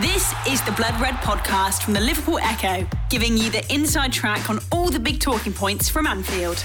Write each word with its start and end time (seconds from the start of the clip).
This 0.00 0.32
is 0.48 0.62
the 0.62 0.72
Blood 0.72 0.98
Red 1.02 1.16
podcast 1.16 1.82
from 1.82 1.92
the 1.92 2.00
Liverpool 2.00 2.38
Echo, 2.38 2.88
giving 3.10 3.36
you 3.36 3.50
the 3.50 3.62
inside 3.70 4.10
track 4.10 4.48
on 4.48 4.58
all 4.72 4.88
the 4.88 4.98
big 4.98 5.20
talking 5.20 5.52
points 5.52 5.90
from 5.90 6.06
Anfield. 6.06 6.64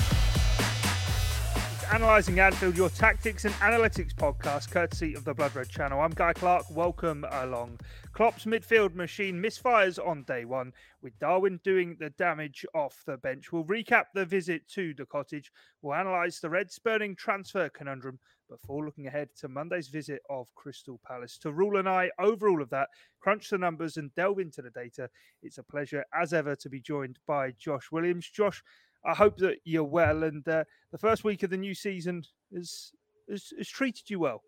It's 1.74 1.84
analysing 1.92 2.40
Anfield, 2.40 2.78
your 2.78 2.88
tactics 2.88 3.44
and 3.44 3.54
analytics 3.56 4.14
podcast, 4.14 4.72
courtesy 4.72 5.14
of 5.14 5.26
the 5.26 5.34
Blood 5.34 5.54
Red 5.58 5.68
channel. 5.68 6.00
I'm 6.00 6.12
Guy 6.12 6.32
Clark. 6.32 6.72
Welcome 6.72 7.26
along. 7.30 7.82
Klopp's 8.14 8.46
midfield 8.46 8.96
machine 8.96 9.44
misfires 9.44 10.00
on 10.00 10.24
day 10.24 10.46
one, 10.46 10.72
with 11.02 11.20
Darwin 11.20 11.60
doing 11.66 11.98
the 12.00 12.12
damage 12.12 12.66
off 12.74 13.04
the 13.06 13.18
bench. 13.18 13.52
We'll 13.52 13.66
recap 13.66 14.06
the 14.14 14.24
visit 14.24 14.70
to 14.70 14.94
the 14.94 15.06
cottage. 15.06 15.52
We'll 15.82 16.00
analyse 16.00 16.40
the 16.40 16.50
red 16.50 16.72
spurning 16.72 17.18
transfer 17.18 17.68
conundrum 17.68 18.20
before 18.50 18.86
looking 18.86 19.08
ahead 19.08 19.30
to 19.40 19.48
Monday's 19.48 19.88
visit 19.88 20.22
of 20.30 20.54
Crystal 20.56 21.00
Palace. 21.06 21.38
To 21.40 21.52
rule 21.52 21.78
and 21.78 21.88
I 21.88 22.10
over 22.20 22.50
all 22.50 22.62
of 22.62 22.70
that, 22.70 22.90
crunch 23.20 23.50
the 23.50 23.58
numbers 23.58 23.98
and 23.98 24.14
delve 24.16 24.40
into 24.40 24.62
the 24.62 24.70
data. 24.70 25.10
It's 25.42 25.58
a 25.58 25.64
pleasure, 25.64 26.06
as 26.14 26.34
ever, 26.34 26.56
to 26.56 26.70
be 26.70 26.80
joined 26.80 27.20
by 27.28 27.52
Josh 27.52 27.92
Williams. 27.92 28.30
Josh, 28.30 28.64
I 29.06 29.14
hope 29.14 29.38
that 29.38 29.58
you're 29.64 29.84
well, 29.84 30.24
and 30.24 30.48
uh, 30.48 30.64
the 30.92 30.98
first 30.98 31.24
week 31.24 31.44
of 31.44 31.50
the 31.50 31.58
new 31.58 31.74
season 31.74 32.24
has, 32.54 32.92
has, 33.30 33.54
has 33.58 33.70
treated 33.70 34.10
you 34.10 34.20
well. 34.20 34.42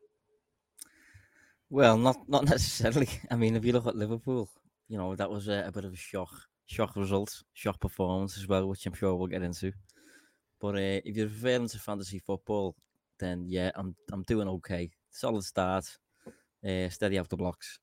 Well, 1.70 1.98
not 1.98 2.27
not 2.27 2.45
necessarily. 2.49 3.09
I 3.29 3.35
mean, 3.35 3.55
if 3.55 3.63
you 3.63 3.73
look 3.73 3.88
at 3.88 3.95
Liverpool, 3.95 4.49
you 4.88 4.98
know 4.98 5.16
that 5.16 5.29
was 5.29 5.48
a, 5.48 5.63
a 5.68 5.71
bit 5.71 5.85
of 5.85 5.93
a 5.93 5.98
shock, 5.98 6.31
shock 6.66 6.95
result, 6.95 7.43
shock 7.54 7.79
performance 7.79 8.38
as 8.38 8.48
well, 8.48 8.68
which 8.68 8.85
I'm 8.85 8.93
sure 8.93 9.16
we'll 9.16 9.27
get 9.27 9.43
into. 9.43 9.71
But 10.59 10.76
uh, 10.76 11.02
if 11.05 11.16
you're 11.16 11.27
referring 11.27 11.70
to 11.70 11.79
fantasy 11.79 12.20
football, 12.20 12.76
then 13.20 13.46
yeah, 13.48 13.72
I'm 13.76 13.96
I'm 14.12 14.23
doing 14.23 14.48
okay. 14.48 14.90
Solid 15.12 15.44
start, 15.44 15.86
uh, 16.68 16.90
steady 16.90 17.18
off 17.18 17.30
the 17.30 17.38
blocks. 17.38 17.80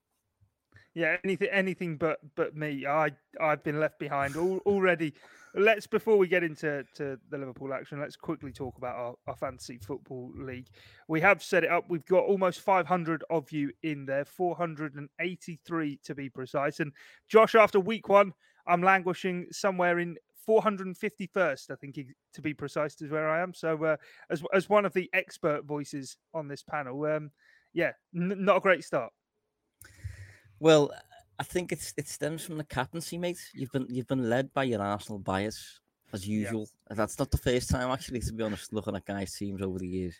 Yeah, 0.94 1.18
anything 1.24 1.48
anything 1.52 1.96
but 1.98 2.20
but 2.34 2.56
me. 2.56 2.86
I 2.86 3.10
I've 3.40 3.62
been 3.62 3.78
left 3.78 3.98
behind 3.98 4.36
all, 4.36 4.60
already. 4.66 5.12
Let's 5.54 5.86
before 5.86 6.16
we 6.18 6.26
get 6.26 6.42
into 6.42 6.84
to 6.94 7.18
the 7.30 7.38
Liverpool 7.38 7.72
action, 7.72 8.00
let's 8.00 8.16
quickly 8.16 8.52
talk 8.52 8.76
about 8.78 8.96
our, 8.96 9.14
our 9.26 9.36
fantasy 9.36 9.78
football 9.78 10.30
league. 10.34 10.66
We 11.08 11.20
have 11.22 11.42
set 11.42 11.64
it 11.64 11.70
up. 11.70 11.84
We've 11.88 12.04
got 12.04 12.24
almost 12.24 12.60
500 12.60 13.24
of 13.30 13.50
you 13.52 13.72
in 13.82 14.04
there, 14.04 14.26
483 14.26 16.00
to 16.04 16.14
be 16.14 16.28
precise. 16.28 16.80
And 16.80 16.92
Josh, 17.28 17.54
after 17.54 17.80
week 17.80 18.08
one, 18.08 18.34
I'm 18.66 18.82
languishing 18.82 19.46
somewhere 19.50 19.98
in 19.98 20.16
451st, 20.48 21.70
I 21.70 21.74
think, 21.74 21.98
to 22.32 22.42
be 22.42 22.54
precise, 22.54 23.00
is 23.00 23.10
where 23.10 23.28
I 23.28 23.42
am. 23.42 23.54
So, 23.54 23.82
uh, 23.84 23.96
as 24.30 24.42
as 24.52 24.68
one 24.68 24.84
of 24.84 24.92
the 24.92 25.10
expert 25.12 25.64
voices 25.64 26.16
on 26.34 26.48
this 26.48 26.62
panel, 26.62 27.04
um, 27.06 27.30
yeah, 27.72 27.92
n- 28.14 28.44
not 28.44 28.58
a 28.58 28.60
great 28.60 28.84
start. 28.84 29.12
Well, 30.58 30.90
I 31.38 31.42
think 31.42 31.72
it's 31.72 31.92
it 31.96 32.08
stems 32.08 32.44
from 32.44 32.56
the 32.58 32.64
captaincy, 32.64 33.18
mate. 33.18 33.38
You've 33.52 33.72
been 33.72 33.86
you've 33.88 34.06
been 34.06 34.28
led 34.28 34.52
by 34.52 34.64
your 34.64 34.82
Arsenal 34.82 35.18
bias 35.18 35.80
as 36.12 36.26
usual. 36.26 36.68
Yeah. 36.90 36.96
That's 36.96 37.18
not 37.18 37.30
the 37.30 37.38
first 37.38 37.70
time, 37.70 37.90
actually, 37.90 38.20
to 38.20 38.32
be 38.32 38.44
honest. 38.44 38.72
Looking 38.72 38.96
at 38.96 39.04
guys' 39.04 39.34
teams 39.34 39.62
over 39.62 39.78
the 39.78 39.88
years, 39.88 40.14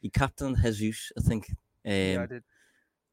he 0.00 0.08
captained 0.08 0.58
Jesus, 0.62 1.12
I 1.18 1.20
think. 1.20 1.50
Um, 1.50 1.92
yeah, 1.92 2.22
I 2.22 2.26
did. 2.26 2.42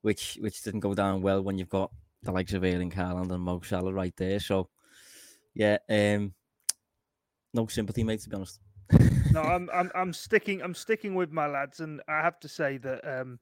Which 0.02 0.38
which 0.42 0.64
didn't 0.64 0.80
go 0.80 0.94
down 0.94 1.22
well 1.22 1.42
when 1.42 1.58
you've 1.58 1.70
got 1.70 1.92
the 2.24 2.32
likes 2.32 2.54
of 2.54 2.64
Erling 2.64 2.92
Haaland 2.92 3.32
and 3.32 3.44
Mo 3.44 3.62
Salah 3.62 3.94
right 3.94 4.16
there. 4.16 4.40
So, 4.40 4.70
yeah, 5.54 5.78
um, 5.90 6.34
no 7.54 7.68
sympathy, 7.68 8.04
mate. 8.04 8.22
To 8.22 8.30
be 8.30 8.36
honest. 8.36 8.60
no, 9.32 9.42
I'm 9.42 9.70
I'm 9.74 9.92
I'm 9.96 10.14
sticking 10.14 10.62
I'm 10.62 10.76
sticking 10.76 11.16
with 11.16 11.32
my 11.32 11.48
lads, 11.48 11.80
and 11.80 12.02
I 12.08 12.22
have 12.22 12.40
to 12.42 12.48
say 12.48 12.78
that 12.80 13.08
um, 13.08 13.40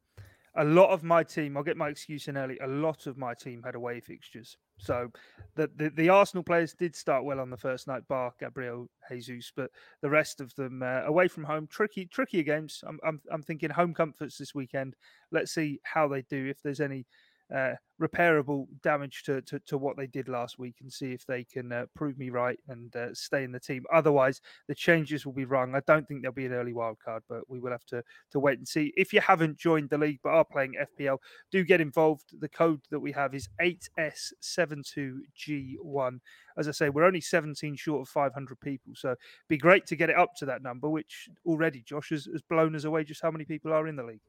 a 0.56 0.64
lot 0.64 0.90
of 0.90 1.04
my 1.04 1.24
team, 1.24 1.56
I'll 1.56 1.64
get 1.64 1.78
my 1.78 1.90
excuse 1.90 2.28
in 2.28 2.38
early. 2.38 2.58
A 2.60 2.68
lot 2.68 3.08
of 3.08 3.18
my 3.18 3.34
team 3.34 3.64
had 3.64 3.76
away 3.76 4.00
fixtures, 4.00 4.58
so 4.78 5.10
the 5.56 5.70
the, 5.76 5.90
the 5.90 6.10
Arsenal 6.10 6.44
players 6.44 6.74
did 6.74 6.96
start 6.96 7.24
well 7.24 7.40
on 7.40 7.50
the 7.50 7.58
first 7.58 7.88
night, 7.88 8.08
bar 8.08 8.34
Gabriel 8.40 8.88
Jesus, 9.10 9.52
but 9.56 9.72
the 10.02 10.10
rest 10.10 10.42
of 10.42 10.54
them 10.56 10.84
uh, 10.84 11.02
away 11.06 11.28
from 11.28 11.44
home, 11.44 11.68
tricky 11.68 12.06
trickier 12.06 12.44
games. 12.44 12.84
I'm, 12.88 13.00
I'm 13.04 13.22
I'm 13.32 13.44
thinking 13.44 13.70
home 13.70 13.94
comforts 13.94 14.38
this 14.38 14.54
weekend. 14.54 14.96
Let's 15.32 15.54
see 15.54 15.80
how 15.84 16.08
they 16.08 16.22
do. 16.24 16.48
If 16.48 16.62
there's 16.62 16.82
any 16.82 17.06
uh, 17.54 17.74
repairable 18.02 18.66
damage 18.82 19.24
to, 19.24 19.42
to, 19.42 19.60
to, 19.66 19.78
what 19.78 19.98
they 19.98 20.08
did 20.08 20.30
last 20.30 20.58
week 20.58 20.76
and 20.82 20.92
see 20.92 21.12
if 21.12 21.26
they 21.26 21.44
can 21.44 21.72
uh, 21.72 21.86
prove 21.96 22.18
me 22.18 22.30
right 22.30 22.60
and 22.70 22.96
uh, 22.96 23.14
stay 23.14 23.44
in 23.44 23.52
the 23.52 23.60
team. 23.60 23.84
Otherwise, 23.92 24.42
the 24.68 24.76
changes 24.76 25.26
will 25.26 25.34
be 25.34 25.46
wrong. 25.46 25.76
I 25.76 25.82
don't 25.86 26.08
think 26.08 26.22
there'll 26.22 26.34
be 26.34 26.46
an 26.46 26.54
early 26.54 26.74
wild 26.74 26.98
card, 27.04 27.24
but 27.28 27.42
we 27.50 27.60
will 27.60 27.72
have 27.72 27.86
to, 27.88 28.04
to 28.32 28.40
wait 28.40 28.58
and 28.58 28.68
see. 28.68 28.94
If 28.96 29.12
you 29.14 29.22
haven't 29.22 29.58
joined 29.58 29.90
the 29.90 29.98
league 29.98 30.20
but 30.24 30.30
are 30.30 30.46
playing 30.46 30.76
FPL, 31.00 31.18
do 31.52 31.64
get 31.64 31.82
involved. 31.82 32.40
The 32.40 32.50
code 32.50 32.82
that 32.90 33.00
we 33.00 33.12
have 33.12 33.36
is 33.36 33.50
8S72G1. 33.62 36.20
As 36.58 36.68
I 36.68 36.72
say, 36.72 36.90
we're 36.90 37.06
only 37.06 37.22
17 37.22 37.76
short 37.76 38.02
of 38.02 38.10
500 38.10 38.60
people, 38.60 38.94
so 38.96 39.16
be 39.48 39.58
great 39.58 39.86
to 39.88 39.96
get 39.96 40.10
it 40.10 40.18
up 40.18 40.36
to 40.38 40.46
that 40.46 40.62
number, 40.62 40.90
which 40.90 41.30
already, 41.46 41.82
Josh, 41.82 42.10
has, 42.10 42.26
has 42.26 42.42
blown 42.42 42.76
us 42.76 42.84
away 42.84 43.04
just 43.04 43.22
how 43.22 43.32
many 43.32 43.46
people 43.46 43.74
are 43.74 43.88
in 43.88 43.96
the 43.96 44.04
league. 44.04 44.22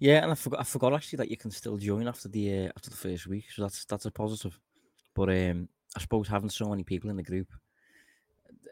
Yeah, 0.00 0.22
and 0.22 0.32
I 0.32 0.34
forgot 0.34 0.60
I 0.60 0.64
forgot 0.64 0.94
actually 0.94 1.18
that 1.18 1.30
you 1.30 1.36
can 1.36 1.50
still 1.50 1.76
join 1.76 2.08
after 2.08 2.28
the 2.28 2.66
uh, 2.66 2.70
after 2.74 2.88
the 2.88 2.96
first 2.96 3.26
week, 3.26 3.44
so 3.54 3.62
that's 3.62 3.84
that's 3.84 4.06
a 4.06 4.10
positive. 4.10 4.58
But 5.14 5.28
um, 5.28 5.68
I 5.94 6.00
suppose 6.00 6.26
having 6.26 6.48
so 6.48 6.70
many 6.70 6.84
people 6.84 7.10
in 7.10 7.16
the 7.16 7.22
group, 7.22 7.48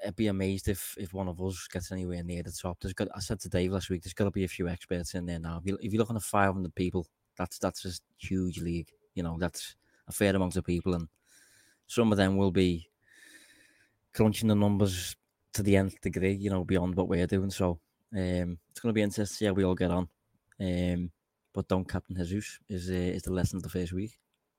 I'd 0.06 0.16
be 0.16 0.28
amazed 0.28 0.68
if 0.68 0.94
if 0.98 1.12
one 1.12 1.28
of 1.28 1.38
us 1.42 1.68
gets 1.70 1.92
anywhere 1.92 2.24
near 2.24 2.42
the 2.42 2.50
top. 2.50 2.78
There's 2.80 2.94
got 2.94 3.08
I 3.14 3.20
said 3.20 3.40
to 3.40 3.50
Dave 3.50 3.72
last 3.72 3.90
week, 3.90 4.02
there's 4.02 4.14
got 4.14 4.24
to 4.24 4.30
be 4.30 4.44
a 4.44 4.48
few 4.48 4.68
experts 4.68 5.14
in 5.14 5.26
there 5.26 5.38
now. 5.38 5.58
If, 5.58 5.66
you, 5.66 5.78
if 5.82 5.92
you're 5.92 6.02
at 6.02 6.22
500 6.22 6.74
people, 6.74 7.06
that's 7.36 7.58
that's 7.58 7.84
a 7.84 7.90
huge 8.16 8.60
league. 8.60 8.88
You 9.14 9.22
know, 9.22 9.36
that's 9.38 9.76
a 10.08 10.12
fair 10.12 10.34
amount 10.34 10.56
of 10.56 10.64
people, 10.64 10.94
and 10.94 11.08
some 11.88 12.10
of 12.10 12.16
them 12.16 12.38
will 12.38 12.52
be 12.52 12.88
crunching 14.14 14.48
the 14.48 14.54
numbers 14.54 15.14
to 15.52 15.62
the 15.62 15.76
nth 15.76 16.00
degree. 16.00 16.32
You 16.32 16.48
know, 16.48 16.64
beyond 16.64 16.94
what 16.94 17.08
we're 17.08 17.26
doing. 17.26 17.50
So 17.50 17.80
um, 18.14 18.58
it's 18.70 18.80
going 18.80 18.94
to 18.94 18.94
be 18.94 19.02
interesting 19.02 19.26
to 19.26 19.34
see 19.34 19.44
how 19.44 19.52
we 19.52 19.64
all 19.64 19.74
get 19.74 19.90
on. 19.90 20.08
Um, 20.58 21.10
but 21.58 21.66
don't 21.66 21.88
captain 21.88 22.14
Jesus 22.14 22.60
is 22.68 22.88
uh, 22.88 22.92
is 22.92 23.22
the 23.22 23.32
lesson 23.32 23.56
of 23.56 23.64
the 23.64 23.68
first 23.68 23.92
week. 23.92 24.16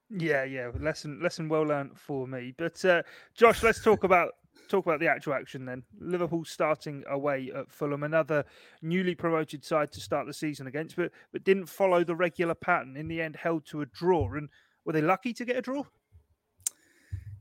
Yeah, 0.10 0.44
yeah, 0.44 0.70
lesson 0.82 1.22
lesson 1.24 1.48
well 1.48 1.64
learned 1.64 1.98
for 1.98 2.28
me. 2.28 2.54
But 2.58 2.84
uh, 2.84 3.04
Josh, 3.34 3.64
let's 3.64 3.82
talk 3.82 4.04
about 4.04 4.34
talk 4.68 4.86
about 4.86 5.00
the 5.00 5.08
actual 5.08 5.34
action 5.34 5.64
then. 5.64 5.84
Liverpool 5.98 6.44
starting 6.44 7.06
away 7.10 7.52
at 7.56 7.72
Fulham, 7.72 8.04
another 8.04 8.44
newly 8.82 9.16
promoted 9.16 9.64
side 9.64 9.94
to 9.94 10.02
start 10.02 10.28
the 10.28 10.34
season 10.34 10.68
against, 10.68 10.98
but 10.98 11.14
but 11.32 11.46
didn't 11.46 11.68
follow 11.68 12.04
the 12.04 12.18
regular 12.18 12.54
pattern. 12.54 12.98
In 12.98 13.08
the 13.08 13.22
end, 13.22 13.38
held 13.38 13.66
to 13.68 13.80
a 13.80 13.86
draw. 13.86 14.34
And 14.34 14.50
were 14.84 14.92
they 14.92 15.02
lucky 15.02 15.32
to 15.36 15.46
get 15.46 15.56
a 15.56 15.62
draw? 15.62 15.86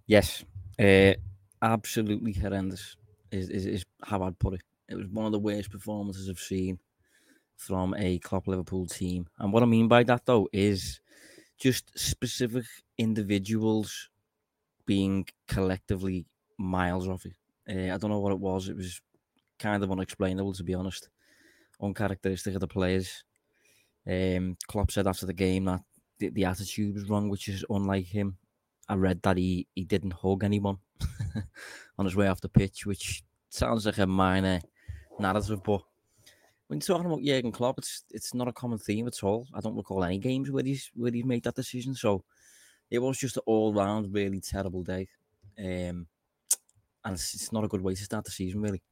Yes, 0.07 0.45
uh, 0.79 1.15
absolutely 1.61 2.33
horrendous. 2.33 2.97
Is, 3.33 3.51
is 3.51 3.67
is 3.67 3.85
how 4.05 4.23
I'd 4.23 4.39
put 4.39 4.55
it. 4.55 4.63
It 4.89 4.95
was 4.95 5.09
one 5.09 5.27
of 5.27 5.33
the 5.33 5.41
worst 5.41 5.73
performances 5.73 6.31
I've 6.31 6.39
seen 6.39 6.79
from 7.59 7.95
a 7.99 8.19
Klopp 8.21 8.49
Liverpool 8.49 8.87
team. 8.87 9.27
And 9.39 9.53
what 9.53 9.63
I 9.63 9.67
mean 9.67 9.89
by 9.89 10.05
that, 10.05 10.25
though, 10.25 10.49
is 10.53 11.01
just 11.59 11.99
specific 11.99 12.65
individuals 12.97 14.09
being 14.87 15.27
collectively 15.49 16.25
miles 16.57 17.09
off. 17.09 17.27
Uh, 17.69 17.73
I 17.73 17.99
don't 17.99 18.11
know 18.11 18.21
what 18.21 18.33
it 18.33 18.39
was. 18.39 18.69
It 18.69 18.77
was 18.77 19.03
kind 19.59 19.83
of 19.83 19.91
unexplainable, 19.91 20.55
to 20.55 20.65
be 20.65 20.75
honest. 20.75 21.09
Uncharacteristic 21.83 22.55
of 22.55 22.61
the 22.61 22.69
players. 22.69 23.25
Um, 24.07 24.57
Klopp 24.69 24.91
said 24.91 25.07
after 25.07 25.27
the 25.27 25.35
game 25.35 25.65
that 25.65 25.83
the, 26.19 26.31
the 26.31 26.45
attitude 26.45 26.95
was 26.95 27.11
wrong, 27.11 27.29
which 27.29 27.49
is 27.49 27.65
unlike 27.69 28.07
him. 28.07 28.39
I 28.89 28.95
read 28.95 29.21
that 29.23 29.37
he, 29.37 29.67
he 29.75 29.85
didn't 29.85 30.15
hug 30.15 30.45
anyone 30.45 30.79
on 31.99 32.07
his 32.07 32.17
way 32.17 32.29
off 32.29 32.41
the 32.41 32.49
pitch, 32.49 32.87
which 32.87 33.23
sounds 33.51 33.85
like 33.85 33.99
a 33.99 34.07
minor 34.07 34.61
narrative, 35.19 35.63
but 35.63 35.83
when 36.69 36.81
talking 36.81 37.07
about 37.07 37.23
Jurgen 37.23 37.53
Klopp, 37.53 37.79
it's 37.79 38.05
it's 38.11 38.35
not 38.35 38.49
a 38.49 38.53
common 38.53 38.79
theme 38.79 39.07
at 39.07 39.23
all. 39.25 39.47
I 39.55 39.61
don't 39.61 39.77
recall 39.77 40.05
any 40.05 40.19
games 40.19 40.51
where 40.51 40.65
he's 40.65 40.91
where 40.95 41.11
he's 41.13 41.25
made 41.25 41.43
that 41.45 41.57
decision. 41.57 41.95
So 41.95 42.25
it 42.91 43.01
was 43.01 43.19
just 43.19 43.37
an 43.37 43.43
all 43.47 43.73
round 43.75 44.15
really 44.15 44.41
terrible 44.41 44.83
day, 44.83 45.09
um, 45.59 46.07
and 47.05 47.15
it's, 47.15 47.35
it's 47.35 47.53
not 47.53 47.65
a 47.65 47.69
good 47.69 47.81
way 47.83 47.95
to 47.95 48.05
start 48.05 48.25
the 48.25 48.31
season, 48.31 48.61
really. 48.61 48.83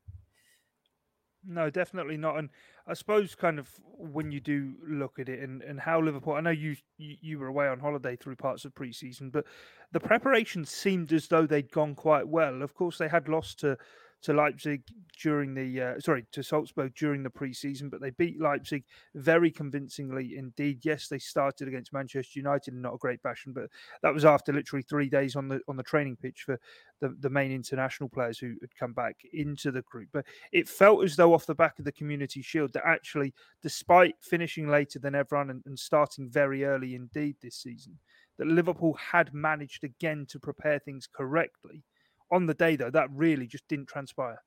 No, 1.48 1.70
definitely 1.70 2.16
not. 2.16 2.38
And 2.38 2.48
I 2.88 2.94
suppose, 2.94 3.34
kind 3.34 3.58
of, 3.58 3.68
when 3.84 4.32
you 4.32 4.40
do 4.40 4.74
look 4.84 5.18
at 5.18 5.28
it 5.28 5.40
and, 5.40 5.62
and 5.62 5.78
how 5.78 6.00
Liverpool, 6.00 6.32
I 6.32 6.40
know 6.40 6.50
you, 6.50 6.76
you 6.98 7.16
you 7.20 7.38
were 7.38 7.46
away 7.46 7.68
on 7.68 7.78
holiday 7.78 8.16
through 8.16 8.36
parts 8.36 8.64
of 8.64 8.74
preseason, 8.74 9.30
but 9.30 9.44
the 9.92 10.00
preparation 10.00 10.64
seemed 10.64 11.12
as 11.12 11.28
though 11.28 11.46
they'd 11.46 11.70
gone 11.70 11.94
quite 11.94 12.26
well. 12.26 12.62
Of 12.62 12.74
course, 12.74 12.98
they 12.98 13.08
had 13.08 13.28
lost 13.28 13.60
to 13.60 13.78
to 14.22 14.32
Leipzig 14.32 14.82
during 15.20 15.54
the 15.54 15.80
uh, 15.80 16.00
sorry 16.00 16.26
to 16.32 16.42
Salzburg 16.42 16.94
during 16.94 17.22
the 17.22 17.30
preseason, 17.30 17.90
but 17.90 18.00
they 18.00 18.10
beat 18.10 18.40
Leipzig 18.40 18.84
very 19.14 19.50
convincingly 19.50 20.36
indeed. 20.36 20.80
Yes, 20.82 21.08
they 21.08 21.18
started 21.18 21.68
against 21.68 21.92
Manchester 21.92 22.38
United 22.38 22.74
in 22.74 22.82
not 22.82 22.94
a 22.94 22.98
great 22.98 23.22
fashion, 23.22 23.52
but 23.52 23.64
that 24.02 24.12
was 24.12 24.24
after 24.24 24.52
literally 24.52 24.82
three 24.82 25.08
days 25.08 25.36
on 25.36 25.48
the 25.48 25.60
on 25.68 25.76
the 25.76 25.82
training 25.82 26.16
pitch 26.16 26.42
for 26.44 26.58
the, 27.00 27.14
the 27.20 27.30
main 27.30 27.52
international 27.52 28.08
players 28.08 28.38
who 28.38 28.54
had 28.60 28.74
come 28.78 28.92
back 28.92 29.16
into 29.32 29.70
the 29.70 29.82
group. 29.82 30.08
But 30.12 30.24
it 30.52 30.68
felt 30.68 31.04
as 31.04 31.16
though 31.16 31.34
off 31.34 31.46
the 31.46 31.54
back 31.54 31.78
of 31.78 31.84
the 31.84 31.92
Community 31.92 32.42
Shield 32.42 32.72
that 32.72 32.86
actually, 32.86 33.34
despite 33.62 34.14
finishing 34.20 34.68
later 34.68 34.98
than 34.98 35.14
everyone 35.14 35.50
and, 35.50 35.62
and 35.66 35.78
starting 35.78 36.28
very 36.30 36.64
early 36.64 36.94
indeed 36.94 37.36
this 37.40 37.56
season, 37.56 37.98
that 38.38 38.46
Liverpool 38.46 38.94
had 38.94 39.32
managed 39.32 39.84
again 39.84 40.26
to 40.28 40.40
prepare 40.40 40.78
things 40.78 41.06
correctly. 41.06 41.84
On 42.30 42.46
the 42.46 42.54
day, 42.54 42.76
though, 42.76 42.90
that 42.90 43.10
really 43.12 43.46
just 43.46 43.68
didn't 43.68 43.86
transpire. 43.86 44.42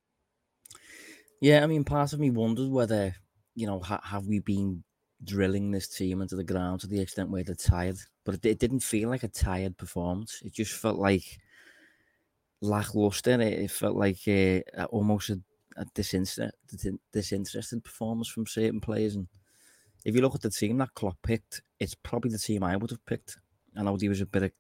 Yeah, 1.42 1.64
I 1.64 1.68
mean, 1.68 1.86
part 1.86 2.12
of 2.14 2.20
me 2.20 2.30
wonders 2.30 2.68
whether, 2.68 3.16
you 3.56 3.66
know, 3.66 3.80
ha- 3.80 4.02
have 4.04 4.28
we 4.28 4.40
been 4.40 4.84
drilling 5.24 5.72
this 5.72 5.88
team 5.88 6.22
into 6.22 6.36
the 6.36 6.44
ground 6.44 6.82
to 6.82 6.88
the 6.88 7.00
extent 7.00 7.30
where 7.30 7.44
they're 7.44 7.56
tired? 7.56 7.98
But 8.26 8.36
it, 8.36 8.46
it 8.46 8.60
didn't 8.60 8.82
feel 8.82 9.10
like 9.10 9.24
a 9.24 9.30
tired 9.30 9.78
performance. 9.78 10.42
It 10.44 10.54
just 10.54 10.74
felt 10.74 10.98
like 10.98 11.40
lackluster. 12.62 13.40
It, 13.40 13.54
it 13.54 13.72
felt 13.72 13.96
like 13.96 14.20
uh, 14.28 14.84
almost 14.86 15.30
a, 15.30 15.40
a 15.78 15.86
disinterested, 15.94 17.84
performance 17.84 18.28
from 18.28 18.46
certain 18.46 18.82
players. 18.82 19.16
And 19.16 19.28
if 20.04 20.16
you 20.16 20.22
look 20.22 20.36
at 20.36 20.42
the 20.42 20.50
team 20.50 20.78
that 20.80 20.94
Klopp 20.94 21.22
picked, 21.24 21.62
it's 21.80 21.96
probably 21.96 22.32
the 22.32 22.38
team 22.38 22.64
I 22.64 22.76
would 22.76 22.92
have 22.92 23.06
picked. 23.06 23.38
I 23.78 23.84
know 23.84 23.96
there 23.96 24.10
was 24.10 24.22
a 24.22 24.26
bit 24.26 24.44
of 24.44 24.52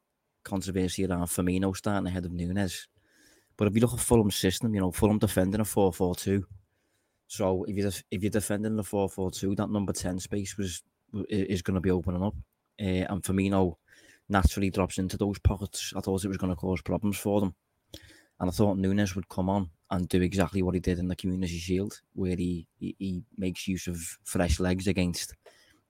controversy 0.43 1.05
around 1.05 1.25
Firmino 1.25 1.75
starting 1.75 2.07
ahead 2.07 2.25
of 2.25 2.31
Nunez. 2.31 2.87
But 3.59 3.67
if 3.67 3.75
you 3.75 3.81
look 3.81 3.93
at 3.93 3.99
Fulham's 3.99 4.37
system, 4.37 4.73
you 4.73 4.79
know, 4.79 4.89
Fulham 4.89 5.17
defending 5.17 5.59
a 5.59 5.65
4 5.65 5.91
4 5.91 6.15
2. 6.15 6.45
So 7.27 7.65
if 7.65 7.75
you're, 7.75 7.91
if 8.09 8.23
you're 8.23 8.29
defending 8.29 8.77
the 8.77 8.85
4 8.85 9.09
4 9.09 9.31
2, 9.31 9.55
that 9.55 9.69
number 9.69 9.91
10 9.91 10.17
space 10.21 10.57
was 10.57 10.81
is 11.27 11.61
going 11.61 11.75
to 11.75 11.81
be 11.81 11.91
opening 11.91 12.23
up. 12.23 12.35
Uh, 12.81 13.03
and 13.09 13.21
Firmino 13.21 13.75
naturally 14.29 14.69
drops 14.69 14.97
into 14.97 15.17
those 15.17 15.39
pockets. 15.39 15.91
I 15.93 15.99
thought 15.99 16.23
it 16.23 16.29
was 16.29 16.37
going 16.37 16.53
to 16.53 16.55
cause 16.55 16.81
problems 16.81 17.17
for 17.17 17.41
them. 17.41 17.53
And 18.39 18.49
I 18.49 18.53
thought 18.53 18.77
Nunez 18.77 19.13
would 19.15 19.27
come 19.27 19.49
on 19.49 19.69
and 19.91 20.07
do 20.07 20.21
exactly 20.21 20.61
what 20.61 20.75
he 20.75 20.79
did 20.79 20.97
in 20.97 21.09
the 21.09 21.15
Community 21.17 21.57
Shield, 21.57 21.99
where 22.13 22.37
he, 22.37 22.65
he, 22.79 22.95
he 22.97 23.23
makes 23.37 23.67
use 23.67 23.87
of 23.87 23.99
fresh 24.23 24.61
legs 24.61 24.87
against 24.87 25.35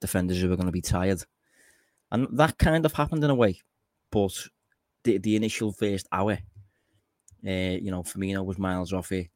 defenders 0.02 0.42
who 0.42 0.52
are 0.52 0.56
going 0.56 0.66
to 0.66 0.72
be 0.72 0.82
tired. 0.82 1.22
And 2.12 2.28
that 2.32 2.58
kind 2.58 2.84
of 2.88 2.94
happened 2.94 3.24
in 3.24 3.30
a 3.30 3.36
way. 3.36 3.60
But 4.10 4.34
the, 5.04 5.20
the 5.20 5.36
initial 5.36 5.72
first 5.72 6.08
hour, 6.12 6.40
uh, 7.46 7.78
you 7.82 7.92
know, 7.92 8.04
Firmino 8.04 8.46
was 8.46 8.58
miles 8.58 8.94
off 8.94 9.12
it. 9.12 9.30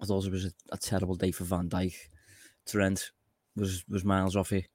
I 0.00 0.04
thought 0.06 0.24
it 0.24 0.32
was 0.32 0.46
a, 0.46 0.52
a 0.72 0.78
terrible 0.78 1.14
day 1.14 1.30
for 1.30 1.44
Van 1.44 1.68
Dijk. 1.68 1.94
Trent 2.66 3.10
was 3.56 3.84
was 3.88 4.04
miles 4.04 4.36
off 4.36 4.52
it. 4.52 4.66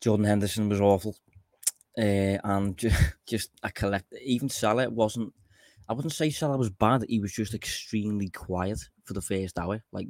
Jordan 0.00 0.26
Henderson 0.26 0.68
was 0.68 0.80
awful. 0.80 1.16
Uh, 1.98 2.38
and 2.44 2.76
just, 2.76 3.02
just 3.26 3.50
a 3.62 3.70
collect. 3.70 4.12
Even 4.22 4.48
Salah 4.48 4.90
wasn't 4.90 5.32
I 5.88 5.92
wouldn't 5.92 6.14
say 6.14 6.30
Salah 6.30 6.56
was 6.56 6.70
bad. 6.70 7.04
He 7.08 7.20
was 7.20 7.32
just 7.32 7.54
extremely 7.54 8.28
quiet 8.28 8.80
for 9.04 9.14
the 9.14 9.22
first 9.22 9.58
hour, 9.58 9.82
like 9.92 10.08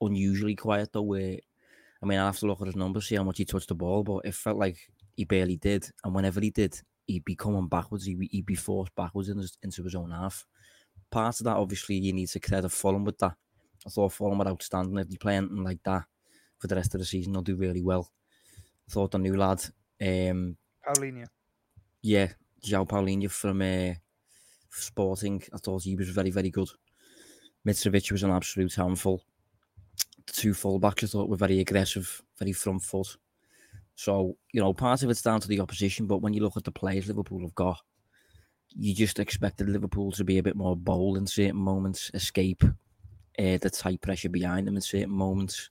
unusually 0.00 0.54
quiet 0.54 0.90
though. 0.92 1.02
Where 1.02 1.38
I 2.02 2.06
mean, 2.06 2.18
I 2.18 2.26
have 2.26 2.38
to 2.40 2.46
look 2.46 2.60
at 2.60 2.66
his 2.66 2.76
numbers, 2.76 3.08
see 3.08 3.16
how 3.16 3.24
much 3.24 3.38
he 3.38 3.44
touched 3.44 3.68
the 3.68 3.74
ball, 3.74 4.02
but 4.02 4.24
it 4.24 4.34
felt 4.34 4.58
like 4.58 4.78
he 5.16 5.24
barely 5.24 5.56
did. 5.56 5.90
And 6.04 6.14
whenever 6.14 6.40
he 6.40 6.50
did, 6.50 6.80
he'd 7.08 7.24
be 7.24 7.34
coming 7.34 7.66
backwards, 7.66 8.04
he'd, 8.04 8.28
he'd 8.30 8.46
be 8.46 8.54
forced 8.54 8.94
backwards 8.94 9.28
in 9.28 9.38
his, 9.38 9.58
into 9.62 9.82
his 9.82 9.96
own 9.96 10.12
half. 10.12 10.46
Part 11.10 11.40
of 11.40 11.44
that, 11.44 11.56
obviously, 11.56 11.96
you 11.96 12.12
need 12.12 12.28
to 12.28 12.38
credit 12.38 12.70
Fulham 12.70 13.04
with 13.04 13.18
that. 13.18 13.34
I 13.84 13.90
thought 13.90 14.12
Fulham 14.12 14.38
were 14.38 14.46
outstanding. 14.46 14.98
If 14.98 15.10
you 15.10 15.18
play 15.18 15.36
anything 15.36 15.64
like 15.64 15.82
that 15.84 16.04
for 16.58 16.66
the 16.68 16.76
rest 16.76 16.94
of 16.94 17.00
the 17.00 17.06
season, 17.06 17.32
they'll 17.32 17.42
do 17.42 17.56
really 17.56 17.82
well. 17.82 18.10
I 18.88 18.92
thought 18.92 19.10
the 19.10 19.18
new 19.18 19.36
lad... 19.36 19.64
Um, 20.00 20.56
Paulinho. 20.86 21.26
Yeah, 22.02 22.28
João 22.64 22.86
Paulinho 22.86 23.30
from 23.30 23.62
uh, 23.62 23.94
Sporting. 24.70 25.42
I 25.52 25.58
thought 25.58 25.82
he 25.82 25.96
was 25.96 26.10
very, 26.10 26.30
very 26.30 26.50
good. 26.50 26.68
Mitrovic 27.66 28.12
was 28.12 28.22
an 28.22 28.30
absolute 28.30 28.74
handful. 28.74 29.22
The 30.26 30.32
two 30.32 30.52
fullbacks 30.52 31.04
I 31.04 31.06
thought 31.06 31.28
were 31.28 31.36
very 31.36 31.60
aggressive, 31.60 32.22
very 32.38 32.52
front 32.52 32.82
foot. 32.82 33.16
So, 33.98 34.36
you 34.52 34.60
know, 34.60 34.72
part 34.72 35.02
of 35.02 35.10
it's 35.10 35.22
down 35.22 35.40
to 35.40 35.48
the 35.48 35.58
opposition, 35.58 36.06
but 36.06 36.18
when 36.18 36.32
you 36.32 36.40
look 36.40 36.56
at 36.56 36.62
the 36.62 36.70
players 36.70 37.08
Liverpool 37.08 37.40
have 37.40 37.54
got, 37.56 37.80
you 38.68 38.94
just 38.94 39.18
expected 39.18 39.68
Liverpool 39.68 40.12
to 40.12 40.22
be 40.22 40.38
a 40.38 40.42
bit 40.42 40.54
more 40.54 40.76
bold 40.76 41.16
in 41.16 41.26
certain 41.26 41.56
moments, 41.56 42.08
escape 42.14 42.62
uh, 42.62 43.58
the 43.60 43.68
tight 43.68 44.00
pressure 44.00 44.28
behind 44.28 44.68
them 44.68 44.76
in 44.76 44.82
certain 44.82 45.10
moments. 45.10 45.68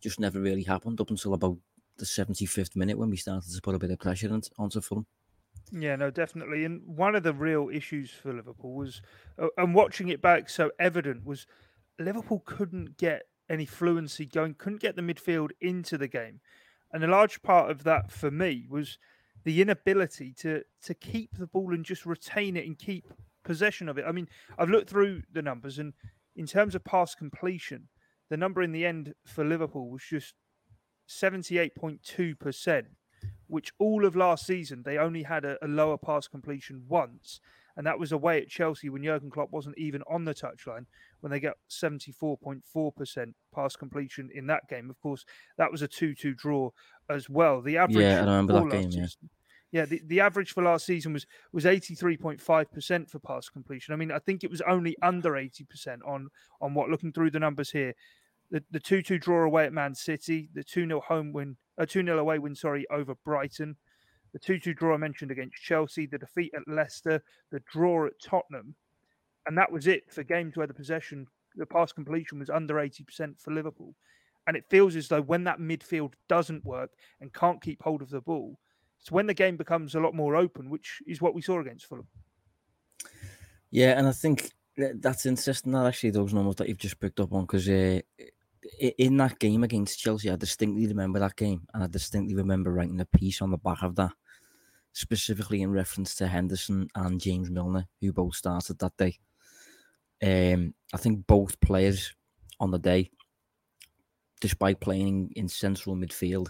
Just 0.00 0.18
never 0.18 0.40
really 0.40 0.62
happened 0.62 0.98
up 0.98 1.10
until 1.10 1.34
about 1.34 1.58
the 1.98 2.06
75th 2.06 2.74
minute 2.74 2.96
when 2.96 3.10
we 3.10 3.18
started 3.18 3.52
to 3.52 3.60
put 3.60 3.74
a 3.74 3.78
bit 3.78 3.90
of 3.90 3.98
pressure 3.98 4.34
onto 4.56 4.80
Fulham. 4.80 5.04
Yeah, 5.70 5.96
no, 5.96 6.10
definitely. 6.10 6.64
And 6.64 6.80
one 6.86 7.14
of 7.14 7.22
the 7.22 7.34
real 7.34 7.68
issues 7.70 8.10
for 8.12 8.32
Liverpool 8.32 8.72
was, 8.72 9.02
uh, 9.38 9.48
and 9.58 9.74
watching 9.74 10.08
it 10.08 10.22
back 10.22 10.48
so 10.48 10.70
evident, 10.78 11.26
was 11.26 11.46
Liverpool 11.98 12.42
couldn't 12.46 12.96
get 12.96 13.24
any 13.50 13.66
fluency 13.66 14.24
going, 14.24 14.54
couldn't 14.54 14.80
get 14.80 14.96
the 14.96 15.02
midfield 15.02 15.50
into 15.60 15.98
the 15.98 16.08
game. 16.08 16.40
And 16.92 17.02
a 17.02 17.08
large 17.08 17.42
part 17.42 17.70
of 17.70 17.84
that 17.84 18.10
for 18.10 18.30
me 18.30 18.66
was 18.68 18.98
the 19.44 19.60
inability 19.60 20.32
to 20.38 20.62
to 20.84 20.94
keep 20.94 21.36
the 21.36 21.46
ball 21.46 21.74
and 21.74 21.84
just 21.84 22.06
retain 22.06 22.56
it 22.56 22.66
and 22.66 22.78
keep 22.78 23.12
possession 23.44 23.88
of 23.88 23.98
it. 23.98 24.04
I 24.06 24.12
mean, 24.12 24.28
I've 24.58 24.70
looked 24.70 24.90
through 24.90 25.22
the 25.32 25.42
numbers, 25.42 25.78
and 25.78 25.94
in 26.36 26.46
terms 26.46 26.74
of 26.74 26.84
pass 26.84 27.14
completion, 27.14 27.88
the 28.30 28.36
number 28.36 28.62
in 28.62 28.72
the 28.72 28.86
end 28.86 29.14
for 29.26 29.44
Liverpool 29.44 29.90
was 29.90 30.02
just 30.02 30.34
78.2% 31.08 32.86
which 33.52 33.70
all 33.78 34.06
of 34.06 34.16
last 34.16 34.46
season 34.46 34.82
they 34.82 34.96
only 34.96 35.24
had 35.24 35.44
a, 35.44 35.62
a, 35.62 35.68
lower 35.68 35.98
pass 35.98 36.26
completion 36.26 36.84
once, 36.88 37.38
and 37.76 37.86
that 37.86 37.98
was 37.98 38.12
away 38.12 38.40
at 38.40 38.48
Chelsea 38.48 38.88
when 38.88 39.04
Jurgen 39.04 39.30
Klopp 39.30 39.50
wasn't 39.50 39.78
even 39.78 40.02
on 40.10 40.24
the 40.24 40.34
touchline 40.34 40.86
when 41.20 41.30
they 41.30 41.40
got 41.40 41.56
74.4% 41.70 43.34
pass 43.54 43.76
completion 43.76 44.30
in 44.34 44.46
that 44.48 44.68
game. 44.68 44.90
Of 44.90 45.00
course, 45.00 45.24
that 45.58 45.70
was 45.70 45.82
a 45.82 45.88
2-2 45.88 46.36
draw 46.36 46.70
as 47.08 47.28
well. 47.28 47.62
The 47.62 47.78
average 47.78 47.98
Yeah, 47.98 48.16
I 48.16 48.20
remember 48.20 48.54
that 48.54 48.70
game, 48.70 48.90
yeah. 48.90 49.06
Season, 49.06 49.30
yeah, 49.70 49.86
the, 49.86 50.02
the 50.04 50.20
average 50.20 50.52
for 50.52 50.62
last 50.62 50.84
season 50.84 51.14
was 51.14 51.26
was 51.52 51.64
83.5% 51.64 53.10
for 53.10 53.18
pass 53.20 53.48
completion. 53.48 53.94
I 53.94 53.96
mean, 53.96 54.12
I 54.12 54.18
think 54.18 54.44
it 54.44 54.50
was 54.50 54.60
only 54.62 54.96
under 55.02 55.32
80% 55.32 55.98
on 56.06 56.28
on 56.60 56.74
what 56.74 56.90
looking 56.90 57.12
through 57.12 57.30
the 57.30 57.40
numbers 57.40 57.70
here. 57.70 57.94
The 58.50 58.62
the 58.70 58.80
2-2 58.80 59.18
draw 59.20 59.44
away 59.44 59.64
at 59.64 59.72
Man 59.72 59.94
City, 59.94 60.50
the 60.52 60.62
2-0 60.62 61.02
home 61.04 61.32
win 61.32 61.56
a 61.78 61.86
2 61.86 62.04
0 62.04 62.18
away 62.18 62.38
win, 62.38 62.54
sorry, 62.54 62.86
over 62.90 63.14
Brighton. 63.24 63.76
The 64.32 64.38
2 64.38 64.58
2 64.58 64.74
draw 64.74 64.94
I 64.94 64.98
mentioned 64.98 65.30
against 65.30 65.62
Chelsea, 65.62 66.06
the 66.06 66.18
defeat 66.18 66.52
at 66.54 66.66
Leicester, 66.66 67.22
the 67.50 67.60
draw 67.70 68.06
at 68.06 68.20
Tottenham. 68.22 68.74
And 69.46 69.58
that 69.58 69.70
was 69.70 69.86
it 69.86 70.04
for 70.10 70.22
games 70.22 70.56
where 70.56 70.66
the 70.66 70.74
possession, 70.74 71.26
the 71.56 71.66
pass 71.66 71.92
completion 71.92 72.38
was 72.38 72.50
under 72.50 72.74
80% 72.74 73.40
for 73.40 73.52
Liverpool. 73.52 73.94
And 74.46 74.56
it 74.56 74.64
feels 74.70 74.96
as 74.96 75.08
though 75.08 75.22
when 75.22 75.44
that 75.44 75.58
midfield 75.58 76.14
doesn't 76.28 76.64
work 76.64 76.90
and 77.20 77.32
can't 77.32 77.62
keep 77.62 77.82
hold 77.82 78.02
of 78.02 78.10
the 78.10 78.20
ball, 78.20 78.58
it's 79.00 79.10
when 79.10 79.26
the 79.26 79.34
game 79.34 79.56
becomes 79.56 79.94
a 79.94 80.00
lot 80.00 80.14
more 80.14 80.36
open, 80.36 80.70
which 80.70 81.02
is 81.06 81.20
what 81.20 81.34
we 81.34 81.42
saw 81.42 81.60
against 81.60 81.86
Fulham. 81.86 82.06
Yeah, 83.70 83.98
and 83.98 84.06
I 84.06 84.12
think 84.12 84.52
that's 84.76 85.26
interesting 85.26 85.72
that 85.72 85.86
actually 85.86 86.10
those 86.10 86.32
numbers 86.32 86.56
that 86.56 86.68
you've 86.68 86.78
just 86.78 87.00
picked 87.00 87.20
up 87.20 87.32
on 87.32 87.42
because 87.42 87.68
uh, 87.68 88.00
in 88.80 89.16
that 89.16 89.38
game 89.38 89.64
against 89.64 89.98
Chelsea, 89.98 90.30
I 90.30 90.36
distinctly 90.36 90.86
remember 90.86 91.18
that 91.18 91.36
game, 91.36 91.66
and 91.74 91.82
I 91.82 91.86
distinctly 91.86 92.34
remember 92.34 92.72
writing 92.72 93.00
a 93.00 93.04
piece 93.04 93.42
on 93.42 93.50
the 93.50 93.58
back 93.58 93.82
of 93.82 93.96
that, 93.96 94.12
specifically 94.92 95.62
in 95.62 95.72
reference 95.72 96.14
to 96.16 96.26
Henderson 96.26 96.88
and 96.94 97.20
James 97.20 97.50
Milner, 97.50 97.86
who 98.00 98.12
both 98.12 98.34
started 98.34 98.78
that 98.78 98.96
day. 98.96 99.18
Um, 100.22 100.74
I 100.94 100.98
think 100.98 101.26
both 101.26 101.60
players 101.60 102.14
on 102.60 102.70
the 102.70 102.78
day, 102.78 103.10
despite 104.40 104.80
playing 104.80 105.32
in 105.34 105.48
central 105.48 105.96
midfield, 105.96 106.48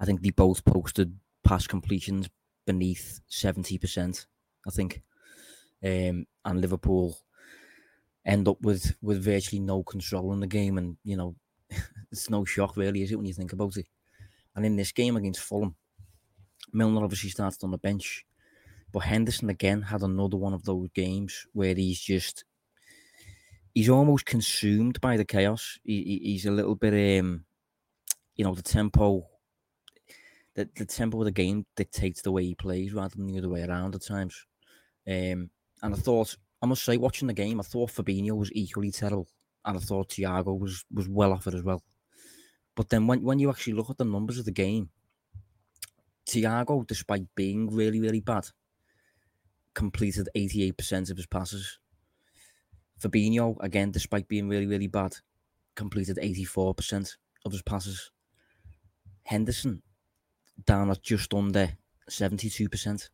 I 0.00 0.04
think 0.04 0.22
they 0.22 0.30
both 0.30 0.64
posted 0.64 1.16
pass 1.44 1.66
completions 1.66 2.28
beneath 2.66 3.20
seventy 3.28 3.78
percent. 3.78 4.26
I 4.66 4.70
think, 4.70 5.02
um, 5.84 6.26
and 6.44 6.60
Liverpool 6.60 7.16
end 8.24 8.48
up 8.48 8.60
with 8.62 8.94
with 9.02 9.22
virtually 9.22 9.60
no 9.60 9.82
control 9.82 10.32
in 10.32 10.40
the 10.40 10.46
game, 10.46 10.78
and 10.78 10.96
you 11.04 11.16
know, 11.16 11.36
it's 12.10 12.30
no 12.30 12.44
shock 12.44 12.76
really, 12.76 13.02
is 13.02 13.12
it 13.12 13.16
when 13.16 13.26
you 13.26 13.34
think 13.34 13.52
about 13.52 13.76
it? 13.76 13.86
And 14.56 14.66
in 14.66 14.76
this 14.76 14.92
game 14.92 15.16
against 15.16 15.40
Fulham, 15.40 15.76
Milner 16.72 17.04
obviously 17.04 17.30
started 17.30 17.62
on 17.64 17.70
the 17.70 17.78
bench, 17.78 18.24
but 18.92 19.00
Henderson 19.00 19.50
again 19.50 19.82
had 19.82 20.02
another 20.02 20.36
one 20.36 20.52
of 20.52 20.64
those 20.64 20.88
games 20.94 21.46
where 21.52 21.74
he's 21.74 22.00
just 22.00 22.44
he's 23.74 23.88
almost 23.88 24.26
consumed 24.26 25.00
by 25.00 25.16
the 25.16 25.24
chaos. 25.24 25.78
He, 25.84 26.02
he, 26.02 26.30
he's 26.32 26.46
a 26.46 26.50
little 26.50 26.74
bit, 26.74 27.20
um, 27.20 27.44
you 28.36 28.44
know, 28.44 28.54
the 28.54 28.62
tempo. 28.62 29.26
The, 30.54 30.68
the 30.76 30.84
tempo 30.84 31.20
of 31.20 31.26
the 31.26 31.30
game 31.30 31.64
dictates 31.76 32.22
the 32.22 32.32
way 32.32 32.44
he 32.44 32.54
plays 32.56 32.92
rather 32.92 33.14
than 33.16 33.28
the 33.28 33.38
other 33.38 33.48
way 33.48 33.62
around 33.62 33.94
at 33.94 34.02
times. 34.02 34.46
Um, 35.06 35.50
and 35.82 35.94
I 35.94 35.96
thought 35.96 36.36
I 36.62 36.66
must 36.66 36.84
say, 36.84 36.96
watching 36.96 37.28
the 37.28 37.34
game, 37.34 37.58
I 37.60 37.62
thought 37.62 37.90
Fabinho 37.90 38.36
was 38.36 38.50
equally 38.52 38.90
terrible, 38.90 39.28
and 39.64 39.76
I 39.76 39.80
thought 39.80 40.10
Thiago 40.10 40.58
was 40.58 40.84
was 40.92 41.08
well 41.08 41.32
off 41.32 41.46
it 41.46 41.54
as 41.54 41.62
well. 41.62 41.82
But 42.74 42.88
then 42.88 43.06
when 43.06 43.22
when 43.22 43.38
you 43.38 43.50
actually 43.50 43.72
look 43.74 43.90
at 43.90 43.98
the 43.98 44.04
numbers 44.04 44.38
of 44.38 44.44
the 44.44 44.52
game, 44.52 44.90
Thiago, 46.30 46.86
despite 46.86 47.26
being 47.34 47.68
really 47.74 48.00
really 48.00 48.20
bad, 48.20 48.46
completed 49.74 50.28
88% 50.36 51.10
of 51.10 51.16
his 51.16 51.26
passes. 51.26 51.78
Fabinho, 53.00 53.56
again, 53.60 53.90
despite 53.90 54.28
being 54.28 54.48
really, 54.48 54.66
really 54.66 54.86
bad, 54.86 55.16
completed 55.74 56.18
84% 56.22 57.16
of 57.44 57.52
his 57.52 57.62
passes. 57.62 58.10
Henderson, 59.24 59.82
down 60.66 60.90
at 60.90 61.02
just 61.02 61.32
under 61.32 61.70
72%. 62.10 63.08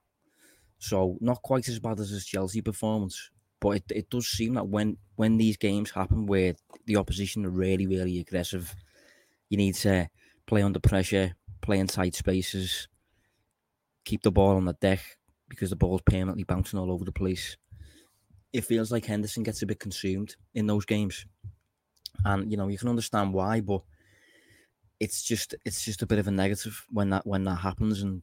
So 0.78 1.16
not 1.20 1.42
quite 1.42 1.68
as 1.68 1.78
bad 1.78 2.00
as 2.00 2.10
his 2.10 2.26
Chelsea 2.26 2.60
performance, 2.60 3.30
but 3.60 3.70
it, 3.70 3.84
it 3.90 4.10
does 4.10 4.26
seem 4.28 4.54
that 4.54 4.68
when 4.68 4.96
when 5.16 5.38
these 5.38 5.56
games 5.56 5.90
happen 5.90 6.26
where 6.26 6.54
the 6.84 6.96
opposition 6.96 7.46
are 7.46 7.50
really, 7.50 7.86
really 7.86 8.18
aggressive, 8.20 8.74
you 9.48 9.56
need 9.56 9.74
to 9.76 10.08
play 10.46 10.62
under 10.62 10.80
pressure, 10.80 11.34
play 11.62 11.78
in 11.78 11.86
tight 11.86 12.14
spaces, 12.14 12.88
keep 14.06 14.22
the 14.22 14.32
ball 14.32 14.56
on 14.56 14.64
the 14.64 14.72
deck 14.74 15.00
because 15.48 15.68
the 15.68 15.76
ball's 15.76 16.00
permanently 16.02 16.44
bouncing 16.44 16.78
all 16.78 16.90
over 16.90 17.04
the 17.04 17.12
place. 17.12 17.56
It 18.52 18.64
feels 18.64 18.90
like 18.90 19.04
Henderson 19.04 19.42
gets 19.42 19.60
a 19.60 19.66
bit 19.66 19.80
consumed 19.80 20.36
in 20.54 20.66
those 20.66 20.86
games. 20.86 21.26
And 22.24 22.50
you 22.50 22.56
know, 22.56 22.68
you 22.68 22.78
can 22.78 22.88
understand 22.88 23.34
why, 23.34 23.60
but 23.60 23.82
it's 24.98 25.22
just 25.22 25.54
it's 25.66 25.84
just 25.84 26.00
a 26.00 26.06
bit 26.06 26.18
of 26.18 26.28
a 26.28 26.30
negative 26.30 26.86
when 26.90 27.10
that 27.10 27.26
when 27.26 27.44
that 27.44 27.56
happens 27.56 28.00
and 28.00 28.22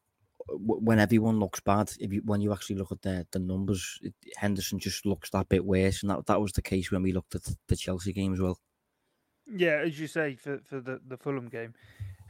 when 0.58 1.00
everyone 1.00 1.40
looks 1.40 1.60
bad, 1.60 1.92
if 2.00 2.12
you 2.12 2.22
when 2.26 2.42
you 2.42 2.52
actually 2.52 2.78
look 2.78 2.92
at 2.92 3.02
the 3.02 3.26
the 3.32 3.40
numbers, 3.40 4.00
it, 4.02 4.14
Henderson 4.36 4.80
just 4.80 5.06
looks 5.06 5.30
that 5.30 5.50
bit 5.50 5.64
worse, 5.64 6.02
and 6.02 6.10
that, 6.10 6.26
that 6.26 6.42
was 6.42 6.52
the 6.52 6.62
case 6.62 6.92
when 6.92 7.04
we 7.04 7.14
looked 7.14 7.36
at 7.36 7.44
the 7.68 7.76
Chelsea 7.76 8.12
game 8.12 8.34
as 8.34 8.42
well. 8.42 8.60
Yeah, 9.46 9.82
as 9.86 10.00
you 10.00 10.08
say 10.08 10.36
for 10.36 10.60
for 10.66 10.82
the 10.82 11.00
the 11.08 11.18
Fulham 11.18 11.48
game, 11.48 11.74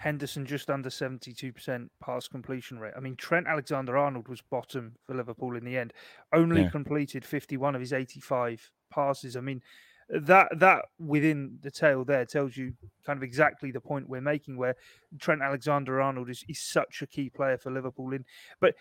Henderson 0.03 0.45
just 0.45 0.69
under 0.69 0.89
seventy 0.89 1.31
two 1.31 1.53
percent 1.53 1.89
pass 2.03 2.27
completion 2.27 2.77
rate. 2.77 2.93
I 2.98 3.00
mean, 3.00 3.15
Trent 3.15 3.48
Alexander 3.48 3.98
Arnold 3.98 4.27
was 4.27 4.41
bottom 4.41 4.95
for 5.05 5.15
Liverpool 5.15 5.55
in 5.55 5.63
the 5.63 5.77
end, 5.77 5.93
only 6.33 6.63
yeah. 6.63 6.69
completed 6.69 7.24
fifty 7.24 7.55
one 7.55 7.74
of 7.74 7.79
his 7.79 7.93
eighty 7.93 8.19
five 8.19 8.69
passes. 8.91 9.38
I 9.38 9.39
mean, 9.39 9.62
that 10.10 10.48
that 10.60 10.86
within 11.00 11.57
the 11.62 11.72
tale 11.72 12.03
there 12.03 12.25
tells 12.25 12.57
you 12.57 12.74
kind 13.05 13.17
of 13.17 13.24
exactly 13.24 13.72
the 13.72 13.81
point 13.81 14.07
we're 14.07 14.22
making 14.22 14.57
where 14.57 14.75
Trent 15.19 15.41
Alexander 15.41 16.01
Arnold 16.01 16.29
is, 16.29 16.43
is 16.48 16.60
such 16.60 17.01
a 17.01 17.07
key 17.07 17.29
player 17.29 17.57
for 17.57 17.72
Liverpool 17.72 18.13
in 18.13 18.25
but 18.60 18.75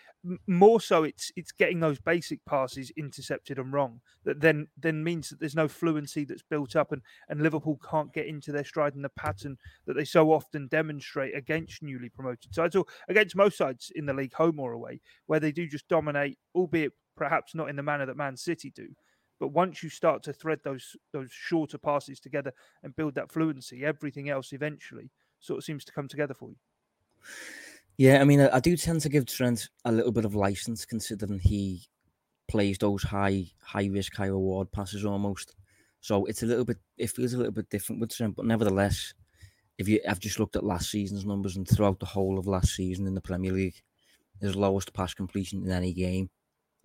more 0.47 0.79
so 0.79 1.03
it's 1.03 1.31
it's 1.35 1.51
getting 1.51 1.79
those 1.79 1.99
basic 1.99 2.43
passes 2.45 2.91
intercepted 2.97 3.57
and 3.57 3.73
wrong 3.73 4.01
that 4.23 4.41
then 4.41 4.67
then 4.77 5.03
means 5.03 5.29
that 5.29 5.39
there's 5.39 5.55
no 5.55 5.67
fluency 5.67 6.25
that's 6.25 6.43
built 6.43 6.75
up 6.75 6.91
and 6.91 7.01
and 7.29 7.41
Liverpool 7.41 7.79
can't 7.89 8.13
get 8.13 8.27
into 8.27 8.51
their 8.51 8.63
stride 8.63 8.95
in 8.95 9.01
the 9.01 9.09
pattern 9.09 9.57
that 9.85 9.95
they 9.95 10.05
so 10.05 10.31
often 10.31 10.67
demonstrate 10.67 11.35
against 11.35 11.83
newly 11.83 12.09
promoted 12.09 12.53
sides 12.53 12.75
or 12.75 12.85
against 13.07 13.35
most 13.35 13.57
sides 13.57 13.91
in 13.95 14.05
the 14.05 14.13
league 14.13 14.33
home 14.33 14.59
or 14.59 14.71
away 14.71 15.01
where 15.25 15.39
they 15.39 15.51
do 15.51 15.67
just 15.67 15.87
dominate 15.87 16.37
albeit 16.55 16.93
perhaps 17.15 17.53
not 17.53 17.69
in 17.69 17.75
the 17.75 17.83
manner 17.83 18.05
that 18.05 18.17
Man 18.17 18.35
City 18.37 18.71
do 18.73 18.89
but 19.43 19.49
once 19.49 19.83
you 19.83 19.89
start 19.89 20.23
to 20.23 20.31
thread 20.31 20.61
those 20.63 20.95
those 21.11 21.29
shorter 21.29 21.77
passes 21.77 22.17
together 22.17 22.53
and 22.81 22.95
build 22.95 23.13
that 23.13 23.29
fluency, 23.29 23.83
everything 23.83 24.29
else 24.29 24.53
eventually 24.53 25.11
sort 25.41 25.57
of 25.57 25.65
seems 25.65 25.83
to 25.83 25.91
come 25.91 26.07
together 26.07 26.33
for 26.33 26.47
you. 26.47 26.55
Yeah, 27.97 28.21
I 28.21 28.23
mean, 28.23 28.39
I, 28.39 28.55
I 28.55 28.59
do 28.61 28.77
tend 28.77 29.01
to 29.01 29.09
give 29.09 29.25
Trent 29.25 29.67
a 29.83 29.91
little 29.91 30.13
bit 30.13 30.23
of 30.23 30.33
license 30.33 30.85
considering 30.85 31.39
he 31.39 31.83
plays 32.47 32.77
those 32.77 33.03
high 33.03 33.47
high 33.61 33.87
risk, 33.87 34.15
high 34.15 34.27
reward 34.27 34.71
passes 34.71 35.03
almost. 35.03 35.55
So 35.99 36.23
it's 36.23 36.43
a 36.43 36.45
little 36.45 36.63
bit 36.63 36.77
it 36.97 37.09
feels 37.09 37.33
a 37.33 37.37
little 37.37 37.51
bit 37.51 37.69
different 37.69 37.99
with 37.99 38.15
Trent, 38.15 38.37
but 38.37 38.45
nevertheless, 38.45 39.13
if 39.77 39.89
you 39.89 39.99
I've 40.07 40.21
just 40.21 40.39
looked 40.39 40.55
at 40.55 40.63
last 40.63 40.89
season's 40.89 41.25
numbers 41.25 41.57
and 41.57 41.67
throughout 41.67 41.99
the 41.99 42.05
whole 42.05 42.39
of 42.39 42.47
last 42.47 42.73
season 42.77 43.07
in 43.07 43.13
the 43.13 43.19
Premier 43.19 43.51
League, 43.51 43.81
his 44.39 44.55
lowest 44.55 44.93
pass 44.93 45.13
completion 45.13 45.65
in 45.65 45.69
any 45.69 45.91
game 45.91 46.29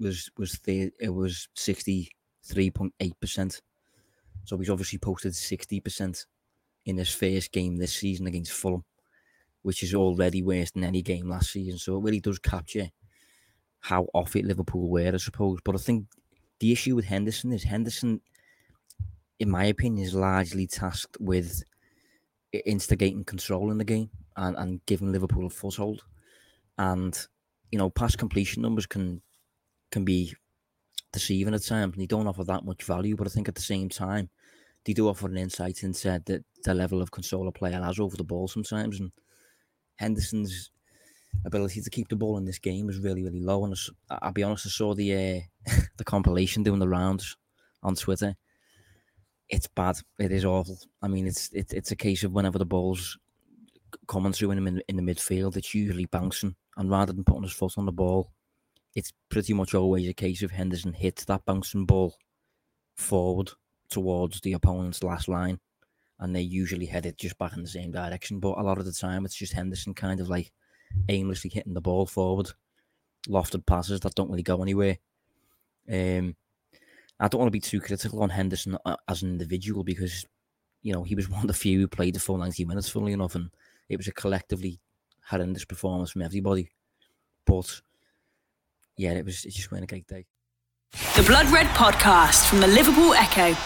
was 0.00 0.28
was 0.36 0.58
the 0.64 0.90
it 0.98 1.14
was 1.14 1.46
sixty 1.54 2.10
3.8%. 2.48 3.60
So 4.44 4.58
he's 4.58 4.70
obviously 4.70 4.98
posted 4.98 5.32
60% 5.32 6.26
in 6.86 6.96
his 6.96 7.12
first 7.12 7.52
game 7.52 7.76
this 7.76 7.92
season 7.92 8.26
against 8.26 8.52
Fulham, 8.52 8.84
which 9.62 9.82
is 9.82 9.94
already 9.94 10.42
worse 10.42 10.70
than 10.70 10.84
any 10.84 11.02
game 11.02 11.28
last 11.28 11.52
season. 11.52 11.78
So 11.78 11.96
it 11.96 12.02
really 12.02 12.20
does 12.20 12.38
capture 12.38 12.90
how 13.80 14.06
off 14.14 14.36
it 14.36 14.44
Liverpool 14.44 14.88
were, 14.88 15.12
I 15.12 15.18
suppose. 15.18 15.58
But 15.64 15.74
I 15.74 15.78
think 15.78 16.06
the 16.60 16.72
issue 16.72 16.96
with 16.96 17.04
Henderson 17.04 17.52
is 17.52 17.62
Henderson, 17.62 18.20
in 19.38 19.50
my 19.50 19.64
opinion, 19.64 20.04
is 20.04 20.14
largely 20.14 20.66
tasked 20.66 21.16
with 21.20 21.62
instigating 22.64 23.24
control 23.24 23.70
in 23.70 23.78
the 23.78 23.84
game 23.84 24.10
and, 24.36 24.56
and 24.56 24.80
giving 24.86 25.12
Liverpool 25.12 25.46
a 25.46 25.50
foothold. 25.50 26.02
And, 26.78 27.18
you 27.70 27.78
know, 27.78 27.90
pass 27.90 28.16
completion 28.16 28.62
numbers 28.62 28.86
can 28.86 29.20
can 29.90 30.04
be 30.04 30.34
deceiving 31.12 31.54
at 31.54 31.64
times, 31.64 31.94
and 31.94 32.02
they 32.02 32.06
don't 32.06 32.26
offer 32.26 32.44
that 32.44 32.64
much 32.64 32.84
value. 32.84 33.16
But 33.16 33.26
I 33.26 33.30
think 33.30 33.48
at 33.48 33.54
the 33.54 33.62
same 33.62 33.88
time, 33.88 34.30
they 34.84 34.92
do 34.92 35.08
offer 35.08 35.26
an 35.26 35.36
insight 35.36 35.82
into 35.82 36.22
the, 36.26 36.44
the 36.64 36.74
level 36.74 37.02
of 37.02 37.10
control 37.10 37.48
a 37.48 37.52
player 37.52 37.80
has 37.82 37.98
over 37.98 38.16
the 38.16 38.24
ball 38.24 38.48
sometimes. 38.48 39.00
And 39.00 39.12
Henderson's 39.96 40.70
ability 41.44 41.80
to 41.82 41.90
keep 41.90 42.08
the 42.08 42.16
ball 42.16 42.38
in 42.38 42.44
this 42.44 42.58
game 42.58 42.88
is 42.88 42.98
really, 42.98 43.22
really 43.22 43.40
low. 43.40 43.64
And 43.64 43.74
I'll 44.10 44.32
be 44.32 44.42
honest, 44.42 44.66
I 44.66 44.70
saw 44.70 44.94
the 44.94 45.14
uh, 45.66 45.72
the 45.96 46.04
compilation 46.04 46.62
doing 46.62 46.80
the 46.80 46.88
rounds 46.88 47.36
on 47.82 47.94
Twitter. 47.94 48.34
It's 49.48 49.66
bad. 49.66 49.96
It 50.18 50.32
is 50.32 50.44
awful. 50.44 50.78
I 51.02 51.08
mean, 51.08 51.26
it's 51.26 51.50
it, 51.52 51.72
it's 51.72 51.90
a 51.90 51.96
case 51.96 52.24
of 52.24 52.32
whenever 52.32 52.58
the 52.58 52.66
ball's 52.66 53.18
coming 54.06 54.32
through 54.32 54.50
him 54.50 54.66
in, 54.66 54.82
in 54.88 54.96
the 54.96 55.02
midfield, 55.02 55.56
it's 55.56 55.74
usually 55.74 56.06
bouncing, 56.06 56.54
and 56.76 56.90
rather 56.90 57.12
than 57.12 57.24
putting 57.24 57.42
his 57.42 57.52
foot 57.52 57.74
on 57.78 57.86
the 57.86 57.92
ball, 57.92 58.30
it's 58.98 59.12
pretty 59.28 59.52
much 59.52 59.74
always 59.74 60.08
a 60.08 60.12
case 60.12 60.42
of 60.42 60.50
Henderson 60.50 60.92
hits 60.92 61.24
that 61.26 61.44
bouncing 61.44 61.86
ball 61.86 62.16
forward 62.96 63.48
towards 63.90 64.40
the 64.40 64.54
opponent's 64.54 65.04
last 65.04 65.28
line, 65.28 65.60
and 66.18 66.34
they 66.34 66.40
usually 66.40 66.84
head 66.84 67.06
it 67.06 67.16
just 67.16 67.38
back 67.38 67.56
in 67.56 67.62
the 67.62 67.68
same 67.68 67.92
direction. 67.92 68.40
But 68.40 68.58
a 68.58 68.62
lot 68.62 68.78
of 68.78 68.86
the 68.86 68.92
time, 68.92 69.24
it's 69.24 69.36
just 69.36 69.52
Henderson 69.52 69.94
kind 69.94 70.18
of 70.18 70.28
like 70.28 70.50
aimlessly 71.08 71.48
hitting 71.48 71.74
the 71.74 71.80
ball 71.80 72.06
forward, 72.06 72.50
lofted 73.28 73.64
passes 73.66 74.00
that 74.00 74.16
don't 74.16 74.30
really 74.30 74.42
go 74.42 74.62
anywhere. 74.62 74.98
Um, 75.88 76.34
I 77.20 77.28
don't 77.28 77.38
want 77.38 77.48
to 77.48 77.52
be 77.52 77.60
too 77.60 77.80
critical 77.80 78.20
on 78.24 78.30
Henderson 78.30 78.76
uh, 78.84 78.96
as 79.06 79.22
an 79.22 79.30
individual 79.30 79.84
because, 79.84 80.26
you 80.82 80.92
know, 80.92 81.04
he 81.04 81.14
was 81.14 81.28
one 81.30 81.42
of 81.42 81.46
the 81.46 81.54
few 81.54 81.78
who 81.78 81.86
played 81.86 82.16
the 82.16 82.20
full 82.20 82.36
90 82.36 82.64
minutes, 82.64 82.88
funnily 82.88 83.12
enough, 83.12 83.36
and 83.36 83.50
it 83.88 83.96
was 83.96 84.08
a 84.08 84.12
collectively 84.12 84.80
horrendous 85.24 85.64
performance 85.64 86.10
from 86.10 86.22
everybody. 86.22 86.72
But 87.46 87.80
yeah, 88.98 89.12
it 89.12 89.24
was 89.24 89.44
it 89.44 89.54
just 89.54 89.70
went 89.70 89.84
a 89.84 89.86
great 89.86 90.06
day. 90.06 90.26
The 91.16 91.22
Blood 91.22 91.46
Red 91.50 91.66
Podcast 91.68 92.48
from 92.48 92.60
the 92.60 92.66
Liverpool 92.66 93.14
Echo. 93.14 93.56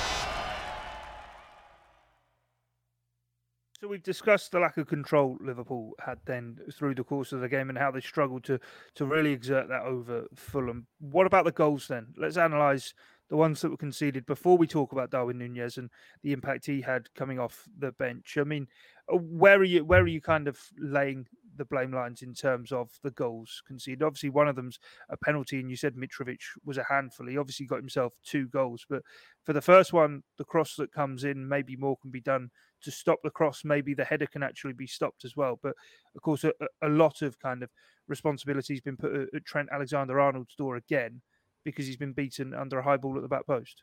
So 3.80 3.88
we've 3.88 4.02
discussed 4.02 4.52
the 4.52 4.60
lack 4.60 4.76
of 4.76 4.86
control 4.86 5.36
Liverpool 5.40 5.94
had 5.98 6.18
then 6.24 6.58
through 6.72 6.94
the 6.94 7.02
course 7.02 7.32
of 7.32 7.40
the 7.40 7.48
game 7.48 7.68
and 7.68 7.76
how 7.76 7.90
they 7.90 8.00
struggled 8.00 8.44
to 8.44 8.60
to 8.94 9.06
really 9.06 9.32
exert 9.32 9.68
that 9.68 9.82
over 9.82 10.26
Fulham. 10.36 10.86
What 11.00 11.26
about 11.26 11.46
the 11.46 11.52
goals 11.52 11.88
then? 11.88 12.08
Let's 12.16 12.36
analyse 12.36 12.94
the 13.28 13.36
ones 13.36 13.62
that 13.62 13.70
were 13.70 13.76
conceded 13.78 14.26
before 14.26 14.58
we 14.58 14.66
talk 14.66 14.92
about 14.92 15.10
Darwin 15.10 15.38
Nunez 15.38 15.78
and 15.78 15.88
the 16.22 16.32
impact 16.32 16.66
he 16.66 16.82
had 16.82 17.12
coming 17.14 17.40
off 17.40 17.66
the 17.78 17.90
bench. 17.92 18.36
I 18.38 18.44
mean, 18.44 18.68
uh, 19.12 19.16
where 19.16 19.58
are 19.58 19.64
you 19.64 19.84
where 19.84 20.02
are 20.02 20.06
you 20.06 20.20
kind 20.20 20.46
of 20.46 20.60
laying 20.78 21.26
the 21.56 21.64
blame 21.64 21.92
lines 21.92 22.22
in 22.22 22.34
terms 22.34 22.72
of 22.72 22.90
the 23.02 23.10
goals 23.10 23.62
conceded. 23.66 24.02
Obviously, 24.02 24.30
one 24.30 24.48
of 24.48 24.56
them's 24.56 24.78
a 25.08 25.16
penalty, 25.16 25.60
and 25.60 25.70
you 25.70 25.76
said 25.76 25.94
Mitrovic 25.94 26.40
was 26.64 26.78
a 26.78 26.84
handful. 26.84 27.26
He 27.26 27.38
obviously 27.38 27.66
got 27.66 27.76
himself 27.76 28.14
two 28.24 28.48
goals, 28.48 28.86
but 28.88 29.02
for 29.44 29.52
the 29.52 29.60
first 29.60 29.92
one, 29.92 30.22
the 30.38 30.44
cross 30.44 30.76
that 30.76 30.92
comes 30.92 31.24
in, 31.24 31.48
maybe 31.48 31.76
more 31.76 31.96
can 31.96 32.10
be 32.10 32.20
done 32.20 32.50
to 32.82 32.90
stop 32.90 33.20
the 33.22 33.30
cross. 33.30 33.62
Maybe 33.64 33.94
the 33.94 34.04
header 34.04 34.26
can 34.26 34.42
actually 34.42 34.72
be 34.72 34.86
stopped 34.86 35.24
as 35.24 35.36
well. 35.36 35.58
But 35.62 35.74
of 36.14 36.22
course, 36.22 36.44
a, 36.44 36.52
a 36.82 36.88
lot 36.88 37.22
of 37.22 37.38
kind 37.38 37.62
of 37.62 37.70
responsibility 38.08 38.74
has 38.74 38.80
been 38.80 38.96
put 38.96 39.14
at 39.34 39.44
Trent 39.44 39.68
Alexander 39.72 40.20
Arnold's 40.20 40.54
door 40.54 40.76
again 40.76 41.22
because 41.64 41.86
he's 41.86 41.96
been 41.96 42.12
beaten 42.12 42.54
under 42.54 42.78
a 42.78 42.82
high 42.82 42.96
ball 42.96 43.16
at 43.16 43.22
the 43.22 43.28
back 43.28 43.46
post. 43.46 43.82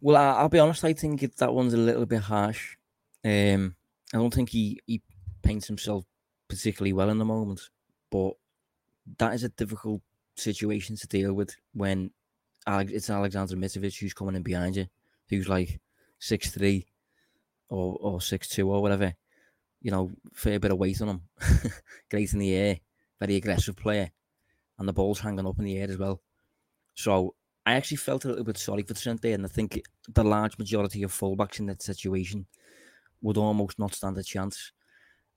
Well, 0.00 0.16
I'll 0.16 0.48
be 0.48 0.60
honest. 0.60 0.84
I 0.84 0.92
think 0.92 1.36
that 1.36 1.52
one's 1.52 1.74
a 1.74 1.78
little 1.78 2.06
bit 2.06 2.22
harsh. 2.22 2.76
Um, 3.24 3.74
I 4.14 4.18
don't 4.18 4.32
think 4.32 4.50
he, 4.50 4.80
he 4.86 5.02
paints 5.42 5.66
himself 5.66 6.04
particularly 6.48 6.92
well 6.92 7.10
in 7.10 7.18
the 7.18 7.24
moment. 7.24 7.60
But 8.10 8.32
that 9.18 9.34
is 9.34 9.44
a 9.44 9.48
difficult 9.50 10.02
situation 10.36 10.96
to 10.96 11.06
deal 11.06 11.32
with 11.32 11.54
when 11.72 12.10
it's 12.66 13.10
Alexander 13.10 13.56
Mitrovic 13.56 13.98
who's 13.98 14.14
coming 14.14 14.34
in 14.34 14.42
behind 14.42 14.76
you, 14.76 14.86
who's 15.28 15.48
like 15.48 15.80
six 16.18 16.50
three 16.50 16.86
or 17.68 17.96
or 18.00 18.20
six 18.20 18.48
two 18.48 18.70
or 18.70 18.82
whatever. 18.82 19.14
You 19.80 19.90
know, 19.92 20.10
fair 20.34 20.58
bit 20.58 20.72
of 20.72 20.78
weight 20.78 21.00
on 21.00 21.08
him, 21.08 21.22
great 22.10 22.32
in 22.32 22.40
the 22.40 22.54
air, 22.54 22.78
very 23.20 23.36
aggressive 23.36 23.76
player, 23.76 24.10
and 24.78 24.88
the 24.88 24.92
ball's 24.92 25.20
hanging 25.20 25.46
up 25.46 25.58
in 25.58 25.64
the 25.64 25.78
air 25.78 25.88
as 25.88 25.98
well. 25.98 26.20
So 26.94 27.36
I 27.64 27.74
actually 27.74 27.98
felt 27.98 28.24
a 28.24 28.28
little 28.28 28.44
bit 28.44 28.58
sorry 28.58 28.82
for 28.82 28.94
Trent 28.94 29.22
there, 29.22 29.34
and 29.34 29.44
I 29.44 29.48
think 29.48 29.80
the 30.08 30.24
large 30.24 30.58
majority 30.58 31.02
of 31.04 31.12
fullbacks 31.12 31.60
in 31.60 31.66
that 31.66 31.82
situation 31.82 32.46
would 33.22 33.36
almost 33.36 33.78
not 33.78 33.94
stand 33.94 34.18
a 34.18 34.22
chance. 34.22 34.72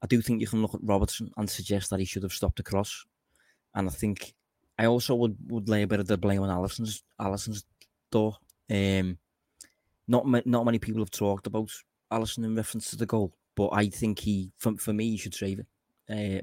I 0.03 0.07
do 0.07 0.21
think 0.21 0.41
you 0.41 0.47
can 0.47 0.61
look 0.61 0.73
at 0.73 0.83
Robertson 0.83 1.31
and 1.37 1.49
suggest 1.49 1.89
that 1.89 1.99
he 1.99 2.05
should 2.05 2.23
have 2.23 2.33
stopped 2.33 2.57
the 2.57 2.63
cross, 2.63 3.05
and 3.75 3.87
I 3.87 3.91
think 3.91 4.33
I 4.77 4.85
also 4.85 5.15
would, 5.15 5.37
would 5.47 5.69
lay 5.69 5.83
a 5.83 5.87
bit 5.87 5.99
of 5.99 6.07
the 6.07 6.17
blame 6.17 6.41
on 6.41 6.49
Alisson's 6.49 7.03
Alisson's 7.19 7.65
door. 8.11 8.37
Um, 8.69 9.17
not 10.07 10.25
not 10.45 10.65
many 10.65 10.79
people 10.79 11.01
have 11.01 11.11
talked 11.11 11.47
about 11.47 11.69
Alisson 12.11 12.43
in 12.43 12.55
reference 12.55 12.89
to 12.89 12.95
the 12.95 13.05
goal, 13.05 13.33
but 13.55 13.69
I 13.69 13.89
think 13.89 14.19
he, 14.19 14.51
for, 14.57 14.75
for 14.77 14.93
me, 14.93 15.11
he 15.11 15.17
should 15.17 15.35
save 15.35 15.59
it. 15.59 15.67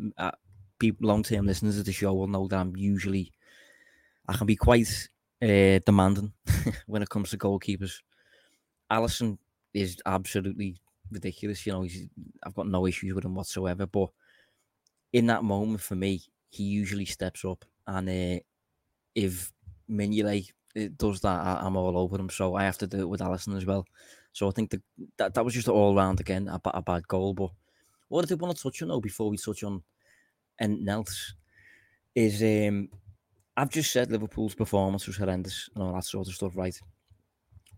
Um, 0.01 0.13
uh, 0.17 0.31
long 1.01 1.23
term 1.23 1.47
listeners 1.47 1.79
of 1.79 1.85
the 1.85 1.93
show 1.93 2.15
will 2.15 2.29
know 2.29 2.47
that 2.49 2.59
I'm 2.59 2.77
usually 2.77 3.33
I 4.29 4.37
can 4.37 4.47
be 4.47 4.57
quite 4.57 5.09
uh, 5.43 5.81
demanding 5.85 6.33
when 6.87 7.03
it 7.03 7.09
comes 7.09 7.31
to 7.31 7.39
goalkeepers. 7.39 8.01
Alisson 8.91 9.39
is 9.75 9.99
absolutely 10.07 10.77
ridiculous. 11.11 11.67
You 11.67 11.73
know, 11.73 11.87
I've 12.45 12.55
got 12.55 12.69
no 12.69 12.87
issues 12.87 13.15
with 13.15 13.25
him 13.25 13.35
whatsoever. 13.35 13.87
But 13.87 14.11
in 15.13 15.27
that 15.27 15.45
moment, 15.45 15.81
for 15.81 15.95
me, 15.95 16.23
he 16.51 16.65
usually 16.65 17.05
steps 17.05 17.45
up, 17.45 17.65
and 17.87 18.09
uh, 18.09 18.41
if 19.15 19.53
Mignolet 19.91 20.51
uh, 20.77 20.89
does 20.97 21.21
that, 21.21 21.47
I, 21.47 21.67
am 21.67 21.77
all 21.77 21.99
over 21.99 22.17
him. 22.17 22.31
So 22.31 22.55
I 22.55 22.65
have 22.65 22.79
to 22.79 22.87
do 22.87 23.01
it 23.01 23.09
with 23.09 23.21
Alisson 23.21 23.57
as 23.57 23.67
well. 23.67 23.85
So 24.33 24.49
I 24.49 24.51
think 24.53 24.71
the, 24.71 24.83
that 25.17 25.35
that 25.35 25.45
was 25.45 25.55
just 25.55 25.69
all 25.69 25.95
round 25.95 26.21
again 26.21 26.49
a, 26.49 26.61
a 26.67 26.83
bad 26.83 27.07
goal. 27.09 27.35
But 27.35 27.51
what 28.09 28.25
I 28.25 28.29
did 28.29 28.41
want 28.41 28.57
to 28.57 28.63
touch 28.63 28.83
on 28.83 28.89
though 28.89 29.01
before 29.01 29.31
we 29.31 29.37
touch 29.37 29.63
on 29.63 29.83
and 30.59 30.89
else 30.89 31.35
is 32.15 32.43
um, 32.43 32.89
I've 33.57 33.71
just 33.71 33.93
said 33.93 34.11
Liverpool's 34.11 34.55
performance 34.55 35.07
was 35.07 35.17
horrendous 35.17 35.69
and 35.75 35.85
all 35.85 35.95
that 35.95 36.05
sort 36.05 36.29
of 36.29 36.35
stuff, 36.35 36.53
right? 36.57 36.79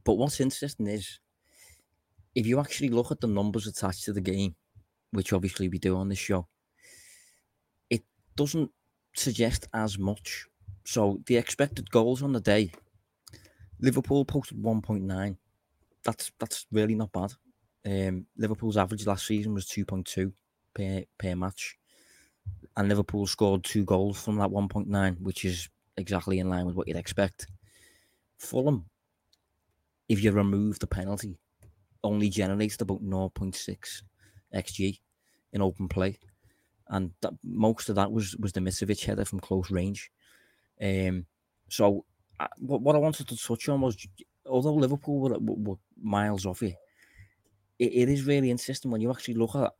But 0.04 0.14
what's 0.14 0.40
interesting 0.40 0.87
is 0.87 1.18
if 2.34 2.46
you 2.46 2.60
actually 2.60 2.90
look 2.90 3.10
at 3.10 3.20
the 3.20 3.26
numbers 3.26 3.66
attached 3.66 4.04
to 4.04 4.12
the 4.12 4.20
game, 4.20 4.54
which 5.12 5.32
obviously 5.32 5.68
we 5.68 5.78
do 5.78 5.96
on 5.96 6.08
this 6.08 6.18
show, 6.18 6.46
it 7.88 8.02
doesn't 8.37 8.70
suggest 9.14 9.66
as 9.75 9.99
much. 9.99 10.46
So 10.84 11.20
the 11.26 11.37
expected 11.37 11.90
goals 11.90 12.22
on 12.22 12.32
the 12.32 12.40
day, 12.40 12.72
Liverpool 13.80 14.25
posted 14.25 14.62
1.9. 14.62 15.37
That's 16.04 16.32
that's 16.38 16.66
really 16.72 16.94
not 16.94 17.12
bad. 17.12 17.32
Um, 17.84 18.26
Liverpool's 18.37 18.76
average 18.76 19.06
last 19.06 19.26
season 19.26 19.54
was 19.54 19.66
2.2 19.66 20.32
per 20.75 21.04
per 21.18 21.34
match, 21.34 21.76
and 22.76 22.88
Liverpool 22.88 23.26
scored 23.26 23.64
two 23.64 23.84
goals 23.84 24.22
from 24.22 24.37
that 24.37 24.50
1.9, 24.50 25.20
which 25.20 25.44
is 25.44 25.68
exactly 25.96 26.38
in 26.38 26.49
line 26.49 26.66
with 26.66 26.75
what 26.75 26.88
you'd 26.88 26.96
expect. 26.96 27.46
Fulham, 28.38 28.87
if 30.08 30.22
you 30.22 30.32
remove 30.32 30.78
the 30.78 30.87
penalty, 30.87 31.38
only 32.02 32.28
generated 32.28 32.83
about 32.83 33.04
0.6 33.04 34.02
xg 34.54 35.00
in 35.52 35.62
open 35.62 35.88
play, 35.88 36.19
and 36.88 37.11
that, 37.23 37.33
most 37.45 37.88
of 37.88 37.97
that 37.97 38.11
was 38.11 38.37
was 38.37 38.52
the 38.52 38.61
Mitrovic 38.61 39.04
header 39.04 39.25
from 39.25 39.40
close 39.40 39.71
range. 39.71 40.11
Um, 40.83 41.26
so 41.69 42.04
uh, 42.38 42.47
what, 42.59 42.80
what 42.80 42.97
I 42.97 42.99
wanted 42.99 43.28
to 43.28 43.37
touch 43.37 43.69
on 43.69 43.80
was, 43.80 43.97
although 44.47 44.75
Liverpool 44.75 45.21
were, 45.21 45.38
were, 45.38 45.71
were 45.71 45.76
miles 46.02 46.47
off 46.47 46.62
it, 46.62 46.75
it, 47.78 47.92
it 47.92 48.09
is 48.09 48.26
really 48.26 48.50
interesting 48.50 48.90
when 48.90 49.00
you 49.00 49.11
actually 49.11 49.35
look 49.35 49.54
at 49.54 49.73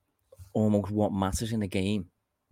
almost 0.53 0.91
what 0.91 1.13
matters 1.13 1.53
in 1.53 1.63
a 1.63 1.69
game. 1.69 2.07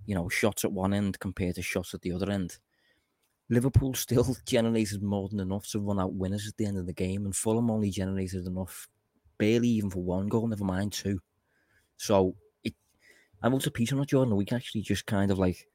You 0.07 0.15
know, 0.15 0.29
shots 0.29 0.65
at 0.65 0.73
one 0.73 0.95
end 0.95 1.19
compared 1.19 1.57
to 1.57 1.63
shots 1.63 1.93
at 1.93 2.01
the 2.03 2.13
other 2.13 2.31
end. 2.31 2.59
Liverpool 3.51 3.95
still 3.95 4.37
generated 4.47 5.03
more 5.03 5.29
than 5.29 5.41
enough 5.41 5.67
to 5.71 5.81
run 5.81 6.01
out 6.01 6.15
winners 6.15 6.47
at 6.47 6.57
the 6.57 6.67
end 6.67 6.79
of 6.79 6.87
the 6.87 6.93
game, 6.93 7.25
and 7.25 7.35
Fulham 7.35 7.71
only 7.71 7.91
generated 7.91 8.47
enough 8.47 8.89
barely 9.39 9.69
even 9.69 9.91
for 9.91 10.03
one 10.03 10.29
goal, 10.29 10.47
never 10.47 10.65
mind 10.65 10.93
two. 10.93 11.21
So 11.97 12.35
it, 12.65 12.75
I 13.43 13.49
wrote 13.49 13.67
a 13.67 13.71
piece 13.71 13.93
on 13.93 14.01
it 14.01 14.09
during 14.09 14.31
the 14.31 14.37
week 14.37 14.53
actually, 14.53 14.83
just 14.83 15.07
kind 15.07 15.31
of 15.31 15.39
like 15.39 15.67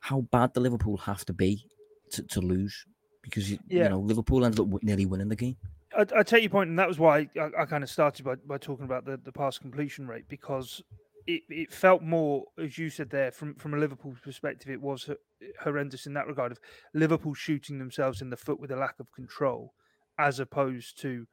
how 0.00 0.22
bad 0.32 0.52
the 0.54 0.60
Liverpool 0.60 0.96
have 0.98 1.24
to 1.26 1.32
be 1.32 1.66
to, 2.12 2.22
to 2.22 2.40
lose 2.40 2.84
because 3.22 3.50
yeah. 3.50 3.58
you 3.68 3.88
know 3.88 4.00
Liverpool 4.00 4.44
ended 4.44 4.60
up 4.60 4.82
nearly 4.82 5.06
winning 5.06 5.28
the 5.28 5.36
game. 5.36 5.56
I, 5.96 6.04
I 6.16 6.22
take 6.22 6.42
your 6.42 6.50
point, 6.50 6.70
and 6.70 6.78
that 6.78 6.88
was 6.88 6.98
why 6.98 7.28
I, 7.40 7.62
I 7.62 7.64
kind 7.64 7.82
of 7.82 7.90
started 7.90 8.24
by, 8.24 8.34
by 8.34 8.58
talking 8.58 8.84
about 8.84 9.04
the, 9.04 9.16
the 9.16 9.32
pass 9.32 9.58
completion 9.58 10.06
rate 10.06 10.28
because 10.28 10.82
it, 11.26 11.42
it 11.48 11.72
felt 11.72 12.02
more, 12.02 12.44
as 12.58 12.76
you 12.76 12.90
said 12.90 13.10
there, 13.10 13.32
from 13.32 13.54
from 13.54 13.74
a 13.74 13.78
Liverpool 13.78 14.14
perspective, 14.22 14.70
it 14.70 14.80
was 14.80 15.08
horrendous 15.62 16.06
in 16.06 16.14
that 16.14 16.26
regard 16.26 16.52
of 16.52 16.60
Liverpool 16.92 17.34
shooting 17.34 17.78
themselves 17.78 18.20
in 18.20 18.30
the 18.30 18.36
foot 18.36 18.60
with 18.60 18.70
a 18.70 18.76
lack 18.76 19.00
of 19.00 19.10
control, 19.12 19.72
as 20.18 20.38
opposed 20.38 21.00
to 21.00 21.26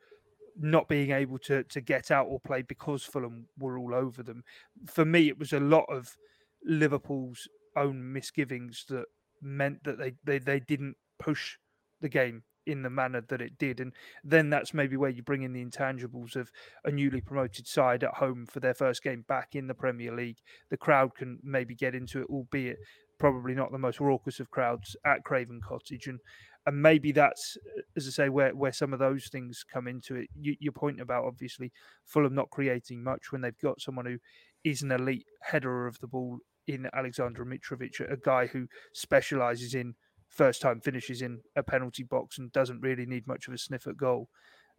not 0.57 0.87
being 0.87 1.11
able 1.11 1.37
to 1.39 1.63
to 1.63 1.81
get 1.81 2.11
out 2.11 2.27
or 2.27 2.39
play 2.39 2.61
because 2.61 3.03
Fulham 3.03 3.47
were 3.57 3.77
all 3.77 3.93
over 3.93 4.23
them. 4.23 4.43
For 4.87 5.05
me, 5.05 5.27
it 5.27 5.39
was 5.39 5.53
a 5.53 5.59
lot 5.59 5.85
of 5.89 6.15
Liverpool's 6.63 7.47
own 7.75 8.11
misgivings 8.11 8.85
that 8.89 9.05
meant 9.41 9.83
that 9.83 9.97
they 9.97 10.13
they, 10.23 10.39
they 10.39 10.59
didn't 10.59 10.95
push 11.19 11.57
the 12.01 12.09
game 12.09 12.43
in 12.65 12.83
the 12.83 12.89
manner 12.89 13.21
that 13.21 13.41
it 13.41 13.57
did. 13.57 13.79
And 13.79 13.93
then 14.23 14.49
that's 14.49 14.73
maybe 14.73 14.97
where 14.97 15.09
you 15.09 15.23
bring 15.23 15.43
in 15.43 15.53
the 15.53 15.65
intangibles 15.65 16.35
of 16.35 16.51
a 16.85 16.91
newly 16.91 17.21
promoted 17.21 17.67
side 17.67 18.03
at 18.03 18.15
home 18.15 18.45
for 18.45 18.59
their 18.59 18.73
first 18.73 19.03
game 19.03 19.25
back 19.27 19.55
in 19.55 19.67
the 19.67 19.73
Premier 19.73 20.15
League. 20.15 20.37
The 20.69 20.77
crowd 20.77 21.15
can 21.15 21.39
maybe 21.43 21.75
get 21.75 21.95
into 21.95 22.21
it, 22.21 22.27
albeit 22.29 22.77
probably 23.19 23.53
not 23.53 23.71
the 23.71 23.77
most 23.77 23.99
raucous 23.99 24.39
of 24.39 24.51
crowds 24.51 24.95
at 25.05 25.23
Craven 25.23 25.61
Cottage. 25.67 26.07
And 26.07 26.19
and 26.65 26.81
maybe 26.81 27.11
that's, 27.11 27.57
as 27.95 28.07
I 28.07 28.11
say, 28.11 28.29
where 28.29 28.53
where 28.53 28.71
some 28.71 28.93
of 28.93 28.99
those 28.99 29.27
things 29.27 29.63
come 29.63 29.87
into 29.87 30.15
it. 30.15 30.29
You, 30.39 30.55
your 30.59 30.73
point 30.73 31.01
about 31.01 31.25
obviously 31.25 31.71
Fulham 32.05 32.35
not 32.35 32.49
creating 32.49 33.03
much 33.03 33.31
when 33.31 33.41
they've 33.41 33.57
got 33.59 33.81
someone 33.81 34.05
who 34.05 34.17
is 34.63 34.81
an 34.81 34.91
elite 34.91 35.25
header 35.41 35.87
of 35.87 35.99
the 35.99 36.07
ball 36.07 36.39
in 36.67 36.87
Alexander 36.93 37.43
Mitrovic, 37.43 37.99
a 37.99 38.17
guy 38.17 38.45
who 38.45 38.67
specialises 38.93 39.73
in 39.73 39.95
first 40.29 40.61
time 40.61 40.79
finishes 40.79 41.21
in 41.21 41.41
a 41.55 41.63
penalty 41.63 42.03
box 42.03 42.37
and 42.37 42.51
doesn't 42.51 42.81
really 42.81 43.05
need 43.05 43.27
much 43.27 43.47
of 43.47 43.53
a 43.53 43.57
sniff 43.57 43.87
at 43.87 43.97
goal. 43.97 44.29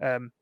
Um, 0.01 0.33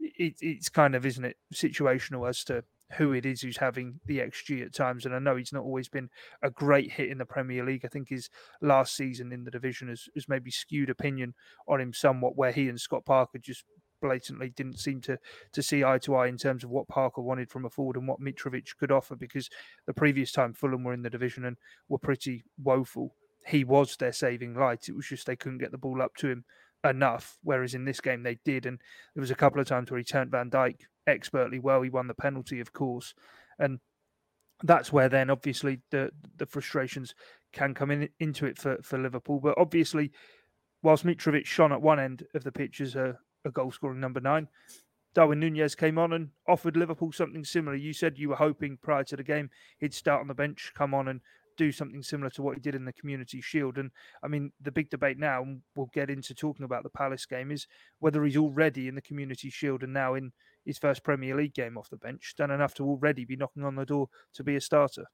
it, 0.00 0.34
it's 0.40 0.68
kind 0.68 0.94
of, 0.94 1.06
isn't 1.06 1.24
it, 1.24 1.36
situational 1.54 2.28
as 2.28 2.44
to 2.44 2.64
who 2.96 3.12
it 3.12 3.26
is 3.26 3.42
who's 3.42 3.58
having 3.58 4.00
the 4.06 4.18
XG 4.18 4.64
at 4.64 4.74
times. 4.74 5.04
And 5.04 5.14
I 5.14 5.18
know 5.18 5.36
he's 5.36 5.52
not 5.52 5.64
always 5.64 5.88
been 5.88 6.08
a 6.42 6.50
great 6.50 6.92
hit 6.92 7.10
in 7.10 7.18
the 7.18 7.26
Premier 7.26 7.64
League. 7.64 7.84
I 7.84 7.88
think 7.88 8.08
his 8.08 8.30
last 8.62 8.96
season 8.96 9.32
in 9.32 9.44
the 9.44 9.50
division 9.50 9.88
has, 9.88 10.08
has 10.14 10.28
maybe 10.28 10.50
skewed 10.50 10.90
opinion 10.90 11.34
on 11.66 11.80
him 11.80 11.92
somewhat, 11.92 12.36
where 12.36 12.52
he 12.52 12.68
and 12.68 12.80
Scott 12.80 13.04
Parker 13.04 13.38
just 13.38 13.64
blatantly 14.00 14.48
didn't 14.50 14.78
seem 14.78 15.00
to 15.00 15.18
to 15.52 15.60
see 15.60 15.82
eye 15.82 15.98
to 15.98 16.14
eye 16.14 16.28
in 16.28 16.36
terms 16.36 16.62
of 16.62 16.70
what 16.70 16.86
Parker 16.86 17.20
wanted 17.20 17.50
from 17.50 17.64
a 17.64 17.70
forward 17.70 17.96
and 17.96 18.06
what 18.06 18.20
Mitrovic 18.20 18.76
could 18.78 18.92
offer. 18.92 19.16
Because 19.16 19.50
the 19.86 19.94
previous 19.94 20.32
time 20.32 20.54
Fulham 20.54 20.84
were 20.84 20.94
in 20.94 21.02
the 21.02 21.10
division 21.10 21.44
and 21.44 21.56
were 21.88 21.98
pretty 21.98 22.44
woeful, 22.62 23.14
he 23.46 23.64
was 23.64 23.96
their 23.96 24.12
saving 24.12 24.54
light. 24.54 24.88
It 24.88 24.96
was 24.96 25.06
just 25.06 25.26
they 25.26 25.36
couldn't 25.36 25.58
get 25.58 25.72
the 25.72 25.78
ball 25.78 26.00
up 26.00 26.14
to 26.16 26.28
him 26.28 26.44
enough. 26.84 27.38
Whereas 27.42 27.74
in 27.74 27.84
this 27.84 28.00
game 28.00 28.22
they 28.22 28.38
did, 28.44 28.66
and 28.66 28.78
there 29.14 29.20
was 29.20 29.30
a 29.30 29.36
couple 29.36 29.60
of 29.60 29.66
times 29.66 29.90
where 29.90 29.98
he 29.98 30.04
turned 30.04 30.30
Van 30.30 30.50
Dijk 30.50 30.80
expertly 31.06 31.58
well. 31.58 31.82
He 31.82 31.90
won 31.90 32.06
the 32.06 32.14
penalty, 32.14 32.60
of 32.60 32.72
course, 32.72 33.14
and 33.58 33.80
that's 34.62 34.92
where 34.92 35.08
then 35.08 35.30
obviously 35.30 35.80
the 35.90 36.10
the 36.36 36.46
frustrations 36.46 37.14
can 37.52 37.74
come 37.74 37.90
in 37.90 38.08
into 38.18 38.46
it 38.46 38.58
for 38.58 38.78
for 38.82 38.98
Liverpool. 38.98 39.40
But 39.40 39.58
obviously, 39.58 40.12
whilst 40.82 41.04
Mitrovic 41.04 41.46
shone 41.46 41.72
at 41.72 41.82
one 41.82 42.00
end 42.00 42.24
of 42.34 42.44
the 42.44 42.52
pitch 42.52 42.80
as 42.80 42.94
a, 42.94 43.18
a 43.44 43.50
goal 43.50 43.70
scoring 43.70 44.00
number 44.00 44.20
nine. 44.20 44.48
Darwin 45.14 45.40
Nunez 45.40 45.74
came 45.74 45.98
on 45.98 46.12
and 46.12 46.28
offered 46.46 46.76
Liverpool 46.76 47.10
something 47.10 47.42
similar. 47.42 47.74
You 47.74 47.92
said 47.92 48.18
you 48.18 48.28
were 48.28 48.36
hoping 48.36 48.78
prior 48.80 49.04
to 49.04 49.16
the 49.16 49.24
game 49.24 49.50
he'd 49.78 49.94
start 49.94 50.20
on 50.20 50.28
the 50.28 50.34
bench, 50.34 50.72
come 50.76 50.94
on 50.94 51.08
and 51.08 51.20
do 51.58 51.70
something 51.70 52.02
similar 52.02 52.30
to 52.30 52.42
what 52.42 52.54
he 52.54 52.60
did 52.60 52.74
in 52.74 52.86
the 52.86 52.92
Community 52.92 53.42
Shield. 53.42 53.76
And 53.76 53.90
I 54.22 54.28
mean, 54.28 54.52
the 54.62 54.72
big 54.72 54.88
debate 54.88 55.18
now, 55.18 55.42
and 55.42 55.60
we'll 55.76 55.90
get 55.92 56.08
into 56.08 56.34
talking 56.34 56.64
about 56.64 56.84
the 56.84 56.90
Palace 56.90 57.26
game, 57.26 57.50
is 57.50 57.66
whether 57.98 58.24
he's 58.24 58.38
already 58.38 58.88
in 58.88 58.94
the 58.94 59.02
Community 59.02 59.50
Shield 59.50 59.82
and 59.82 59.92
now 59.92 60.14
in 60.14 60.32
his 60.64 60.78
first 60.78 61.04
Premier 61.04 61.36
League 61.36 61.54
game 61.54 61.76
off 61.76 61.90
the 61.90 61.96
bench, 61.96 62.34
done 62.38 62.50
enough 62.50 62.74
to 62.74 62.84
already 62.84 63.24
be 63.24 63.36
knocking 63.36 63.64
on 63.64 63.74
the 63.74 63.84
door 63.84 64.08
to 64.34 64.44
be 64.44 64.56
a 64.56 64.60
starter. 64.60 65.04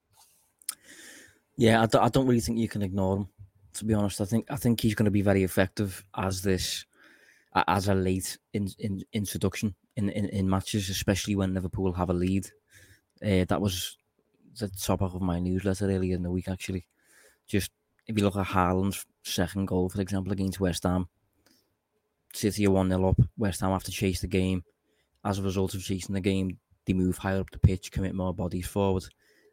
Yeah, 1.57 1.83
I 1.83 1.87
d- 1.87 1.99
I 1.99 2.09
don't 2.09 2.27
really 2.27 2.41
think 2.41 2.59
you 2.59 2.69
can 2.69 2.83
ignore 2.83 3.17
him. 3.17 3.29
To 3.75 3.85
be 3.85 3.95
honest, 3.95 4.21
I 4.21 4.25
think 4.25 4.47
I 4.51 4.57
think 4.57 4.81
he's 4.81 4.95
going 4.95 5.07
to 5.07 5.11
be 5.11 5.23
very 5.23 5.43
effective 5.43 6.05
as 6.17 6.43
this 6.43 6.85
as 7.69 7.89
a 7.89 7.95
late 7.95 8.37
in, 8.53 8.69
in 8.79 9.03
introduction 9.13 9.75
in, 9.97 10.09
in, 10.11 10.27
in 10.27 10.51
matches, 10.51 10.91
especially 10.91 11.37
when 11.37 11.55
Liverpool 11.55 11.93
have 11.93 12.11
a 12.11 12.15
lead. 12.15 12.47
Uh, 13.25 13.45
that 13.49 13.61
was 13.61 13.97
the 14.59 14.69
topic 14.69 15.15
of 15.15 15.23
my 15.23 15.39
newsletter 15.41 15.87
earlier 15.87 16.17
in 16.17 16.23
the 16.23 16.31
week, 16.31 16.49
actually. 16.49 16.87
Just 17.47 17.71
if 18.07 18.17
you 18.17 18.25
look 18.25 18.37
at 18.37 18.47
Haaland's 18.47 19.07
second 19.23 19.67
goal, 19.67 19.89
for 19.89 20.01
example, 20.01 20.33
against 20.33 20.61
West 20.61 20.85
Ham, 20.85 21.09
City 22.33 22.67
are 22.67 22.71
1 22.71 22.89
0 22.89 23.09
up. 23.09 23.21
West 23.37 23.61
Ham 23.61 23.71
have 23.71 23.85
to 23.85 23.93
chase 23.93 24.21
the 24.21 24.27
game. 24.27 24.65
As 25.25 25.39
a 25.39 25.43
result 25.43 25.75
of 25.75 25.83
chasing 25.83 26.15
the 26.15 26.21
game, 26.21 26.59
they 26.85 26.93
move 26.93 27.19
higher 27.19 27.41
up 27.41 27.51
the 27.51 27.59
pitch, 27.59 27.91
commit 27.93 28.15
more 28.15 28.35
bodies 28.35 28.67
forward, 28.67 29.05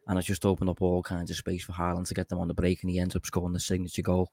and 0.06 0.18
it's 0.18 0.26
just 0.26 0.44
opened 0.44 0.68
up 0.68 0.82
all 0.82 1.02
kinds 1.02 1.30
of 1.30 1.36
space 1.36 1.64
for 1.64 1.72
Haaland 1.72 2.08
to 2.08 2.14
get 2.14 2.28
them 2.28 2.40
on 2.40 2.48
the 2.48 2.54
break, 2.54 2.82
and 2.82 2.90
he 2.90 2.98
ends 2.98 3.16
up 3.16 3.24
scoring 3.24 3.52
the 3.52 3.60
signature 3.60 4.02
goal. 4.02 4.30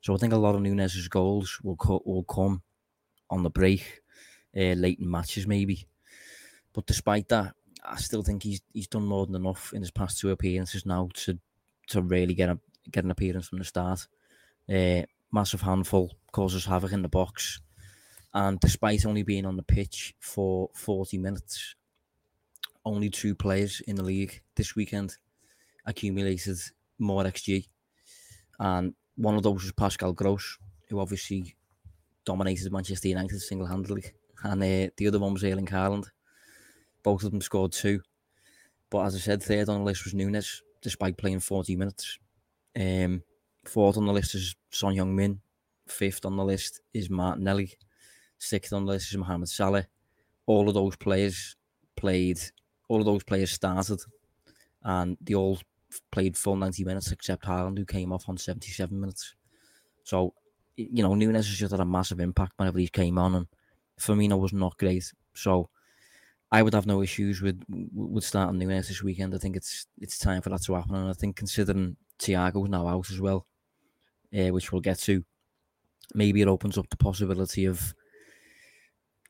So 0.00 0.14
I 0.14 0.18
think 0.18 0.32
a 0.32 0.38
lot 0.38 0.54
of 0.54 0.60
Nunez's 0.60 1.08
goals 1.08 1.58
will 1.62 1.76
co- 1.76 2.02
will 2.04 2.24
come 2.24 2.62
on 3.30 3.42
the 3.42 3.50
break, 3.50 4.02
uh, 4.56 4.74
late 4.74 4.98
in 4.98 5.10
matches 5.10 5.46
maybe. 5.46 5.86
But 6.74 6.86
despite 6.86 7.28
that, 7.28 7.54
I 7.84 7.96
still 7.96 8.22
think 8.22 8.42
he's 8.42 8.62
he's 8.72 8.88
done 8.88 9.06
more 9.06 9.26
than 9.26 9.36
enough 9.36 9.72
in 9.72 9.82
his 9.82 9.90
past 9.90 10.18
two 10.18 10.30
appearances 10.30 10.86
now 10.86 11.08
to 11.14 11.38
to 11.88 12.02
really 12.02 12.34
get 12.34 12.48
a 12.48 12.58
get 12.90 13.04
an 13.04 13.10
appearance 13.10 13.48
from 13.48 13.58
the 13.58 13.64
start. 13.64 14.06
Uh, 14.68 15.02
massive 15.32 15.60
handful 15.62 16.12
causes 16.32 16.64
havoc 16.64 16.92
in 16.92 17.02
the 17.02 17.08
box, 17.08 17.60
and 18.32 18.58
despite 18.60 19.04
only 19.04 19.22
being 19.22 19.46
on 19.46 19.56
the 19.56 19.62
pitch 19.62 20.14
for 20.18 20.70
forty 20.74 21.18
minutes, 21.18 21.74
only 22.84 23.10
two 23.10 23.34
players 23.34 23.80
in 23.86 23.96
the 23.96 24.04
league 24.04 24.42
this 24.54 24.74
weekend 24.74 25.16
accumulated 25.86 26.58
more 26.98 27.24
XG, 27.24 27.68
and 28.58 28.94
one 29.16 29.36
of 29.36 29.42
those 29.42 29.62
was 29.62 29.72
Pascal 29.72 30.12
Gross, 30.12 30.58
who 30.88 30.98
obviously 30.98 31.54
dominated 32.24 32.72
Manchester 32.72 33.08
United 33.08 33.40
single 33.40 33.66
handedly, 33.66 34.04
and 34.42 34.62
uh, 34.62 34.90
the 34.96 35.06
other 35.06 35.18
one 35.18 35.34
was 35.34 35.44
Erling 35.44 35.66
Haaland. 35.66 36.06
Both 37.04 37.22
of 37.22 37.30
them 37.30 37.40
scored 37.40 37.70
two. 37.70 38.00
But 38.90 39.06
as 39.06 39.14
I 39.14 39.18
said, 39.18 39.42
third 39.42 39.68
on 39.68 39.78
the 39.78 39.84
list 39.84 40.04
was 40.04 40.14
Nunez, 40.14 40.62
despite 40.82 41.16
playing 41.16 41.40
40 41.40 41.76
minutes. 41.76 42.18
Um, 42.76 43.22
fourth 43.64 43.96
on 43.96 44.06
the 44.06 44.12
list 44.12 44.34
is 44.34 44.56
Son 44.70 44.94
Heung-min. 44.94 45.40
Fifth 45.86 46.24
on 46.24 46.36
the 46.36 46.44
list 46.44 46.80
is 46.92 47.10
Martinelli. 47.10 47.72
Sixth 48.38 48.72
on 48.72 48.86
the 48.86 48.92
list 48.92 49.10
is 49.10 49.18
Mohamed 49.18 49.48
Salah. 49.48 49.86
All 50.46 50.68
of 50.68 50.74
those 50.74 50.96
players 50.96 51.56
played, 51.96 52.40
all 52.88 53.00
of 53.00 53.06
those 53.06 53.22
players 53.22 53.50
started, 53.50 54.00
and 54.82 55.16
they 55.20 55.34
all 55.34 55.58
played 56.10 56.36
full 56.36 56.56
90 56.56 56.84
minutes 56.84 57.12
except 57.12 57.44
Haaland, 57.44 57.78
who 57.78 57.84
came 57.84 58.12
off 58.12 58.28
on 58.28 58.36
77 58.36 58.98
minutes. 58.98 59.34
So, 60.04 60.34
you 60.76 61.02
know, 61.02 61.14
Nunez 61.14 61.46
has 61.46 61.56
just 61.56 61.70
had 61.70 61.80
a 61.80 61.84
massive 61.84 62.20
impact 62.20 62.52
whenever 62.56 62.78
he 62.78 62.88
came 62.88 63.18
on, 63.18 63.34
and 63.34 63.46
Firmino 63.98 64.38
was 64.38 64.52
not 64.52 64.76
great. 64.78 65.12
So, 65.34 65.70
I 66.54 66.62
would 66.62 66.74
have 66.74 66.86
no 66.86 67.02
issues 67.02 67.42
with 67.42 67.60
with 67.68 68.22
starting 68.22 68.60
Nunez 68.60 68.86
this 68.86 69.02
weekend. 69.02 69.34
I 69.34 69.38
think 69.38 69.56
it's 69.56 69.86
it's 69.98 70.20
time 70.20 70.40
for 70.40 70.50
that 70.50 70.62
to 70.62 70.74
happen, 70.74 70.94
and 70.94 71.10
I 71.10 71.12
think 71.12 71.34
considering 71.34 71.96
Thiago's 72.20 72.70
now 72.70 72.86
out 72.86 73.10
as 73.10 73.20
well, 73.20 73.48
uh, 74.32 74.50
which 74.52 74.70
we'll 74.70 74.80
get 74.80 75.00
to, 75.00 75.24
maybe 76.14 76.42
it 76.42 76.46
opens 76.48 76.78
up 76.78 76.88
the 76.90 76.96
possibility 76.96 77.64
of 77.64 77.92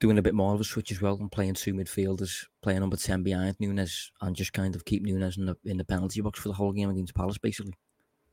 doing 0.00 0.18
a 0.18 0.22
bit 0.22 0.34
more 0.34 0.52
of 0.54 0.60
a 0.60 0.64
switch 0.64 0.92
as 0.92 1.00
well 1.00 1.16
and 1.18 1.32
playing 1.32 1.54
two 1.54 1.72
midfielders, 1.72 2.44
playing 2.62 2.80
number 2.80 2.98
ten 2.98 3.22
behind 3.22 3.56
Nunez, 3.58 4.12
and 4.20 4.36
just 4.36 4.52
kind 4.52 4.76
of 4.76 4.84
keep 4.84 5.02
Nunez 5.02 5.38
in 5.38 5.46
the 5.46 5.56
in 5.64 5.78
the 5.78 5.84
penalty 5.84 6.20
box 6.20 6.38
for 6.40 6.48
the 6.48 6.54
whole 6.60 6.72
game 6.72 6.90
against 6.90 7.14
Palace, 7.14 7.38
basically. 7.38 7.72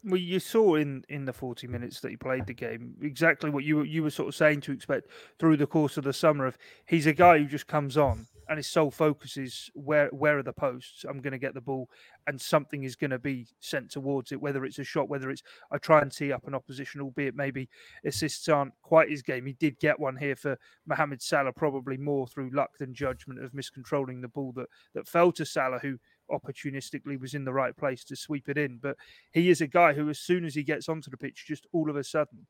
Well, 0.03 0.17
you 0.17 0.39
saw 0.39 0.75
in, 0.75 1.03
in 1.09 1.25
the 1.25 1.33
forty 1.33 1.67
minutes 1.67 1.99
that 2.01 2.09
he 2.09 2.17
played 2.17 2.47
the 2.47 2.53
game 2.53 2.95
exactly 3.01 3.49
what 3.51 3.63
you 3.63 3.83
you 3.83 4.01
were 4.01 4.09
sort 4.09 4.29
of 4.29 4.35
saying 4.35 4.61
to 4.61 4.71
expect 4.71 5.07
through 5.37 5.57
the 5.57 5.67
course 5.67 5.97
of 5.97 6.03
the 6.03 6.13
summer. 6.13 6.47
Of 6.47 6.57
he's 6.87 7.05
a 7.05 7.13
guy 7.13 7.37
who 7.37 7.45
just 7.45 7.67
comes 7.67 7.97
on 7.97 8.25
and 8.51 8.57
his 8.57 8.67
sole 8.67 8.91
focus 8.91 9.37
is 9.37 9.69
where 9.75 10.09
where 10.09 10.37
are 10.37 10.43
the 10.43 10.51
posts? 10.51 11.05
I'm 11.07 11.21
going 11.21 11.31
to 11.31 11.37
get 11.37 11.53
the 11.53 11.61
ball, 11.61 11.89
and 12.27 12.39
something 12.39 12.83
is 12.83 12.97
going 12.97 13.11
to 13.11 13.19
be 13.19 13.47
sent 13.61 13.89
towards 13.91 14.33
it. 14.33 14.41
Whether 14.41 14.65
it's 14.65 14.77
a 14.77 14.83
shot, 14.83 15.07
whether 15.07 15.29
it's 15.29 15.41
I 15.71 15.77
try 15.77 16.01
and 16.01 16.11
tee 16.11 16.33
up 16.33 16.47
an 16.47 16.53
opposition, 16.53 16.99
albeit 16.99 17.33
maybe 17.33 17.69
assists 18.03 18.49
aren't 18.49 18.73
quite 18.81 19.09
his 19.09 19.21
game. 19.21 19.45
He 19.45 19.53
did 19.53 19.79
get 19.79 19.99
one 19.99 20.17
here 20.17 20.35
for 20.35 20.57
Mohamed 20.85 21.21
Salah, 21.21 21.53
probably 21.53 21.95
more 21.95 22.27
through 22.27 22.49
luck 22.51 22.71
than 22.77 22.93
judgment 22.93 23.41
of 23.41 23.53
miscontrolling 23.53 24.21
the 24.21 24.27
ball 24.27 24.51
that 24.57 24.67
that 24.95 25.07
fell 25.07 25.31
to 25.31 25.45
Salah, 25.45 25.79
who 25.79 25.97
opportunistically 26.31 27.19
was 27.19 27.33
in 27.33 27.45
the 27.45 27.53
right 27.53 27.75
place 27.75 28.03
to 28.05 28.15
sweep 28.15 28.49
it 28.49 28.57
in. 28.57 28.77
But 28.81 28.97
he 29.31 29.49
is 29.49 29.61
a 29.61 29.67
guy 29.67 29.93
who, 29.93 30.09
as 30.09 30.19
soon 30.19 30.45
as 30.45 30.55
he 30.55 30.63
gets 30.63 30.89
onto 30.89 31.11
the 31.11 31.17
pitch, 31.17 31.45
just 31.47 31.67
all 31.71 31.89
of 31.89 31.95
a 31.95 32.03
sudden, 32.03 32.45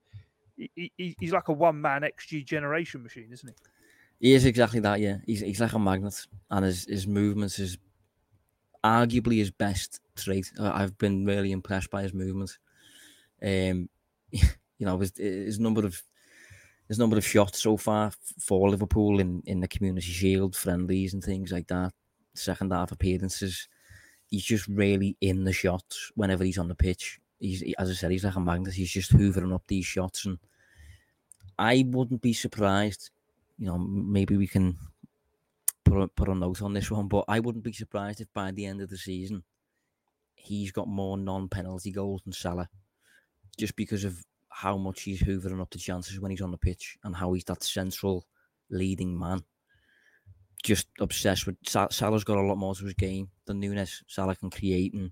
he, 0.56 0.92
he, 0.98 1.16
he's 1.20 1.34
like 1.34 1.48
a 1.48 1.54
one 1.54 1.82
man 1.82 2.02
XG 2.02 2.46
generation 2.46 3.04
machine, 3.04 3.30
isn't 3.32 3.50
he? 3.50 3.56
He 4.28 4.34
is 4.34 4.46
exactly 4.46 4.80
that, 4.82 5.00
yeah. 5.00 5.18
He's 5.26 5.40
he's 5.40 5.60
like 5.60 5.74
a 5.74 5.80
magnet, 5.80 6.28
and 6.52 6.64
his 6.64 6.86
his 6.86 7.08
movements 7.08 7.58
is 7.58 7.78
arguably 8.84 9.38
his 9.38 9.52
best 9.52 10.00
trait. 10.16 10.52
I've 10.60 10.98
been 10.98 11.26
really 11.26 11.52
impressed 11.52 11.90
by 11.90 12.04
his 12.04 12.14
movements. 12.14 12.60
Um, 13.42 13.90
you 14.32 14.86
know, 14.86 15.00
his, 15.00 15.14
his 15.18 15.60
number 15.60 15.86
of 15.86 16.02
his 16.88 17.00
number 17.00 17.18
of 17.18 17.26
shots 17.26 17.62
so 17.62 17.78
far 17.78 18.12
for 18.38 18.70
Liverpool 18.70 19.20
in, 19.22 19.42
in 19.46 19.62
the 19.62 19.68
Community 19.68 20.08
Shield 20.08 20.56
friendlies 20.56 21.14
and 21.14 21.24
things 21.24 21.52
like 21.52 21.68
that. 21.68 21.94
Second 22.34 22.72
half 22.72 22.92
appearances, 22.92 23.68
he's 24.28 24.44
just 24.44 24.68
really 24.68 25.18
in 25.22 25.44
the 25.44 25.54
shots 25.54 26.12
whenever 26.16 26.44
he's 26.44 26.58
on 26.58 26.68
the 26.68 26.76
pitch. 26.76 27.20
He's 27.40 27.64
as 27.78 27.90
I 27.90 27.94
said, 27.94 28.12
he's 28.12 28.24
like 28.24 28.36
a 28.36 28.40
magnet. 28.40 28.74
He's 28.74 28.92
just 28.92 29.14
hoovering 29.14 29.54
up 29.54 29.64
these 29.68 29.86
shots, 29.86 30.26
and 30.26 30.38
I 31.58 31.86
wouldn't 31.88 32.22
be 32.22 32.34
surprised 32.34 33.10
you 33.62 33.68
know, 33.68 33.78
maybe 33.78 34.38
we 34.38 34.48
can 34.48 34.76
put 35.86 36.02
a, 36.02 36.08
put 36.08 36.28
a 36.28 36.34
note 36.34 36.64
on 36.64 36.74
this 36.74 36.90
one, 36.90 37.08
but 37.08 37.26
I 37.28 37.40
wouldn't 37.40 37.64
be 37.64 37.72
surprised 37.72 38.20
if 38.20 38.34
by 38.34 38.50
the 38.50 38.66
end 38.66 38.82
of 38.82 38.90
the 38.90 38.98
season 38.98 39.44
he's 40.34 40.72
got 40.72 40.88
more 40.88 41.16
non-penalty 41.16 41.92
goals 41.92 42.24
than 42.24 42.34
Salah, 42.34 42.68
just 43.60 43.76
because 43.76 44.04
of 44.04 44.26
how 44.50 44.78
much 44.78 45.04
he's 45.04 45.22
hoovering 45.22 45.62
up 45.62 45.70
the 45.70 45.78
chances 45.78 46.20
when 46.20 46.32
he's 46.32 46.42
on 46.42 46.50
the 46.50 46.58
pitch 46.58 46.98
and 47.04 47.16
how 47.16 47.34
he's 47.34 47.44
that 47.44 47.62
central 47.62 48.26
leading 48.72 49.18
man. 49.18 49.44
Just 50.64 50.88
obsessed 51.00 51.48
with 51.48 51.58
Salah's 51.64 52.24
got 52.24 52.38
a 52.38 52.42
lot 52.42 52.58
more 52.58 52.76
to 52.76 52.86
his 52.86 52.94
game 52.94 53.30
than 53.46 53.60
Nunez. 53.60 54.04
Salah 54.08 54.36
can 54.36 54.52
create 54.52 54.94
and 54.94 55.12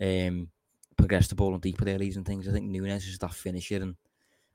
um, 0.00 0.48
progress 0.96 1.28
the 1.28 1.34
ball 1.34 1.54
in 1.54 1.60
deeper 1.60 1.88
areas 1.88 2.16
and 2.16 2.26
things. 2.26 2.48
I 2.48 2.52
think 2.52 2.66
Nunez 2.66 3.06
is 3.06 3.18
that 3.18 3.34
finisher, 3.34 3.76
and 3.76 3.94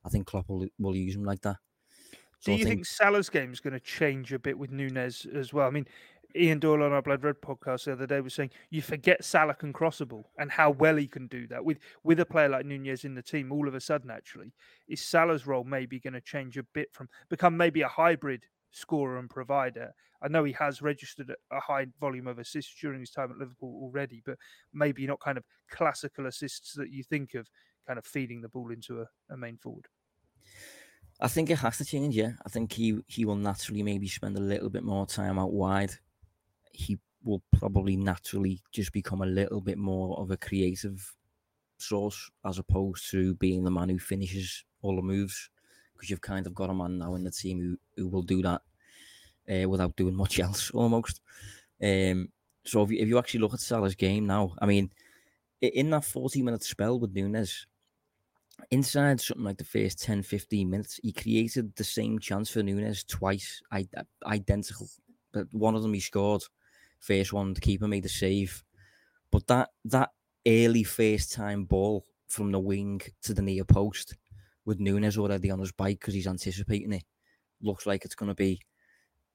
I 0.05 0.09
think 0.09 0.27
Klopp 0.27 0.49
will, 0.49 0.67
will 0.77 0.95
use 0.95 1.15
him 1.15 1.23
like 1.23 1.41
that. 1.41 1.57
Do 2.43 2.53
you 2.53 2.65
think 2.65 2.85
Salah's 2.85 3.29
game 3.29 3.51
is 3.51 3.59
going 3.59 3.73
to 3.73 3.79
change 3.79 4.31
a 4.31 4.39
bit 4.39 4.57
with 4.57 4.71
Nunez 4.71 5.27
as 5.33 5.53
well? 5.53 5.67
I 5.67 5.71
mean, 5.71 5.87
Ian 6.35 6.59
Doyle 6.59 6.83
on 6.83 6.93
our 6.93 7.01
Blood 7.01 7.23
Red 7.23 7.41
podcast 7.41 7.85
the 7.85 7.93
other 7.93 8.05
day 8.05 8.21
was 8.21 8.33
saying 8.33 8.51
you 8.69 8.81
forget 8.81 9.25
Salah 9.25 9.55
can 9.55 9.73
crossable 9.73 10.25
and 10.37 10.51
how 10.51 10.69
well 10.69 10.95
he 10.95 11.07
can 11.07 11.27
do 11.27 11.47
that 11.47 11.65
with 11.65 11.79
with 12.03 12.19
a 12.19 12.25
player 12.25 12.49
like 12.49 12.65
Nunez 12.65 13.03
in 13.03 13.15
the 13.15 13.21
team. 13.21 13.51
All 13.51 13.67
of 13.67 13.73
a 13.73 13.81
sudden, 13.81 14.11
actually, 14.11 14.53
is 14.87 15.01
Salah's 15.01 15.47
role 15.47 15.63
maybe 15.63 15.99
going 15.99 16.13
to 16.13 16.21
change 16.21 16.57
a 16.57 16.63
bit 16.63 16.93
from 16.93 17.09
become 17.29 17.57
maybe 17.57 17.81
a 17.81 17.87
hybrid 17.87 18.43
scorer 18.71 19.17
and 19.17 19.29
provider? 19.29 19.93
I 20.21 20.27
know 20.27 20.43
he 20.43 20.53
has 20.53 20.81
registered 20.81 21.33
a 21.51 21.59
high 21.59 21.87
volume 21.99 22.27
of 22.27 22.39
assists 22.39 22.79
during 22.79 22.99
his 22.99 23.11
time 23.11 23.31
at 23.31 23.37
Liverpool 23.37 23.79
already, 23.81 24.21
but 24.25 24.37
maybe 24.73 25.07
not 25.07 25.19
kind 25.21 25.37
of 25.37 25.45
classical 25.69 26.25
assists 26.25 26.73
that 26.73 26.91
you 26.91 27.03
think 27.03 27.33
of, 27.35 27.49
kind 27.87 27.97
of 27.97 28.05
feeding 28.05 28.41
the 28.41 28.49
ball 28.49 28.71
into 28.71 29.01
a, 29.01 29.07
a 29.29 29.37
main 29.37 29.57
forward. 29.57 29.87
I 31.19 31.27
think 31.27 31.49
it 31.49 31.59
has 31.59 31.77
to 31.77 31.85
change. 31.85 32.15
Yeah, 32.15 32.33
I 32.45 32.49
think 32.49 32.71
he 32.73 33.03
he 33.07 33.25
will 33.25 33.35
naturally 33.35 33.83
maybe 33.83 34.07
spend 34.07 34.37
a 34.37 34.41
little 34.41 34.69
bit 34.69 34.83
more 34.83 35.05
time 35.05 35.37
out 35.37 35.51
wide. 35.51 35.95
He 36.73 36.99
will 37.23 37.43
probably 37.53 37.97
naturally 37.97 38.61
just 38.71 38.93
become 38.93 39.21
a 39.21 39.27
little 39.27 39.61
bit 39.61 39.77
more 39.77 40.17
of 40.19 40.31
a 40.31 40.37
creative 40.37 41.17
source 41.77 42.31
as 42.45 42.59
opposed 42.59 43.09
to 43.11 43.35
being 43.35 43.63
the 43.63 43.71
man 43.71 43.89
who 43.89 43.99
finishes 43.99 44.65
all 44.81 44.95
the 44.97 45.01
moves 45.03 45.49
because 45.99 46.09
you've 46.09 46.21
kind 46.21 46.47
of 46.47 46.55
got 46.55 46.69
a 46.69 46.73
man 46.73 46.97
now 46.97 47.15
in 47.15 47.25
the 47.25 47.31
team 47.31 47.59
who, 47.59 48.01
who 48.01 48.07
will 48.07 48.21
do 48.21 48.41
that 48.41 48.61
uh, 49.51 49.67
without 49.67 49.95
doing 49.97 50.15
much 50.15 50.39
else 50.39 50.71
almost. 50.71 51.19
Um, 51.83 52.29
so 52.63 52.83
if 52.83 52.91
you, 52.91 52.99
if 52.99 53.07
you 53.07 53.19
actually 53.19 53.41
look 53.41 53.53
at 53.53 53.59
Salah's 53.59 53.95
game 53.95 54.25
now, 54.25 54.55
I 54.61 54.65
mean, 54.65 54.91
in 55.61 55.89
that 55.89 56.05
40 56.05 56.41
minute 56.41 56.63
spell 56.63 56.99
with 56.99 57.13
Nunez, 57.13 57.65
inside 58.71 59.19
something 59.19 59.43
like 59.43 59.57
the 59.57 59.65
first 59.65 60.01
10 60.01 60.23
15 60.23 60.69
minutes, 60.69 60.99
he 61.03 61.11
created 61.11 61.75
the 61.75 61.83
same 61.83 62.17
chance 62.19 62.49
for 62.49 62.63
Nunez 62.63 63.03
twice, 63.03 63.61
identical. 64.25 64.87
But 65.33 65.47
one 65.51 65.75
of 65.75 65.81
them 65.81 65.93
he 65.93 65.99
scored, 65.99 66.43
first 66.99 67.33
one, 67.33 67.53
the 67.53 67.61
keeper 67.61 67.87
made 67.87 68.03
the 68.03 68.09
save. 68.09 68.63
But 69.31 69.47
that 69.47 69.69
that 69.85 70.11
early 70.47 70.83
first 70.83 71.33
time 71.33 71.65
ball 71.65 72.05
from 72.27 72.51
the 72.51 72.59
wing 72.59 73.01
to 73.23 73.33
the 73.33 73.41
near 73.41 73.65
post 73.65 74.15
with 74.69 74.79
Nunez 74.79 75.17
already 75.17 75.49
on 75.49 75.59
his 75.59 75.71
bike 75.71 75.99
because 75.99 76.13
he's 76.13 76.27
anticipating 76.27 76.93
it, 76.93 77.03
looks 77.59 77.87
like 77.87 78.05
it's 78.05 78.13
going 78.13 78.29
to 78.29 78.35
be, 78.35 78.61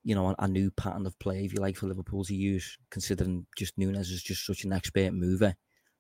you 0.05 0.15
know, 0.15 0.29
a, 0.29 0.35
a, 0.39 0.47
new 0.47 0.71
pattern 0.71 1.07
of 1.07 1.19
play, 1.19 1.45
if 1.45 1.53
you 1.53 1.61
like, 1.61 1.77
for 1.77 1.89
Liverpool 1.89 2.23
to 2.25 2.35
use, 2.37 2.79
considering 2.89 3.45
just 3.59 3.77
Nunez 3.77 4.11
is 4.11 4.23
just 4.23 4.47
such 4.47 4.63
an 4.63 4.73
expert 4.73 5.13
mover 5.13 5.53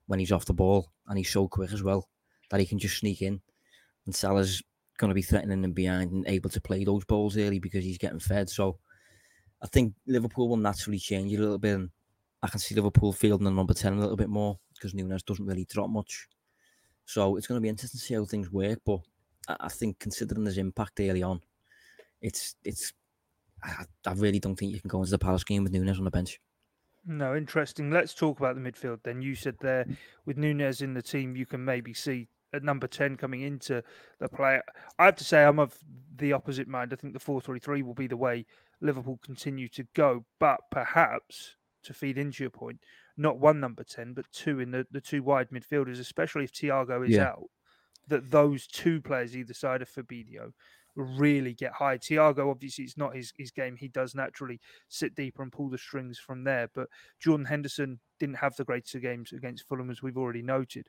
when 0.06 0.20
he's 0.20 0.30
off 0.30 0.44
the 0.44 0.52
ball 0.52 0.92
and 1.08 1.18
he's 1.18 1.30
so 1.30 1.48
quick 1.48 1.72
as 1.72 1.82
well 1.82 2.08
that 2.48 2.60
he 2.60 2.66
can 2.66 2.78
just 2.78 2.96
sneak 2.96 3.22
in. 3.22 3.40
And 4.06 4.14
Salah's 4.14 4.62
going 4.98 5.08
to 5.08 5.16
be 5.16 5.22
threatening 5.22 5.64
him 5.64 5.72
behind 5.72 6.12
and 6.12 6.24
able 6.28 6.50
to 6.50 6.60
play 6.60 6.84
those 6.84 7.04
balls 7.04 7.36
early 7.36 7.58
because 7.58 7.82
he's 7.82 7.98
getting 7.98 8.20
fed. 8.20 8.48
So 8.48 8.78
I 9.60 9.66
think 9.66 9.94
Liverpool 10.06 10.48
will 10.48 10.58
naturally 10.58 11.00
change 11.00 11.34
a 11.34 11.40
little 11.40 11.58
bit. 11.58 11.74
And 11.74 11.90
I 12.40 12.46
can 12.46 12.60
see 12.60 12.76
Liverpool 12.76 13.12
fielding 13.12 13.46
the 13.46 13.50
number 13.50 13.74
10 13.74 13.94
a 13.94 13.98
little 13.98 14.16
bit 14.16 14.28
more 14.28 14.60
because 14.74 14.94
Nunez 14.94 15.24
doesn't 15.24 15.44
really 15.44 15.66
drop 15.68 15.90
much. 15.90 16.28
So 17.04 17.34
it's 17.36 17.48
going 17.48 17.56
to 17.56 17.62
be 17.62 17.68
interesting 17.68 17.98
to 17.98 18.04
see 18.04 18.14
how 18.14 18.24
things 18.26 18.52
work. 18.52 18.78
But 18.86 19.00
I 19.48 19.68
think 19.68 19.98
considering 19.98 20.46
his 20.46 20.58
impact 20.58 21.00
early 21.00 21.22
on, 21.22 21.40
it's 22.20 22.56
it's 22.64 22.92
I, 23.62 23.84
I 24.06 24.12
really 24.12 24.40
don't 24.40 24.56
think 24.56 24.72
you 24.72 24.80
can 24.80 24.88
go 24.88 25.00
into 25.00 25.10
the 25.10 25.18
Palace 25.18 25.44
game 25.44 25.62
with 25.62 25.72
Nunez 25.72 25.98
on 25.98 26.04
the 26.04 26.10
bench. 26.10 26.40
No, 27.06 27.36
interesting. 27.36 27.90
Let's 27.90 28.14
talk 28.14 28.38
about 28.38 28.54
the 28.54 28.62
midfield 28.62 29.00
then. 29.02 29.20
You 29.20 29.34
said 29.34 29.56
there 29.60 29.86
with 30.24 30.38
Nunez 30.38 30.80
in 30.80 30.94
the 30.94 31.02
team, 31.02 31.36
you 31.36 31.44
can 31.44 31.64
maybe 31.64 31.92
see 31.92 32.28
at 32.54 32.62
number 32.62 32.86
10 32.86 33.16
coming 33.16 33.42
into 33.42 33.82
the 34.20 34.28
play. 34.28 34.60
I 34.98 35.04
have 35.04 35.16
to 35.16 35.24
say, 35.24 35.44
I'm 35.44 35.58
of 35.58 35.76
the 36.16 36.32
opposite 36.32 36.68
mind. 36.68 36.92
I 36.92 36.96
think 36.96 37.12
the 37.12 37.18
4 37.18 37.40
3 37.40 37.58
3 37.58 37.82
will 37.82 37.94
be 37.94 38.06
the 38.06 38.16
way 38.16 38.46
Liverpool 38.80 39.18
continue 39.22 39.68
to 39.68 39.84
go, 39.94 40.24
but 40.38 40.60
perhaps 40.70 41.56
to 41.82 41.92
feed 41.92 42.16
into 42.16 42.42
your 42.42 42.50
point, 42.50 42.80
not 43.16 43.38
one 43.38 43.60
number 43.60 43.84
10, 43.84 44.14
but 44.14 44.30
two 44.32 44.60
in 44.60 44.70
the, 44.70 44.86
the 44.90 45.00
two 45.00 45.22
wide 45.22 45.50
midfielders, 45.50 46.00
especially 46.00 46.44
if 46.44 46.52
Thiago 46.52 47.06
is 47.06 47.16
yeah. 47.16 47.24
out, 47.24 47.50
that 48.08 48.30
those 48.30 48.66
two 48.66 49.00
players 49.00 49.36
either 49.36 49.54
side 49.54 49.82
of 49.82 49.90
Fabinho 49.90 50.52
really 50.96 51.54
get 51.54 51.72
high. 51.72 51.98
Thiago, 51.98 52.50
obviously, 52.50 52.84
it's 52.84 52.96
not 52.96 53.16
his, 53.16 53.32
his 53.36 53.50
game. 53.50 53.76
He 53.76 53.88
does 53.88 54.14
naturally 54.14 54.60
sit 54.88 55.14
deeper 55.14 55.42
and 55.42 55.52
pull 55.52 55.68
the 55.68 55.78
strings 55.78 56.18
from 56.18 56.44
there. 56.44 56.68
But 56.74 56.88
Jordan 57.20 57.46
Henderson 57.46 58.00
didn't 58.20 58.36
have 58.36 58.56
the 58.56 58.64
greatest 58.64 58.94
of 58.94 59.02
games 59.02 59.32
against 59.32 59.66
Fulham, 59.66 59.90
as 59.90 60.02
we've 60.02 60.16
already 60.16 60.42
noted. 60.42 60.88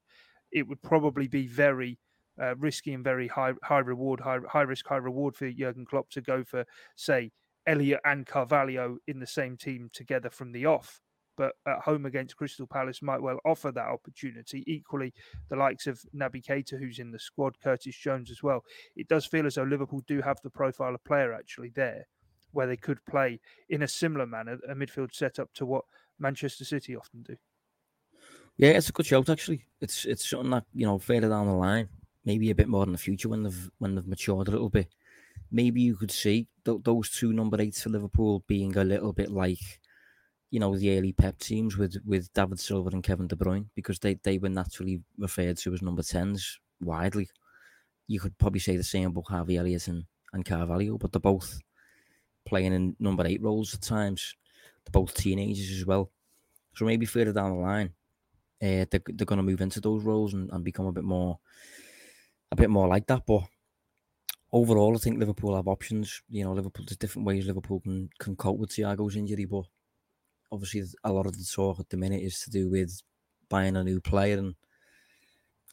It 0.51 0.67
would 0.67 0.81
probably 0.81 1.27
be 1.27 1.47
very 1.47 1.97
uh, 2.41 2.55
risky 2.57 2.93
and 2.93 3.03
very 3.03 3.27
high 3.27 3.53
high 3.63 3.79
reward, 3.79 4.19
high 4.19 4.39
high 4.47 4.61
risk, 4.61 4.87
high 4.87 4.97
reward 4.97 5.35
for 5.35 5.49
Jurgen 5.51 5.85
Klopp 5.85 6.09
to 6.11 6.21
go 6.21 6.43
for, 6.43 6.65
say, 6.95 7.31
Elliott 7.65 8.01
and 8.05 8.27
Carvalho 8.27 8.97
in 9.07 9.19
the 9.19 9.27
same 9.27 9.57
team 9.57 9.89
together 9.91 10.29
from 10.29 10.51
the 10.51 10.65
off 10.65 11.01
but 11.37 11.53
at 11.67 11.79
home 11.79 12.05
against 12.05 12.37
Crystal 12.37 12.67
Palace 12.67 13.01
might 13.01 13.21
well 13.21 13.39
offer 13.45 13.71
that 13.71 13.87
opportunity. 13.87 14.63
Equally, 14.67 15.13
the 15.49 15.55
likes 15.55 15.87
of 15.87 16.01
Naby 16.15 16.43
Keita, 16.43 16.79
who's 16.79 16.99
in 16.99 17.11
the 17.11 17.19
squad, 17.19 17.59
Curtis 17.59 17.95
Jones 17.95 18.31
as 18.31 18.43
well. 18.43 18.63
It 18.95 19.07
does 19.07 19.25
feel 19.25 19.45
as 19.45 19.55
though 19.55 19.63
Liverpool 19.63 20.03
do 20.07 20.21
have 20.21 20.41
the 20.41 20.49
profile 20.49 20.95
of 20.95 21.03
player 21.03 21.33
actually 21.33 21.69
there, 21.69 22.07
where 22.51 22.67
they 22.67 22.77
could 22.77 23.03
play 23.05 23.39
in 23.69 23.83
a 23.83 23.87
similar 23.87 24.25
manner, 24.25 24.57
a 24.69 24.75
midfield 24.75 25.13
setup 25.13 25.53
to 25.53 25.65
what 25.65 25.85
Manchester 26.19 26.65
City 26.65 26.95
often 26.95 27.23
do. 27.23 27.37
Yeah, 28.57 28.69
it's 28.69 28.89
a 28.89 28.93
good 28.93 29.05
shout 29.05 29.29
actually. 29.29 29.65
It's 29.81 30.05
it's 30.05 30.29
something 30.29 30.51
that 30.51 30.65
you 30.73 30.85
know 30.85 30.97
further 30.97 31.29
down 31.29 31.47
the 31.47 31.53
line, 31.53 31.89
maybe 32.23 32.49
a 32.49 32.55
bit 32.55 32.69
more 32.69 32.83
in 32.83 32.93
the 32.93 32.97
future 32.97 33.27
when 33.27 33.43
they've 33.43 33.71
when 33.79 33.95
they've 33.95 34.07
matured 34.07 34.47
a 34.47 34.51
little 34.51 34.69
bit. 34.69 34.93
Maybe 35.51 35.81
you 35.81 35.95
could 35.95 36.11
see 36.11 36.47
th- 36.63 36.81
those 36.83 37.09
two 37.09 37.33
number 37.33 37.61
eights 37.61 37.83
for 37.83 37.89
Liverpool 37.89 38.43
being 38.47 38.75
a 38.77 38.83
little 38.83 39.13
bit 39.13 39.29
like 39.29 39.79
you 40.55 40.59
know, 40.61 40.73
the 40.73 40.97
early 40.97 41.11
Pep 41.11 41.37
teams 41.37 41.75
with 41.75 41.97
with 42.05 42.31
David 42.31 42.61
Silva 42.61 42.89
and 42.93 43.03
Kevin 43.03 43.27
De 43.27 43.35
Bruyne 43.35 43.65
because 43.75 43.99
they, 43.99 44.13
they 44.23 44.37
were 44.37 44.47
naturally 44.47 45.01
referred 45.17 45.57
to 45.57 45.73
as 45.73 45.81
number 45.81 46.01
10s 46.01 46.43
widely. 46.79 47.27
You 48.07 48.21
could 48.21 48.37
probably 48.37 48.61
say 48.61 48.77
the 48.77 48.83
same 48.83 49.09
about 49.09 49.27
Harvey 49.27 49.57
Elliott 49.57 49.89
and, 49.89 50.05
and 50.31 50.45
Carvalho, 50.45 50.97
but 50.97 51.11
they're 51.11 51.19
both 51.19 51.59
playing 52.45 52.71
in 52.71 52.95
number 53.01 53.27
eight 53.27 53.41
roles 53.41 53.73
at 53.73 53.81
times. 53.81 54.33
They're 54.85 54.93
both 54.93 55.13
teenagers 55.13 55.77
as 55.77 55.85
well. 55.85 56.09
So 56.73 56.85
maybe 56.85 57.05
further 57.05 57.33
down 57.33 57.57
the 57.57 57.61
line, 57.61 57.89
uh, 58.63 58.87
they're, 58.89 59.01
they're 59.07 59.25
going 59.25 59.35
to 59.35 59.43
move 59.43 59.59
into 59.59 59.81
those 59.81 60.05
roles 60.05 60.33
and, 60.33 60.49
and 60.53 60.63
become 60.63 60.85
a 60.85 60.93
bit 60.93 61.03
more 61.03 61.37
a 62.53 62.55
bit 62.55 62.69
more 62.69 62.87
like 62.87 63.07
that. 63.07 63.23
But 63.27 63.43
overall, 64.53 64.95
I 64.95 64.99
think 64.99 65.19
Liverpool 65.19 65.57
have 65.57 65.67
options. 65.67 66.21
You 66.29 66.45
know, 66.45 66.53
Liverpool 66.53 66.85
there's 66.87 66.95
different 66.95 67.25
ways 67.25 67.45
Liverpool 67.45 67.81
can, 67.81 68.09
can 68.19 68.37
cope 68.37 68.57
with 68.57 68.69
Thiago's 68.69 69.17
injury, 69.17 69.43
but 69.43 69.65
obviously 70.55 70.83
a 71.03 71.11
lot 71.11 71.27
of 71.27 71.37
the 71.37 71.43
talk 71.43 71.79
at 71.79 71.89
the 71.89 71.97
minute 71.97 72.23
is 72.23 72.39
to 72.41 72.49
do 72.49 72.69
with 72.69 73.01
buying 73.49 73.75
a 73.75 73.83
new 73.83 74.01
player, 74.01 74.37
and 74.37 74.55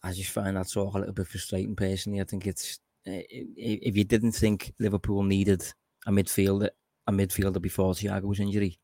I 0.02 0.12
just 0.12 0.30
find 0.30 0.56
that 0.56 0.70
talk 0.70 0.94
a 0.94 0.98
little 0.98 1.14
bit 1.14 1.28
frustrating. 1.28 1.76
Personally, 1.76 2.20
I 2.20 2.24
think 2.24 2.46
it's 2.46 2.80
eh, 3.06 3.22
if 3.30 3.96
you 3.96 4.04
didn't 4.04 4.32
think 4.32 4.74
Liverpool 4.78 5.22
needed 5.22 5.62
a 6.06 6.10
midfielder, 6.10 6.70
a 7.06 7.12
midfielder 7.12 7.62
before 7.62 7.94
Thiago's 7.94 8.40
injury, 8.40 8.78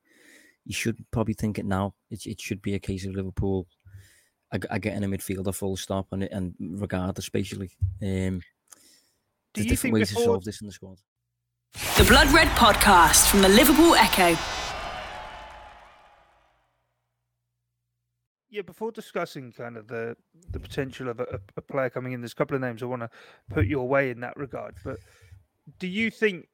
you 0.65 0.75
should 0.75 0.99
probably 1.11 1.35
think 1.35 1.59
it 1.59 1.67
now. 1.67 1.95
It, 2.11 2.25
it 2.27 2.41
should 2.41 2.63
be 2.63 2.75
a 2.75 2.79
case 2.79 3.05
of 3.05 3.15
Liverpool 3.15 3.67
are, 4.53 4.79
getting 4.79 5.05
a 5.05 5.09
midfielder 5.09 5.55
full 5.55 5.77
stop, 5.77 6.07
and 6.13 6.23
it 6.23 6.33
and 6.33 6.55
regardless, 6.59 7.29
basically. 7.29 7.71
Um, 8.03 8.41
there's 9.55 9.67
different 9.67 9.95
ways 9.95 10.11
before... 10.11 10.23
to 10.23 10.27
solve 10.27 10.45
this 10.45 10.61
in 10.61 10.67
the 10.67 10.73
squad. 10.73 10.99
The 11.97 12.05
Blood 12.05 12.29
Red 12.33 12.49
Podcast 12.49 13.31
from 13.31 13.43
the 13.43 13.49
Liverpool 13.49 13.95
Echo. 13.95 14.37
Yeah, 18.51 18.63
before 18.63 18.91
discussing 18.91 19.53
kind 19.53 19.77
of 19.77 19.89
the 19.89 20.17
the 20.51 20.61
potential 20.61 21.09
of 21.09 21.21
a, 21.21 21.41
a, 21.57 21.61
player 21.61 21.91
coming 21.91 22.13
in, 22.13 22.21
there's 22.21 22.33
a 22.33 22.37
couple 22.37 22.55
of 22.55 22.63
names 22.63 22.83
I 22.83 22.87
want 22.87 23.03
to 23.03 23.11
put 23.51 23.67
your 23.67 23.87
way 23.87 24.11
in 24.11 24.21
that 24.21 24.37
regard. 24.37 24.77
But 24.83 24.99
do 25.79 25.87
you 25.87 26.11
think 26.11 26.49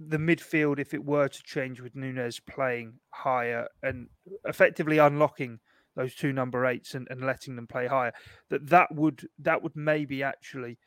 the 0.00 0.16
midfield, 0.16 0.78
if 0.78 0.94
it 0.94 1.04
were 1.04 1.28
to 1.28 1.42
change 1.42 1.80
with 1.80 1.94
Nunez 1.94 2.40
playing 2.40 2.94
higher 3.10 3.68
and 3.82 4.08
effectively 4.44 4.98
unlocking 4.98 5.60
those 5.94 6.14
two 6.14 6.32
number 6.32 6.64
eights 6.66 6.94
and, 6.94 7.06
and 7.10 7.20
letting 7.20 7.54
them 7.54 7.66
play 7.66 7.86
higher, 7.86 8.12
that 8.48 8.68
that 8.68 8.92
would 8.94 9.28
that 9.38 9.62
would 9.62 9.76
maybe 9.76 10.22
actually 10.22 10.78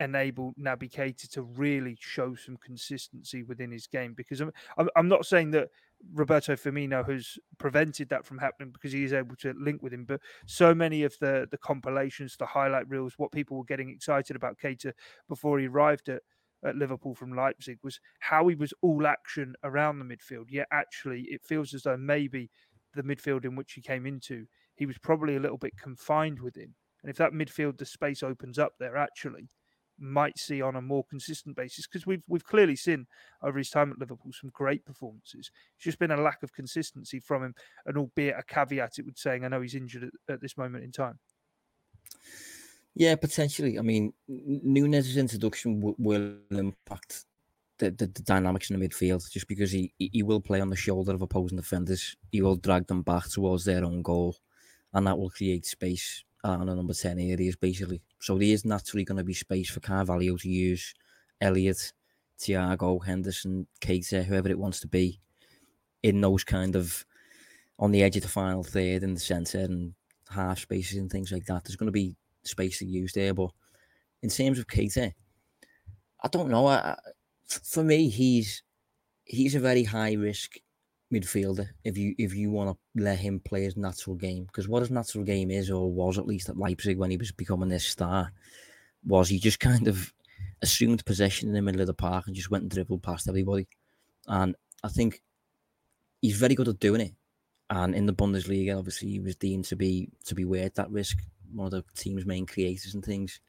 enable 0.00 0.52
Naby 0.60 0.90
Keita 0.90 1.28
to 1.30 1.42
really 1.42 1.96
show 2.00 2.34
some 2.34 2.56
consistency 2.56 3.42
within 3.42 3.70
his 3.70 3.86
game? 3.86 4.14
Because 4.16 4.40
I'm 4.40 4.52
I'm 4.96 5.08
not 5.08 5.26
saying 5.26 5.52
that 5.52 5.68
Roberto 6.12 6.54
Firmino 6.54 7.08
has 7.10 7.38
prevented 7.58 8.08
that 8.10 8.24
from 8.24 8.38
happening 8.38 8.70
because 8.70 8.92
he 8.92 9.04
is 9.04 9.12
able 9.12 9.36
to 9.36 9.54
link 9.58 9.82
with 9.82 9.92
him. 9.92 10.04
But 10.04 10.20
so 10.46 10.74
many 10.74 11.02
of 11.02 11.14
the 11.20 11.46
the 11.50 11.58
compilations, 11.58 12.36
the 12.36 12.46
highlight 12.46 12.88
reels, 12.88 13.14
what 13.16 13.32
people 13.32 13.56
were 13.56 13.64
getting 13.64 13.90
excited 13.90 14.36
about 14.36 14.58
Keita 14.62 14.92
before 15.28 15.58
he 15.58 15.66
arrived 15.66 16.08
at, 16.08 16.22
at 16.64 16.76
Liverpool 16.76 17.14
from 17.14 17.34
Leipzig 17.34 17.78
was 17.82 18.00
how 18.20 18.48
he 18.48 18.54
was 18.54 18.72
all 18.82 19.06
action 19.06 19.54
around 19.64 19.98
the 19.98 20.04
midfield. 20.04 20.46
Yet 20.48 20.68
actually, 20.72 21.22
it 21.28 21.42
feels 21.44 21.74
as 21.74 21.82
though 21.82 21.96
maybe 21.96 22.50
the 22.94 23.02
midfield 23.02 23.44
in 23.44 23.56
which 23.56 23.72
he 23.74 23.82
came 23.82 24.06
into, 24.06 24.46
he 24.74 24.86
was 24.86 24.98
probably 24.98 25.36
a 25.36 25.40
little 25.40 25.58
bit 25.58 25.74
confined 25.80 26.40
within. 26.40 26.74
And 27.02 27.10
if 27.10 27.16
that 27.18 27.32
midfield, 27.32 27.78
the 27.78 27.84
space 27.84 28.22
opens 28.22 28.58
up 28.58 28.72
there, 28.80 28.96
actually, 28.96 29.48
might 29.98 30.38
see 30.38 30.60
on 30.60 30.76
a 30.76 30.82
more 30.82 31.04
consistent 31.04 31.56
basis 31.56 31.86
because 31.86 32.06
we've 32.06 32.22
we've 32.28 32.44
clearly 32.44 32.76
seen 32.76 33.06
over 33.42 33.58
his 33.58 33.70
time 33.70 33.90
at 33.90 33.98
Liverpool 33.98 34.32
some 34.32 34.50
great 34.52 34.84
performances. 34.84 35.50
It's 35.76 35.84
just 35.84 35.98
been 35.98 36.10
a 36.10 36.20
lack 36.20 36.42
of 36.42 36.52
consistency 36.52 37.20
from 37.20 37.44
him, 37.44 37.54
and 37.86 37.96
albeit 37.96 38.38
a 38.38 38.42
caveat, 38.42 38.98
it 38.98 39.04
would 39.04 39.18
saying 39.18 39.44
I 39.44 39.48
know 39.48 39.60
he's 39.60 39.74
injured 39.74 40.04
at, 40.04 40.34
at 40.34 40.40
this 40.40 40.56
moment 40.56 40.84
in 40.84 40.92
time. 40.92 41.18
Yeah, 42.94 43.14
potentially. 43.14 43.78
I 43.78 43.82
mean, 43.82 44.12
Nunez's 44.26 45.18
introduction 45.18 45.80
w- 45.80 45.96
will 45.98 46.36
impact 46.50 47.26
the, 47.78 47.90
the, 47.90 48.06
the, 48.06 48.22
dynamics 48.22 48.70
in 48.70 48.80
the 48.80 48.88
midfield 48.88 49.30
just 49.30 49.48
because 49.48 49.70
he, 49.70 49.92
he 49.98 50.22
will 50.22 50.40
play 50.40 50.62
on 50.62 50.70
the 50.70 50.76
shoulder 50.76 51.12
of 51.12 51.20
opposing 51.20 51.58
defenders. 51.58 52.16
He 52.32 52.40
will 52.40 52.56
drag 52.56 52.86
them 52.86 53.02
back 53.02 53.28
towards 53.28 53.66
their 53.66 53.84
own 53.84 54.00
goal, 54.00 54.36
and 54.94 55.06
that 55.06 55.18
will 55.18 55.28
create 55.28 55.66
space 55.66 56.24
on 56.50 56.68
a 56.68 56.74
number 56.74 56.94
10 56.94 57.18
areas, 57.18 57.56
basically. 57.56 58.02
So 58.20 58.36
there 58.38 58.48
is 58.48 58.64
naturally 58.64 59.04
going 59.04 59.18
to 59.18 59.24
be 59.24 59.34
space 59.34 59.70
for 59.70 59.80
Carvalho 59.80 60.36
to 60.36 60.48
use 60.48 60.94
Elliott, 61.40 61.92
Thiago, 62.38 63.04
Henderson, 63.04 63.66
Keita, 63.80 64.24
whoever 64.24 64.48
it 64.48 64.58
wants 64.58 64.80
to 64.80 64.88
be, 64.88 65.20
in 66.02 66.20
those 66.20 66.44
kind 66.44 66.76
of 66.76 67.04
on 67.78 67.90
the 67.90 68.02
edge 68.02 68.16
of 68.16 68.22
the 68.22 68.28
final 68.28 68.62
third 68.62 69.02
in 69.02 69.14
the 69.14 69.20
centre 69.20 69.58
and 69.58 69.94
half 70.30 70.60
spaces 70.60 70.98
and 70.98 71.10
things 71.10 71.30
like 71.30 71.44
that. 71.46 71.64
There's 71.64 71.76
going 71.76 71.88
to 71.88 71.92
be 71.92 72.16
space 72.42 72.78
to 72.78 72.86
use 72.86 73.12
there. 73.12 73.34
But 73.34 73.50
in 74.22 74.30
terms 74.30 74.58
of 74.58 74.66
Keita, 74.66 75.12
I 76.22 76.28
don't 76.28 76.50
know. 76.50 76.66
I, 76.66 76.96
for 77.46 77.84
me, 77.84 78.08
he's 78.08 78.62
he's 79.24 79.54
a 79.54 79.60
very 79.60 79.84
high 79.84 80.14
risk 80.14 80.56
midfielder 81.12 81.68
if 81.84 81.96
you 81.96 82.14
if 82.18 82.34
you 82.34 82.50
want 82.50 82.70
to 82.70 83.02
let 83.02 83.18
him 83.18 83.40
play 83.40 83.64
his 83.64 83.76
natural 83.76 84.16
game. 84.16 84.44
Because 84.44 84.68
what 84.68 84.82
his 84.82 84.90
natural 84.90 85.24
game 85.24 85.50
is, 85.50 85.70
or 85.70 85.90
was 85.90 86.18
at 86.18 86.26
least 86.26 86.48
at 86.48 86.58
Leipzig 86.58 86.98
when 86.98 87.10
he 87.10 87.16
was 87.16 87.32
becoming 87.32 87.68
this 87.68 87.86
star, 87.86 88.32
was 89.04 89.28
he 89.28 89.38
just 89.38 89.60
kind 89.60 89.88
of 89.88 90.12
assumed 90.62 91.04
possession 91.04 91.48
in 91.48 91.54
the 91.54 91.62
middle 91.62 91.80
of 91.80 91.86
the 91.86 91.94
park 91.94 92.26
and 92.26 92.36
just 92.36 92.50
went 92.50 92.62
and 92.62 92.70
dribbled 92.70 93.02
past 93.02 93.28
everybody. 93.28 93.68
And 94.26 94.56
I 94.82 94.88
think 94.88 95.22
he's 96.20 96.36
very 96.36 96.54
good 96.54 96.68
at 96.68 96.80
doing 96.80 97.00
it. 97.00 97.14
And 97.68 97.94
in 97.94 98.06
the 98.06 98.14
Bundesliga, 98.14 98.78
obviously, 98.78 99.08
he 99.08 99.20
was 99.20 99.36
deemed 99.36 99.64
to 99.66 99.76
be 99.76 100.08
to 100.26 100.34
be 100.34 100.44
worth 100.44 100.74
that 100.74 100.90
risk, 100.90 101.18
one 101.52 101.66
of 101.66 101.72
the 101.72 101.84
team's 101.96 102.24
main 102.24 102.46
creators 102.46 102.94
and 102.94 103.04
things. 103.04 103.40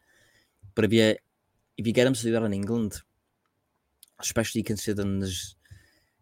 But 0.74 0.86
if 0.86 0.93
you 0.93 1.15
if 1.78 1.86
you 1.86 1.93
get 1.93 2.08
him 2.08 2.13
to 2.13 2.24
do 2.24 2.32
that 2.32 2.43
in 2.43 2.54
England, 2.54 3.00
especially 4.20 4.63
considering 4.63 5.20
there's 5.20 5.56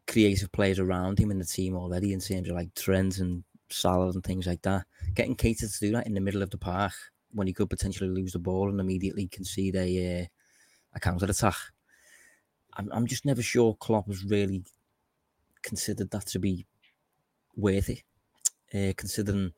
creative 0.07 0.51
players 0.51 0.79
around 0.79 1.19
him 1.19 1.31
in 1.31 1.39
the 1.39 1.45
team 1.45 1.75
already 1.75 2.13
in 2.13 2.19
terms 2.19 2.49
of 2.49 2.55
like 2.55 2.73
Trent 2.75 3.17
and 3.19 3.43
Salah 3.69 4.09
and 4.09 4.23
things 4.23 4.47
like 4.47 4.61
that. 4.61 4.85
Getting 5.13 5.35
Keita 5.35 5.71
to 5.71 5.79
do 5.79 5.91
that 5.93 6.07
in 6.07 6.13
the 6.13 6.21
middle 6.21 6.41
of 6.41 6.49
the 6.49 6.57
park 6.57 6.93
when 7.31 7.47
he 7.47 7.53
could 7.53 7.69
potentially 7.69 8.09
lose 8.09 8.33
the 8.33 8.39
ball 8.39 8.69
and 8.69 8.79
immediately 8.79 9.27
concede 9.27 9.75
a 9.75 10.21
uh, 10.21 10.25
a 10.93 10.99
counter 10.99 11.25
attack. 11.25 11.55
I'm 12.73 12.89
I'm 12.91 13.07
just 13.07 13.25
never 13.25 13.41
sure 13.41 13.75
Klopp 13.75 14.07
has 14.07 14.23
really 14.23 14.63
considered 15.61 16.11
that 16.11 16.27
to 16.27 16.39
be 16.39 16.65
worthy, 17.55 18.01
uh, 18.73 18.93
considering 18.95 19.53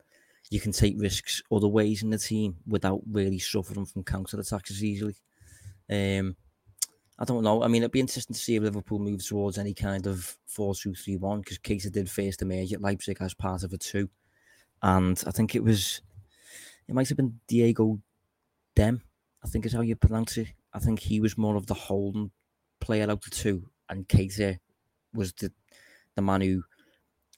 you 0.50 0.60
can 0.60 0.72
take 0.72 0.94
risks 0.98 1.42
other 1.52 1.68
ways 1.68 2.02
in 2.02 2.10
the 2.10 2.18
team 2.18 2.56
without 2.66 3.00
really 3.10 3.38
suffering 3.38 3.84
from 3.84 4.04
counter 4.04 4.40
attacks 4.40 4.70
as 4.70 4.82
easily. 4.82 5.16
Um, 5.90 6.36
I 7.18 7.24
don't 7.24 7.42
know. 7.42 7.62
I 7.62 7.68
mean, 7.68 7.82
it'd 7.82 7.90
be 7.90 8.00
interesting 8.00 8.34
to 8.34 8.40
see 8.40 8.56
if 8.56 8.62
Liverpool 8.62 9.00
moves 9.00 9.28
towards 9.28 9.58
any 9.58 9.74
kind 9.74 10.06
of 10.06 10.36
4 10.46 10.74
2 10.74 10.94
3 10.94 11.16
1 11.16 11.40
because 11.40 11.58
Keita 11.58 11.90
did 11.90 12.10
first 12.10 12.42
emerge 12.42 12.72
at 12.72 12.80
Leipzig 12.80 13.18
as 13.20 13.34
part 13.34 13.64
of 13.64 13.72
a 13.72 13.78
two. 13.78 14.08
And 14.82 15.22
I 15.26 15.32
think 15.32 15.56
it 15.56 15.64
was, 15.64 16.02
it 16.86 16.94
might 16.94 17.08
have 17.08 17.16
been 17.16 17.40
Diego 17.48 18.00
Demme 18.76 19.02
I 19.44 19.48
think 19.48 19.66
is 19.66 19.72
how 19.72 19.80
you 19.80 19.96
pronounce 19.96 20.36
it. 20.36 20.48
I 20.72 20.78
think 20.78 21.00
he 21.00 21.20
was 21.20 21.38
more 21.38 21.56
of 21.56 21.66
the 21.66 21.74
holding 21.74 22.30
player 22.80 23.04
out 23.04 23.10
of 23.10 23.20
the 23.20 23.30
two, 23.30 23.70
and 23.88 24.08
Keita 24.08 24.58
was 25.14 25.32
the 25.34 25.52
the 26.14 26.22
man 26.22 26.40
who 26.40 26.62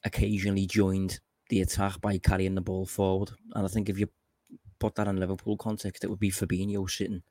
occasionally 0.03 0.65
joined 0.65 1.19
the 1.49 1.61
attack 1.61 2.01
by 2.01 2.17
carrying 2.17 2.55
the 2.55 2.61
ball 2.61 2.85
forward. 2.85 3.31
And 3.53 3.65
I 3.65 3.69
think 3.69 3.89
if 3.89 3.99
you 3.99 4.07
put 4.79 4.95
that 4.95 5.07
in 5.07 5.17
Liverpool 5.17 5.57
context, 5.57 6.03
it 6.03 6.09
would 6.09 6.19
be 6.19 6.31
Fabinho 6.31 6.89
sitting 6.89 7.21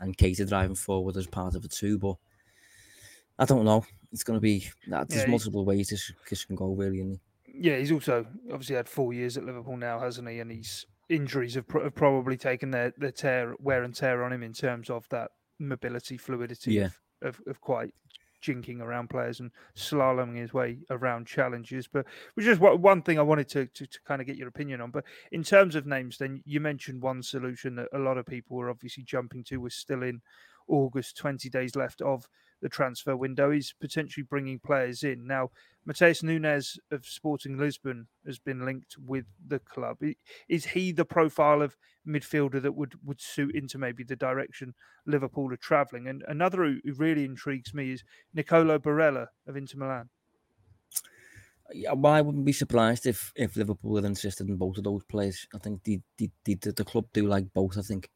and 0.00 0.16
Keita 0.16 0.48
driving 0.48 0.74
forward 0.74 1.16
as 1.16 1.26
part 1.26 1.54
of 1.54 1.64
it 1.64 1.70
too. 1.70 1.98
But 1.98 2.16
I 3.38 3.44
don't 3.44 3.64
know. 3.64 3.84
It's 4.12 4.24
going 4.24 4.36
to 4.36 4.40
be 4.40 4.68
there's 4.86 5.14
yeah, 5.14 5.26
multiple 5.26 5.64
ways 5.64 5.88
this, 5.88 6.12
this 6.28 6.44
can 6.44 6.56
go, 6.56 6.72
really. 6.72 7.00
Isn't 7.00 7.20
Yeah, 7.54 7.76
he's 7.76 7.92
also 7.92 8.26
obviously 8.50 8.76
had 8.76 8.88
four 8.88 9.12
years 9.12 9.36
at 9.36 9.44
Liverpool 9.44 9.76
now, 9.76 10.00
hasn't 10.00 10.28
he? 10.28 10.40
And 10.40 10.50
his 10.50 10.86
injuries 11.08 11.54
have, 11.54 11.66
have 11.70 11.94
probably 11.94 12.36
taken 12.36 12.70
their, 12.70 12.92
their 12.96 13.12
tear, 13.12 13.54
wear 13.60 13.82
and 13.82 13.94
tear 13.94 14.24
on 14.24 14.32
him 14.32 14.42
in 14.42 14.52
terms 14.52 14.90
of 14.90 15.08
that 15.10 15.30
mobility, 15.58 16.16
fluidity 16.16 16.74
yeah. 16.74 16.86
of, 16.86 17.00
of, 17.22 17.40
of 17.46 17.60
quite 17.60 17.94
jinking 18.40 18.80
around 18.80 19.10
players 19.10 19.40
and 19.40 19.50
slaloming 19.76 20.36
his 20.36 20.52
way 20.52 20.78
around 20.90 21.26
challenges. 21.26 21.86
But 21.86 22.06
which 22.34 22.46
is 22.46 22.58
what 22.58 22.80
one 22.80 23.02
thing 23.02 23.18
I 23.18 23.22
wanted 23.22 23.48
to, 23.50 23.66
to, 23.66 23.86
to 23.86 24.00
kind 24.06 24.20
of 24.20 24.26
get 24.26 24.36
your 24.36 24.48
opinion 24.48 24.80
on. 24.80 24.90
But 24.90 25.04
in 25.32 25.42
terms 25.42 25.74
of 25.74 25.86
names, 25.86 26.18
then 26.18 26.42
you 26.44 26.60
mentioned 26.60 27.02
one 27.02 27.22
solution 27.22 27.76
that 27.76 27.88
a 27.92 27.98
lot 27.98 28.18
of 28.18 28.26
people 28.26 28.56
were 28.56 28.70
obviously 28.70 29.02
jumping 29.02 29.44
to 29.44 29.58
was 29.58 29.74
still 29.74 30.02
in 30.02 30.22
August, 30.68 31.16
20 31.16 31.48
days 31.48 31.74
left 31.76 32.00
of 32.00 32.28
the 32.60 32.68
transfer 32.68 33.16
window. 33.16 33.50
He's 33.50 33.74
potentially 33.80 34.24
bringing 34.28 34.58
players 34.58 35.02
in. 35.02 35.26
Now, 35.26 35.50
Matheus 35.86 36.22
Nunes 36.22 36.78
of 36.90 37.06
Sporting 37.06 37.56
Lisbon 37.58 38.08
has 38.26 38.38
been 38.38 38.64
linked 38.64 38.96
with 38.98 39.24
the 39.46 39.58
club. 39.58 39.98
Is 40.48 40.66
he 40.66 40.92
the 40.92 41.04
profile 41.04 41.62
of 41.62 41.76
midfielder 42.06 42.60
that 42.62 42.74
would, 42.74 42.94
would 43.04 43.20
suit 43.20 43.54
into 43.54 43.78
maybe 43.78 44.04
the 44.04 44.16
direction 44.16 44.74
Liverpool 45.06 45.52
are 45.52 45.56
travelling? 45.56 46.06
And 46.06 46.22
another 46.28 46.64
who 46.64 46.80
really 46.96 47.24
intrigues 47.24 47.72
me 47.72 47.92
is 47.92 48.04
Nicolo 48.34 48.78
Barella 48.78 49.28
of 49.46 49.56
Inter 49.56 49.78
Milan. 49.78 50.10
Yeah, 51.72 51.92
well, 51.92 52.12
I 52.12 52.20
wouldn't 52.20 52.44
be 52.44 52.52
surprised 52.52 53.06
if, 53.06 53.32
if 53.36 53.56
Liverpool 53.56 53.96
had 53.96 54.04
insisted 54.04 54.48
in 54.48 54.56
both 54.56 54.76
of 54.76 54.84
those 54.84 55.04
players. 55.04 55.46
I 55.54 55.58
think 55.58 55.84
the, 55.84 56.00
the, 56.18 56.30
the, 56.44 56.54
the 56.56 56.84
club 56.84 57.06
do 57.12 57.26
like 57.26 57.52
both, 57.54 57.78
I 57.78 57.82
think, 57.82 58.10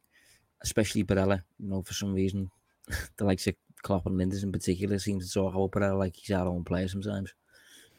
especially 0.61 1.03
Barella. 1.03 1.41
You 1.57 1.69
know, 1.69 1.81
for 1.81 1.93
some 1.93 2.13
reason, 2.13 2.51
the 3.17 3.23
likes 3.23 3.47
of 3.47 3.55
Klopp 3.85 4.07
and 4.07 4.19
Lijnders 4.19 4.43
in 4.43 4.51
particular 4.51 4.97
seem 4.99 5.19
to 5.19 5.31
talk 5.31 5.53
about 5.53 5.71
Barella 5.71 5.99
like 5.99 6.15
he's 6.15 6.35
our 6.35 6.47
own 6.47 6.63
player 6.63 6.87
sometimes. 6.87 7.33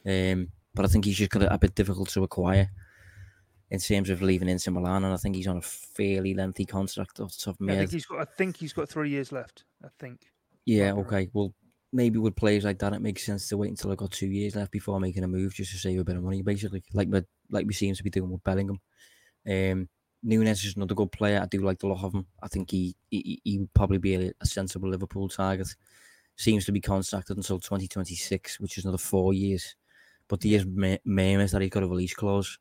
Um, 0.05 0.49
but 0.75 0.85
I 0.85 0.89
think 0.89 1.05
he's 1.05 1.17
just 1.17 1.31
got 1.31 1.45
a, 1.45 1.55
a 1.55 1.59
bit 1.59 1.75
difficult 1.75 2.09
to 2.11 2.25
acquire 2.25 2.71
in 3.71 3.79
terms 3.79 4.11
of 4.11 4.23
leaving 4.23 4.49
Inter 4.49 4.73
Milan, 4.73 5.05
and 5.05 5.15
I 5.15 5.17
think 5.17 5.37
he's 5.37 5.47
on 5.47 5.57
a 5.57 5.63
fairly 5.63 6.35
lengthy 6.35 6.65
contract 6.65 7.21
off 7.21 7.37
the 7.37 7.45
top 7.45 7.55
of 7.55 7.61
my 7.61 7.73
I 7.73 7.77
think 7.79 7.93
he's 7.93 8.07
got. 8.07 8.21
I 8.21 8.25
think 8.25 8.57
he's 8.57 8.73
got 8.73 8.89
three 8.89 9.11
years 9.11 9.33
left. 9.33 9.65
I 9.85 9.89
think. 9.99 10.21
Yeah. 10.65 10.93
Okay. 10.95 11.29
Well, 11.33 11.55
maybe 11.93 12.19
with 12.19 12.37
players 12.37 12.65
like 12.65 12.79
that, 12.81 12.93
it 12.93 13.03
makes 13.03 13.25
sense 13.25 13.49
to 13.49 13.57
wait 13.57 13.71
until 13.71 13.91
I've 13.91 13.97
got 13.97 14.11
two 14.11 14.29
years 14.29 14.57
left 14.57 14.73
before 14.73 15.01
making 15.01 15.25
a 15.25 15.29
move, 15.29 15.55
just 15.55 15.73
to 15.73 15.79
save 15.79 16.01
a 16.01 16.05
bit 16.05 16.17
of 16.17 16.23
money, 16.23 16.43
basically, 16.43 16.83
like 16.93 17.09
we 17.11 17.23
like 17.51 17.67
we 17.67 17.75
seem 17.75 17.95
to 17.95 18.03
be 18.03 18.11
doing 18.11 18.31
with 18.31 18.45
Bellingham. 18.45 18.81
Um, 19.49 19.89
Nunes 20.23 20.65
is 20.65 20.77
another 20.77 20.95
good 20.95 21.13
player. 21.13 21.41
I 21.43 21.47
do 21.47 21.61
like 21.61 21.79
the 21.79 21.89
look 21.89 22.03
of 22.03 22.15
him. 22.15 22.27
I 22.43 22.49
think 22.49 22.71
he 22.71 22.97
he, 23.11 23.41
he 23.45 23.59
would 23.59 23.75
probably 23.75 23.99
be 23.99 24.15
a, 24.15 24.33
a 24.41 24.47
sensible 24.47 24.91
Liverpool 24.91 25.29
target. 25.29 25.69
Seems 26.37 26.67
to 26.67 26.73
be 26.73 26.81
contracted 26.81 27.37
until 27.37 27.59
2026, 27.59 28.61
which 28.61 28.77
is 28.77 28.85
another 28.85 28.99
four 28.99 29.33
years. 29.33 29.77
But 30.29 30.41
the 30.41 31.01
main 31.05 31.41
is 31.41 31.53
that 31.53 31.63
he's 31.63 31.71
got 31.71 31.85
a 31.85 31.89
release 31.89 32.15
clause. 32.15 32.59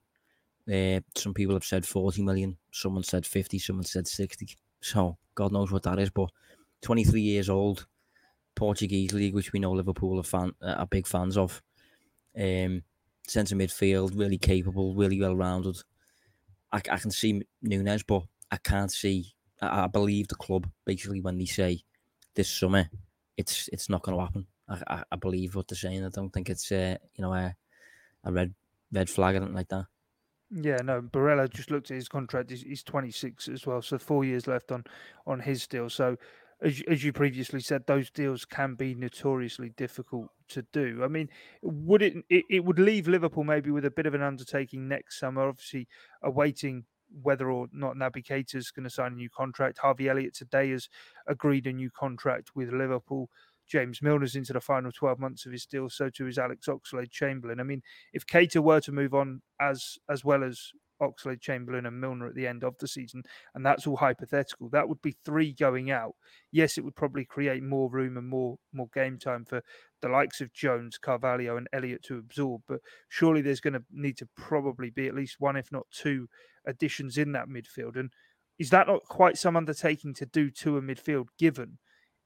Uh, 0.71 0.99
some 1.15 1.33
people 1.33 1.55
have 1.55 1.63
said 1.63 1.85
40 1.85 2.23
million, 2.23 2.57
someone 2.71 3.03
said 3.03 3.25
50, 3.25 3.59
someone 3.59 3.83
said 3.83 4.07
60. 4.07 4.47
So 4.81 5.17
God 5.35 5.51
knows 5.51 5.71
what 5.71 5.83
that 5.83 5.99
is. 5.99 6.09
But 6.09 6.29
23 6.81 7.21
years 7.21 7.49
old, 7.49 7.85
Portuguese 8.55 9.13
league, 9.13 9.35
which 9.35 9.51
we 9.51 9.59
know 9.59 9.71
Liverpool 9.71 10.19
are 10.19 10.23
fan 10.23 10.53
uh, 10.61 10.75
are 10.77 10.87
big 10.87 11.07
fans 11.07 11.37
of. 11.37 11.61
Um, 12.37 12.83
centre 13.27 13.55
midfield, 13.55 14.17
really 14.17 14.37
capable, 14.37 14.95
really 14.95 15.19
well 15.19 15.35
rounded. 15.35 15.77
I, 16.75 16.81
I 16.91 16.97
can 16.97 17.11
see 17.11 17.41
Nunes, 17.61 18.03
but 18.03 18.23
I 18.51 18.57
can't 18.57 18.91
see. 18.91 19.33
I, 19.61 19.85
I, 19.85 19.87
believe 19.87 20.27
the 20.27 20.35
club 20.35 20.69
basically 20.85 21.21
when 21.21 21.37
they 21.37 21.45
say 21.45 21.81
this 22.35 22.49
summer, 22.49 22.89
it's 23.37 23.69
it's 23.71 23.89
not 23.89 24.03
going 24.03 24.17
to 24.17 24.23
happen. 24.23 24.47
I, 24.67 25.03
I, 25.09 25.15
believe 25.15 25.55
what 25.55 25.67
they're 25.67 25.77
saying. 25.77 26.03
I 26.03 26.09
don't 26.09 26.31
think 26.31 26.49
it's 26.49 26.69
uh, 26.71 26.97
you 27.15 27.21
know 27.21 27.33
a, 27.33 27.55
a 28.25 28.31
red 28.31 28.53
red 28.91 29.09
flag 29.09 29.35
or 29.35 29.37
anything 29.37 29.55
like 29.55 29.69
that. 29.69 29.85
Yeah, 30.51 30.77
no. 30.83 31.01
Barella 31.01 31.49
just 31.49 31.71
looked 31.71 31.91
at 31.91 31.95
his 31.95 32.09
contract. 32.09 32.49
He's, 32.49 32.61
he's 32.61 32.83
26 32.83 33.47
as 33.47 33.65
well, 33.65 33.81
so 33.81 33.97
four 33.97 34.25
years 34.25 34.45
left 34.45 34.71
on 34.71 34.83
on 35.25 35.39
his 35.39 35.65
deal. 35.67 35.89
So, 35.89 36.17
as 36.61 36.81
as 36.87 37.03
you 37.03 37.11
previously 37.13 37.59
said, 37.59 37.83
those 37.85 38.09
deals 38.09 38.45
can 38.45 38.75
be 38.75 38.95
notoriously 38.95 39.69
difficult 39.77 40.29
to 40.49 40.65
do. 40.73 41.01
I 41.03 41.07
mean, 41.07 41.29
would 41.61 42.01
it, 42.01 42.15
it 42.29 42.45
it 42.49 42.65
would 42.65 42.79
leave 42.79 43.07
Liverpool 43.07 43.43
maybe 43.43 43.71
with 43.71 43.85
a 43.85 43.91
bit 43.91 44.05
of 44.05 44.13
an 44.13 44.21
undertaking 44.21 44.87
next 44.87 45.19
summer? 45.19 45.47
Obviously, 45.47 45.87
awaiting 46.23 46.85
whether 47.21 47.49
or 47.51 47.67
not 47.71 47.95
Naby 47.95 48.25
Keita 48.25 48.55
is 48.55 48.71
going 48.71 48.83
to 48.83 48.89
sign 48.89 49.13
a 49.13 49.15
new 49.15 49.29
contract. 49.29 49.77
Harvey 49.77 50.09
Elliott 50.09 50.33
today 50.33 50.71
has 50.71 50.89
agreed 51.27 51.67
a 51.67 51.73
new 51.73 51.89
contract 51.91 52.51
with 52.55 52.71
Liverpool. 52.71 53.29
James 53.67 53.99
Milner's 54.01 54.35
into 54.35 54.53
the 54.53 54.61
final 54.61 54.91
12 54.91 55.19
months 55.19 55.45
of 55.45 55.51
his 55.51 55.65
deal, 55.65 55.89
so 55.89 56.09
too 56.09 56.27
is 56.27 56.37
Alex 56.37 56.67
Oxlade 56.67 57.11
Chamberlain. 57.11 57.59
I 57.59 57.63
mean, 57.63 57.81
if 58.13 58.25
Keita 58.25 58.61
were 58.61 58.79
to 58.81 58.91
move 58.91 59.13
on 59.13 59.41
as 59.59 59.97
as 60.09 60.23
well 60.23 60.43
as 60.43 60.71
Oxlade 61.01 61.41
Chamberlain 61.41 61.85
and 61.85 61.99
Milner 61.99 62.27
at 62.27 62.35
the 62.35 62.47
end 62.47 62.63
of 62.63 62.77
the 62.77 62.87
season, 62.87 63.23
and 63.53 63.65
that's 63.65 63.85
all 63.85 63.97
hypothetical, 63.97 64.69
that 64.69 64.87
would 64.87 65.01
be 65.01 65.15
three 65.25 65.53
going 65.53 65.91
out. 65.91 66.13
Yes, 66.51 66.77
it 66.77 66.83
would 66.83 66.95
probably 66.95 67.25
create 67.25 67.63
more 67.63 67.89
room 67.89 68.17
and 68.17 68.27
more 68.27 68.57
more 68.73 68.89
game 68.93 69.17
time 69.17 69.45
for 69.45 69.61
the 70.01 70.09
likes 70.09 70.41
of 70.41 70.53
Jones, 70.53 70.97
Carvalho, 70.97 71.57
and 71.57 71.67
Elliott 71.73 72.03
to 72.03 72.17
absorb, 72.17 72.61
but 72.67 72.79
surely 73.09 73.41
there's 73.41 73.61
going 73.61 73.73
to 73.73 73.83
need 73.91 74.17
to 74.17 74.27
probably 74.35 74.89
be 74.89 75.07
at 75.07 75.15
least 75.15 75.37
one, 75.39 75.55
if 75.55 75.71
not 75.71 75.87
two, 75.91 76.27
additions 76.65 77.17
in 77.17 77.31
that 77.33 77.47
midfield. 77.47 77.97
And 77.97 78.11
is 78.59 78.69
that 78.69 78.87
not 78.87 79.03
quite 79.03 79.37
some 79.37 79.57
undertaking 79.57 80.13
to 80.15 80.25
do 80.25 80.49
to 80.49 80.77
a 80.77 80.81
midfield 80.81 81.27
given 81.37 81.77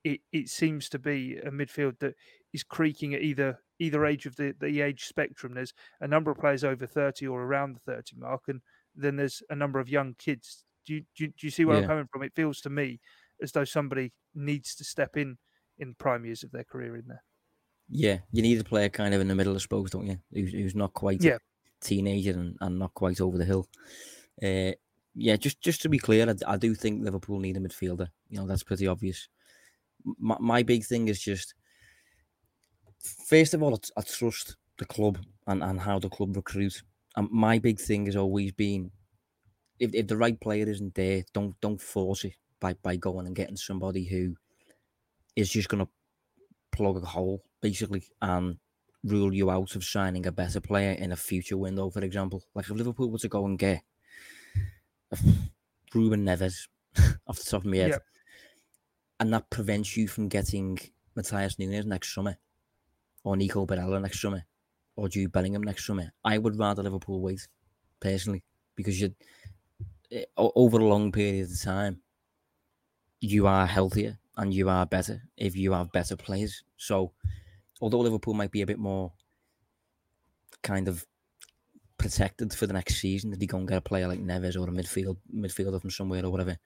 it, 0.04 0.22
it 0.32 0.50
seems 0.50 0.90
to 0.90 1.00
be 1.00 1.38
a 1.38 1.52
midfield 1.52 2.00
that 2.00 2.16
is 2.54 2.64
creaking 2.64 3.14
at 3.14 3.22
either 3.22 3.60
either 3.80 4.06
age 4.06 4.26
of 4.26 4.36
the, 4.36 4.54
the 4.60 4.82
age 4.82 5.06
spectrum. 5.06 5.54
There's 5.54 5.74
a 6.02 6.08
number 6.08 6.32
of 6.32 6.38
players 6.38 6.64
over 6.64 6.86
30 6.86 7.28
or 7.28 7.44
around 7.44 7.76
the 7.76 7.94
30 7.94 8.16
mark, 8.18 8.44
and 8.48 8.62
then 8.96 9.16
there's 9.16 9.42
a 9.50 9.56
number 9.56 9.80
of 9.80 9.90
young 9.90 10.16
kids. 10.18 10.66
Do 10.86 10.96
you, 10.96 11.02
do 11.16 11.26
you, 11.26 11.28
do 11.28 11.48
you 11.48 11.52
see 11.52 11.66
where 11.66 11.78
yeah. 11.78 11.84
I'm 11.84 11.88
coming 11.88 12.08
from? 12.12 12.24
It 12.24 12.34
feels 12.36 12.62
to 12.62 12.70
me 12.70 13.00
as 13.42 13.52
though 13.52 13.66
somebody 13.66 14.12
needs 14.36 14.76
to 14.76 14.84
step 14.84 15.18
in 15.18 15.38
in 15.78 15.96
prime 15.96 16.26
years 16.26 16.44
of 16.44 16.52
their 16.52 16.64
career 16.64 16.96
in 16.98 17.06
there. 17.08 17.24
Yeah, 17.90 18.20
you 18.32 18.42
need 18.42 18.60
a 18.60 18.64
player 18.64 18.90
kind 18.90 19.14
of 19.14 19.22
in 19.22 19.28
the 19.28 19.36
middle, 19.36 19.56
I 19.56 19.60
suppose, 19.60 19.92
don't 19.92 20.06
you? 20.06 20.20
Who's, 20.32 20.52
who's 20.52 20.76
not 20.76 20.94
quite 20.94 21.24
yeah. 21.24 21.36
a 21.36 21.86
teenager 21.86 22.32
and, 22.32 22.56
and 22.62 22.78
not 22.78 22.94
quite 22.94 23.22
over 23.22 23.38
the 23.38 23.46
hill. 23.46 23.68
Uh, 24.44 24.74
yeah, 25.16 25.36
just 25.36 25.60
just 25.60 25.82
to 25.82 25.90
be 25.90 25.98
clear, 25.98 26.30
I, 26.30 26.54
I 26.54 26.58
do 26.58 26.76
think 26.76 27.04
Liverpool 27.04 27.40
need 27.40 27.58
a 27.58 27.60
midfielder. 27.60 28.08
You 28.30 28.40
know, 28.40 28.48
that's 28.48 28.64
pretty 28.64 28.88
obvious 28.88 29.28
my, 30.18 30.38
my 30.40 30.64
big 30.64 30.86
thing 30.86 31.08
is 31.08 31.20
just 31.20 31.54
first 33.00 33.54
of 33.54 33.64
all, 33.64 33.74
I, 33.76 34.00
I 34.00 34.04
trust 34.04 34.56
the 34.78 34.86
club 34.86 35.20
and, 35.48 35.64
and 35.64 35.80
how 35.80 36.00
the 36.00 36.10
club 36.10 36.36
recruit. 36.36 36.82
And 37.16 37.30
my 37.32 37.60
big 37.60 37.80
thing 37.80 38.06
has 38.06 38.16
always 38.16 38.52
been 38.52 38.92
if, 39.80 39.94
if 39.94 40.08
the 40.08 40.18
right 40.18 40.40
player 40.40 40.68
isn't 40.68 40.94
there, 40.96 41.24
don't 41.34 41.60
don't 41.62 41.82
force 41.82 42.26
it 42.26 42.34
by, 42.60 42.74
by 42.84 42.96
going 42.98 43.26
and 43.26 43.36
getting 43.36 43.58
somebody 43.58 44.04
who 44.04 44.36
is 45.36 45.50
just 45.50 45.70
gonna 45.70 45.88
plug 46.72 47.02
a 47.02 47.06
hole 47.06 47.44
basically 47.62 48.04
and 48.22 48.58
rule 49.04 49.34
you 49.34 49.50
out 49.50 49.76
of 49.76 49.84
signing 49.84 50.26
a 50.26 50.32
better 50.32 50.60
player 50.60 50.92
in 50.92 51.12
a 51.12 51.16
future 51.16 51.58
window, 51.58 51.90
for 51.90 52.04
example. 52.04 52.44
Like 52.54 52.66
if 52.66 52.72
Liverpool 52.72 53.10
were 53.10 53.18
to 53.20 53.30
go 53.30 53.46
and 53.46 53.58
get 53.58 53.82
Ruben 55.94 56.26
Neves 56.26 56.68
off 57.28 57.38
the 57.38 57.50
top 57.50 57.62
of 57.62 57.66
my 57.66 57.78
head, 57.78 58.00
and 59.20 59.34
that 59.34 59.50
prevents 59.50 59.96
you 59.98 60.08
from 60.08 60.28
getting 60.28 60.78
Matheus 61.18 61.58
Nunes 61.58 61.86
next 61.86 62.14
summer, 62.14 62.38
or 63.24 63.36
Nico 63.36 63.66
Barella 63.66 64.02
next 64.02 64.22
summer, 64.22 64.46
or 64.96 65.10
Jude 65.10 65.32
Bellingham 65.32 65.64
next 65.64 65.86
summer. 65.86 66.12
I 66.24 66.38
would 66.38 66.58
rather 66.58 66.84
Liverpool 66.84 67.22
wait, 67.22 67.48
personally, 68.00 68.44
because 68.76 69.00
you 69.00 69.14
eh, 70.12 70.26
over 70.38 70.80
a 70.80 70.86
long 70.86 71.12
period 71.12 71.50
of 71.50 71.62
time, 71.62 72.02
you 73.22 73.48
are 73.48 73.66
healthier 73.66 74.18
and 74.38 74.54
you 74.54 74.70
are 74.70 74.86
better 74.86 75.22
if 75.38 75.56
you 75.56 75.74
have 75.74 75.92
better 75.92 76.16
players. 76.16 76.64
So, 76.78 77.12
although 77.82 78.00
Liverpool 78.00 78.34
might 78.34 78.52
be 78.52 78.62
a 78.62 78.66
bit 78.66 78.80
more 78.80 79.12
kind 80.62 80.88
of 80.88 81.06
protected 81.98 82.54
for 82.54 82.66
the 82.66 82.74
next 82.74 82.96
season 82.96 83.34
if 83.34 83.40
they 83.40 83.46
go 83.46 83.58
and 83.58 83.68
get 83.68 83.78
a 83.78 83.82
player 83.82 84.08
like 84.08 84.20
Neves 84.20 84.56
or 84.56 84.68
a 84.68 84.72
midfield 84.72 85.18
midfielder 85.36 85.82
from 85.82 85.90
somewhere 85.90 86.26
or 86.26 86.30
whatever, 86.30 86.58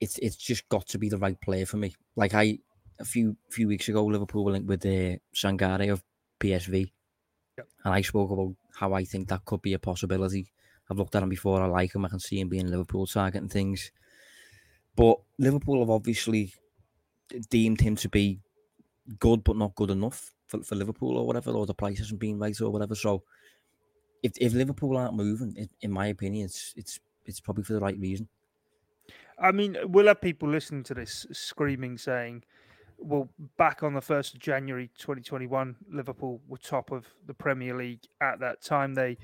it's 0.00 0.18
it's 0.18 0.36
just 0.36 0.68
got 0.68 0.86
to 0.88 0.98
be 0.98 1.08
the 1.08 1.18
right 1.18 1.40
player 1.40 1.66
for 1.66 1.76
me. 1.76 1.94
Like 2.16 2.34
I 2.34 2.58
a 2.98 3.04
few 3.04 3.36
few 3.50 3.68
weeks 3.68 3.88
ago, 3.88 4.04
Liverpool 4.04 4.44
were 4.44 4.52
linked 4.52 4.68
with 4.68 4.80
the 4.80 5.14
uh, 5.14 5.16
Sangare 5.34 5.92
of 5.92 6.02
PSV, 6.40 6.92
yep. 7.58 7.68
and 7.84 7.94
I 7.94 8.02
spoke 8.02 8.30
about 8.30 8.54
how 8.74 8.92
I 8.92 9.04
think 9.04 9.28
that 9.28 9.44
could 9.44 9.62
be 9.62 9.74
a 9.74 9.78
possibility. 9.78 10.52
I've 10.90 10.98
looked 10.98 11.14
at 11.16 11.22
him 11.22 11.28
before. 11.28 11.60
I 11.62 11.66
like 11.66 11.94
him. 11.94 12.04
I 12.04 12.08
can 12.08 12.20
see 12.20 12.40
him 12.40 12.48
being 12.48 12.70
Liverpool 12.70 13.06
target 13.06 13.42
and 13.42 13.50
things. 13.50 13.90
But 14.94 15.18
Liverpool 15.38 15.80
have 15.80 15.90
obviously 15.90 16.54
deemed 17.50 17.80
him 17.80 17.96
to 17.96 18.08
be 18.08 18.40
good, 19.18 19.44
but 19.44 19.56
not 19.56 19.74
good 19.74 19.90
enough 19.90 20.32
for, 20.46 20.62
for 20.62 20.74
Liverpool 20.74 21.18
or 21.18 21.26
whatever, 21.26 21.50
or 21.50 21.66
the 21.66 21.74
price 21.74 21.98
hasn't 21.98 22.20
been 22.20 22.38
right 22.38 22.58
or 22.60 22.70
whatever. 22.70 22.94
So 22.94 23.24
if 24.22 24.32
if 24.40 24.54
Liverpool 24.54 24.96
aren't 24.96 25.14
moving, 25.14 25.54
in, 25.56 25.68
in 25.80 25.90
my 25.90 26.06
opinion, 26.06 26.46
it's 26.46 26.72
it's 26.76 27.00
it's 27.24 27.40
probably 27.40 27.64
for 27.64 27.74
the 27.74 27.80
right 27.80 27.98
reason. 27.98 28.28
I 29.38 29.52
mean, 29.52 29.76
we'll 29.84 30.06
have 30.06 30.20
people 30.20 30.48
listening 30.48 30.82
to 30.84 30.94
this 30.94 31.26
screaming, 31.32 31.98
saying, 31.98 32.44
well, 32.98 33.28
back 33.56 33.82
on 33.82 33.94
the 33.94 34.00
1st 34.00 34.34
of 34.34 34.40
January 34.40 34.90
2021, 34.98 35.76
Liverpool 35.90 36.40
were 36.48 36.58
top 36.58 36.90
of 36.90 37.06
the 37.26 37.34
Premier 37.34 37.76
League 37.76 38.02
at 38.20 38.40
that 38.40 38.62
time. 38.62 38.94
They 38.94 39.18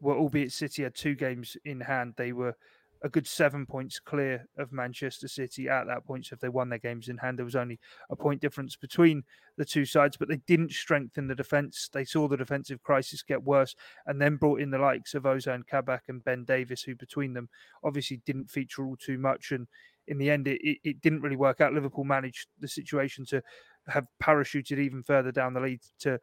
were, 0.00 0.16
albeit 0.16 0.52
City 0.52 0.82
had 0.82 0.94
two 0.94 1.14
games 1.14 1.56
in 1.64 1.80
hand, 1.80 2.14
they 2.16 2.32
were 2.32 2.56
a 3.02 3.08
good 3.08 3.26
seven 3.26 3.64
points 3.64 4.00
clear 4.00 4.48
of 4.56 4.72
Manchester 4.72 5.28
City 5.28 5.68
at 5.68 5.86
that 5.86 6.04
point. 6.04 6.26
So 6.26 6.34
if 6.34 6.40
they 6.40 6.48
won 6.48 6.68
their 6.68 6.78
games 6.78 7.08
in 7.08 7.18
hand, 7.18 7.38
there 7.38 7.44
was 7.44 7.56
only 7.56 7.78
a 8.10 8.16
point 8.16 8.40
difference 8.40 8.76
between 8.76 9.22
the 9.56 9.64
two 9.64 9.84
sides, 9.84 10.16
but 10.16 10.28
they 10.28 10.40
didn't 10.46 10.72
strengthen 10.72 11.28
the 11.28 11.34
defence. 11.34 11.88
They 11.92 12.04
saw 12.04 12.26
the 12.26 12.36
defensive 12.36 12.82
crisis 12.82 13.22
get 13.22 13.42
worse 13.42 13.76
and 14.06 14.20
then 14.20 14.36
brought 14.36 14.60
in 14.60 14.70
the 14.70 14.78
likes 14.78 15.14
of 15.14 15.24
Ozan 15.24 15.66
Kabak 15.66 16.04
and 16.08 16.24
Ben 16.24 16.44
Davies, 16.44 16.82
who 16.82 16.96
between 16.96 17.34
them 17.34 17.48
obviously 17.84 18.20
didn't 18.26 18.50
feature 18.50 18.84
all 18.84 18.96
too 18.96 19.18
much. 19.18 19.52
And 19.52 19.68
in 20.08 20.18
the 20.18 20.30
end, 20.30 20.48
it, 20.48 20.60
it, 20.62 20.78
it 20.84 21.00
didn't 21.00 21.20
really 21.20 21.36
work 21.36 21.60
out. 21.60 21.72
Liverpool 21.72 22.04
managed 22.04 22.48
the 22.60 22.68
situation 22.68 23.24
to 23.26 23.42
have 23.86 24.06
parachuted 24.22 24.78
even 24.78 25.02
further 25.02 25.32
down 25.32 25.54
the 25.54 25.60
lead 25.60 25.80
to 26.00 26.14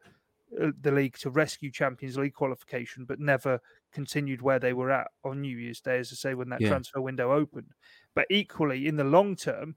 uh, 0.60 0.70
the 0.80 0.92
league 0.92 1.16
to 1.18 1.30
rescue 1.30 1.70
Champions 1.70 2.16
League 2.16 2.34
qualification, 2.34 3.04
but 3.04 3.18
never 3.18 3.60
continued 3.92 4.42
where 4.42 4.58
they 4.58 4.72
were 4.72 4.90
at 4.90 5.08
on 5.24 5.40
New 5.40 5.56
Year's 5.56 5.80
Day, 5.80 5.98
as 5.98 6.12
I 6.12 6.16
say, 6.16 6.34
when 6.34 6.48
that 6.50 6.60
yeah. 6.60 6.68
transfer 6.68 7.00
window 7.00 7.32
opened. 7.32 7.72
But 8.14 8.26
equally, 8.30 8.86
in 8.86 8.96
the 8.96 9.04
long 9.04 9.36
term, 9.36 9.76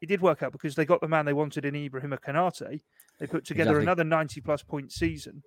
it 0.00 0.06
did 0.06 0.20
work 0.20 0.42
out 0.42 0.52
because 0.52 0.74
they 0.74 0.84
got 0.84 1.00
the 1.00 1.08
man 1.08 1.26
they 1.26 1.32
wanted 1.32 1.64
in 1.64 1.74
Ibrahim 1.74 2.16
Konate. 2.24 2.80
They 3.18 3.26
put 3.26 3.44
together 3.44 3.70
exactly. 3.70 3.84
another 3.84 4.04
90 4.04 4.40
plus 4.40 4.62
point 4.62 4.92
season 4.92 5.42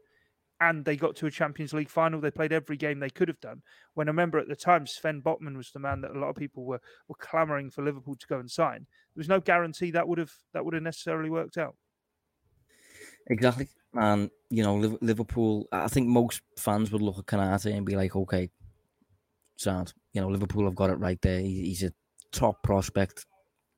and 0.62 0.86
they 0.86 0.96
got 0.96 1.16
to 1.18 1.26
a 1.26 1.32
Champions 1.32 1.74
League 1.74 1.90
final. 1.90 2.22
They 2.22 2.30
played 2.30 2.54
every 2.54 2.78
game 2.78 3.00
they 3.00 3.10
could 3.10 3.28
have 3.28 3.42
done. 3.42 3.64
When 3.96 4.08
I 4.08 4.12
remember 4.12 4.38
at 4.38 4.48
the 4.48 4.56
time, 4.56 4.86
Sven 4.86 5.22
Botman 5.22 5.58
was 5.58 5.72
the 5.72 5.80
man 5.80 6.02
that 6.02 6.16
a 6.16 6.20
lot 6.20 6.30
of 6.30 6.36
people 6.36 6.64
were 6.64 6.80
were 7.08 7.16
clamoring 7.16 7.72
for 7.72 7.84
Liverpool 7.84 8.16
to 8.16 8.28
go 8.28 8.40
and 8.40 8.50
sign. 8.50 8.86
There 9.14 9.20
was 9.20 9.28
no 9.28 9.40
guarantee 9.40 9.90
that 9.92 10.08
would 10.08 10.20
have 10.20 10.32
that 10.54 10.64
would 10.64 10.76
have 10.76 10.84
necessarily 10.84 11.32
worked 11.32 11.58
out. 11.58 11.76
Exactly, 13.28 13.70
and 13.96 14.30
you 14.52 14.62
know 14.64 14.76
Liverpool. 15.02 15.68
I 15.72 15.88
think 15.88 16.08
most 16.08 16.42
fans 16.58 16.92
would 16.92 17.02
look 17.02 17.18
at 17.18 17.26
Konate 17.26 17.76
and 17.76 17.86
be 17.86 17.96
like, 17.96 18.16
"Okay, 18.16 18.52
sad." 19.58 19.92
You 20.14 20.22
know, 20.22 20.30
Liverpool 20.30 20.66
have 20.66 20.76
got 20.76 20.92
it 20.92 21.00
right 21.00 21.22
there. 21.22 21.40
He's 21.40 21.84
a 21.84 21.92
top 22.32 22.62
prospect. 22.62 23.26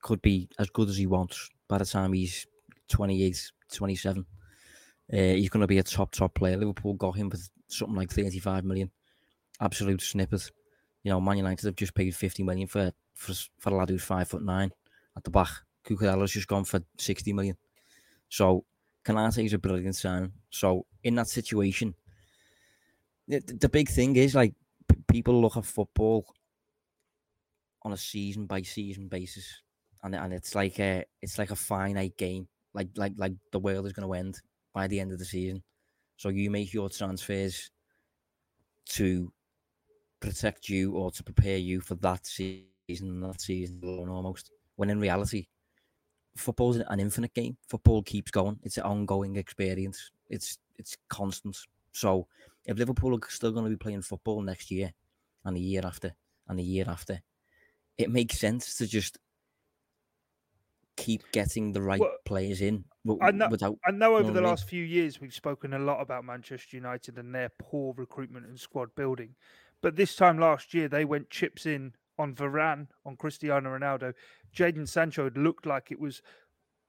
Could 0.01 0.21
be 0.21 0.49
as 0.59 0.69
good 0.69 0.89
as 0.89 0.97
he 0.97 1.07
wants 1.07 1.49
by 1.69 1.77
the 1.77 1.85
time 1.85 2.11
he's 2.11 2.45
28, 2.89 3.51
27. 3.71 4.25
Uh, 5.11 5.17
he's 5.17 5.49
going 5.49 5.61
to 5.61 5.67
be 5.67 5.79
a 5.79 5.83
top 5.83 6.11
top 6.11 6.33
player. 6.33 6.57
Liverpool 6.57 6.93
got 6.93 7.15
him 7.15 7.29
for 7.29 7.37
something 7.67 7.95
like 7.95 8.11
thirty 8.11 8.39
five 8.39 8.63
million. 8.63 8.89
Absolute 9.59 10.01
snippet. 10.01 10.49
You 11.03 11.11
know, 11.11 11.19
Man 11.19 11.37
United 11.37 11.65
have 11.65 11.75
just 11.75 11.93
paid 11.93 12.15
fifty 12.15 12.43
million 12.43 12.67
for 12.67 12.91
for, 13.13 13.33
for 13.59 13.69
a 13.69 13.75
lad 13.75 13.89
who's 13.89 14.03
five 14.03 14.27
foot 14.27 14.43
nine 14.43 14.71
at 15.17 15.23
the 15.23 15.29
back. 15.29 15.49
Cucurella's 15.85 16.31
just 16.31 16.47
gone 16.47 16.63
for 16.63 16.81
sixty 16.97 17.33
million. 17.33 17.57
So 18.29 18.65
Konate 19.03 19.45
is 19.45 19.53
a 19.53 19.57
brilliant 19.57 19.95
sign. 19.95 20.31
So 20.49 20.85
in 21.03 21.15
that 21.15 21.27
situation, 21.27 21.93
the, 23.27 23.39
the 23.39 23.69
big 23.69 23.89
thing 23.89 24.15
is 24.15 24.33
like 24.33 24.53
p- 24.87 25.03
people 25.07 25.39
look 25.41 25.57
at 25.57 25.65
football 25.65 26.25
on 27.83 27.91
a 27.91 27.97
season 27.97 28.45
by 28.45 28.61
season 28.61 29.09
basis, 29.09 29.61
and 30.01 30.15
and 30.15 30.33
it's 30.33 30.55
like 30.55 30.79
a 30.79 31.03
it's 31.21 31.37
like 31.37 31.51
a 31.51 31.55
finite 31.55 32.17
game. 32.17 32.47
Like 32.73 32.87
like 32.95 33.13
like 33.17 33.33
the 33.51 33.59
world 33.59 33.85
is 33.85 33.93
going 33.93 34.07
to 34.07 34.13
end 34.13 34.41
by 34.73 34.87
the 34.87 34.99
end 34.99 35.11
of 35.11 35.19
the 35.19 35.25
season. 35.25 35.63
So 36.17 36.29
you 36.29 36.49
make 36.49 36.73
your 36.73 36.89
transfers 36.89 37.71
to 38.89 39.31
protect 40.19 40.69
you 40.69 40.93
or 40.93 41.11
to 41.11 41.23
prepare 41.23 41.57
you 41.57 41.81
for 41.81 41.95
that 41.95 42.25
season, 42.25 43.21
that 43.21 43.41
season 43.41 43.79
alone 43.83 44.09
almost. 44.09 44.51
When 44.75 44.89
in 44.89 44.99
reality, 44.99 45.47
football's 46.35 46.77
an 46.77 46.99
infinite 46.99 47.33
game. 47.33 47.57
Football 47.67 48.03
keeps 48.03 48.31
going. 48.31 48.59
It's 48.63 48.77
an 48.77 48.83
ongoing 48.83 49.35
experience. 49.35 50.11
It's 50.29 50.57
it's 50.77 50.97
constant. 51.09 51.57
So 51.91 52.27
if 52.65 52.77
Liverpool 52.77 53.15
are 53.15 53.29
still 53.29 53.51
going 53.51 53.65
to 53.65 53.69
be 53.69 53.77
playing 53.77 54.01
football 54.01 54.41
next 54.41 54.71
year 54.71 54.91
and 55.45 55.55
the 55.55 55.61
year 55.61 55.81
after 55.85 56.13
and 56.47 56.57
the 56.57 56.63
year 56.63 56.85
after, 56.87 57.21
it 57.97 58.09
makes 58.09 58.39
sense 58.39 58.77
to 58.77 58.87
just 58.87 59.19
keep 60.95 61.23
getting 61.31 61.73
the 61.73 61.81
right 61.81 61.99
well, 61.99 62.15
players 62.25 62.61
in. 62.61 62.85
I 63.21 63.31
know, 63.31 63.49
without, 63.49 63.77
I 63.85 63.91
know 63.91 64.15
over 64.15 64.31
the 64.31 64.41
last 64.41 64.67
few 64.67 64.83
years 64.83 65.19
we've 65.19 65.33
spoken 65.33 65.73
a 65.73 65.79
lot 65.79 66.01
about 66.01 66.23
Manchester 66.23 66.77
United 66.77 67.17
and 67.17 67.35
their 67.35 67.49
poor 67.59 67.93
recruitment 67.97 68.45
and 68.45 68.57
squad 68.57 68.95
building. 68.95 69.35
But 69.81 69.97
this 69.97 70.15
time 70.15 70.39
last 70.39 70.73
year, 70.73 70.87
they 70.87 71.03
went 71.03 71.29
chips 71.29 71.65
in 71.65 71.93
on 72.17 72.33
Varane, 72.33 72.87
on 73.05 73.17
Cristiano 73.17 73.77
Ronaldo. 73.77 74.13
Jadon 74.55 74.87
Sancho 74.87 75.25
had 75.25 75.37
looked 75.37 75.65
like 75.65 75.91
it 75.91 75.99
was 75.99 76.21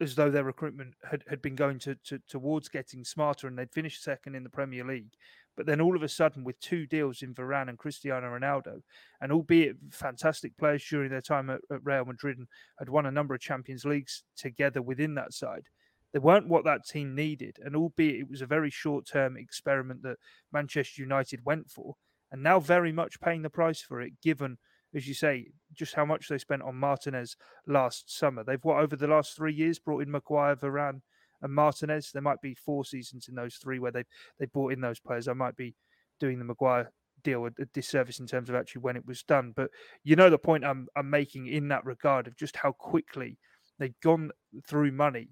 as 0.01 0.15
though 0.15 0.31
their 0.31 0.45
recruitment 0.45 0.95
had, 1.09 1.25
had 1.29 1.41
been 1.41 1.55
going 1.55 1.79
to, 1.81 1.95
to, 1.97 2.21
towards 2.29 2.69
getting 2.69 3.05
smarter 3.05 3.47
and 3.47 3.59
they'd 3.59 3.73
finished 3.73 4.03
second 4.03 4.35
in 4.35 4.43
the 4.43 4.51
Premier 4.51 4.85
League. 4.85 5.15
But 5.57 5.67
then 5.67 5.81
all 5.81 5.95
of 5.95 6.03
a 6.03 6.09
sudden, 6.09 6.43
with 6.43 6.59
two 6.59 6.87
deals 6.87 7.23
in 7.23 7.35
Varane 7.35 7.69
and 7.69 7.79
Cristiano 7.79 8.27
Ronaldo, 8.27 8.83
and 9.21 9.31
albeit 9.31 9.77
fantastic 9.91 10.57
players 10.57 10.85
during 10.85 11.11
their 11.11 11.21
time 11.21 11.49
at, 11.49 11.61
at 11.73 11.85
Real 11.85 12.05
Madrid 12.05 12.39
and 12.39 12.49
had 12.79 12.89
won 12.89 13.07
a 13.07 13.11
number 13.12 13.35
of 13.35 13.41
Champions 13.41 13.85
Leagues 13.85 14.25
together 14.37 14.83
within 14.83 15.15
that 15.15 15.33
side, 15.33 15.69
they 16.15 16.21
weren't 16.21 16.49
what 16.49 16.65
that 16.65 16.87
team 16.87 17.15
needed. 17.15 17.59
And 17.62 17.75
albeit 17.75 18.21
it 18.21 18.31
was 18.31 18.41
a 18.41 18.47
very 18.47 18.71
short 18.71 19.05
term 19.05 19.37
experiment 19.37 20.03
that 20.05 20.17
Manchester 20.53 21.03
United 21.03 21.45
went 21.45 21.69
for, 21.69 21.97
and 22.31 22.43
now 22.43 22.61
very 22.61 22.93
much 22.93 23.21
paying 23.21 23.43
the 23.43 23.51
price 23.51 23.83
for 23.83 24.01
it, 24.01 24.15
given, 24.23 24.57
as 24.95 25.09
you 25.09 25.12
say, 25.12 25.49
just 25.73 25.95
how 25.95 26.05
much 26.05 26.29
they 26.29 26.39
spent 26.39 26.62
on 26.62 26.77
Martinez 26.77 27.37
last 27.67 28.17
summer. 28.17 28.45
They've, 28.45 28.62
what, 28.62 28.79
over 28.79 28.95
the 28.95 29.09
last 29.09 29.37
three 29.37 29.53
years, 29.53 29.81
brought 29.81 30.05
in 30.05 30.11
Maguire, 30.11 30.55
Varane, 30.55 31.01
and 31.43 31.53
Martinez. 31.53 32.12
There 32.12 32.23
might 32.23 32.41
be 32.41 32.55
four 32.55 32.85
seasons 32.85 33.27
in 33.29 33.35
those 33.35 33.57
three 33.57 33.81
where 33.81 33.91
they've, 33.91 34.07
they 34.39 34.47
brought 34.47 34.73
in 34.73 34.81
those 34.81 35.01
players. 35.01 35.27
I 35.27 35.33
might 35.33 35.57
be 35.57 35.75
doing 36.21 36.39
the 36.39 36.45
Maguire 36.45 36.93
deal 37.25 37.47
a, 37.47 37.51
disservice 37.73 38.21
in 38.21 38.27
terms 38.27 38.49
of 38.49 38.55
actually 38.55 38.83
when 38.83 38.97
it 38.97 39.07
was 39.07 39.25
done. 39.25 39.53
But 39.55 39.71
you 40.05 40.15
know 40.15 40.31
the 40.31 40.39
point 40.39 40.65
I'm 40.65 40.87
I'm 40.95 41.11
making 41.11 41.49
in 41.49 41.69
that 41.69 41.85
regard 41.85 42.29
of 42.29 42.37
just 42.37 42.57
how 42.57 42.73
quickly 42.73 43.39
they've 43.79 43.99
gone 44.01 44.31
through 44.69 44.93
money, 44.93 45.31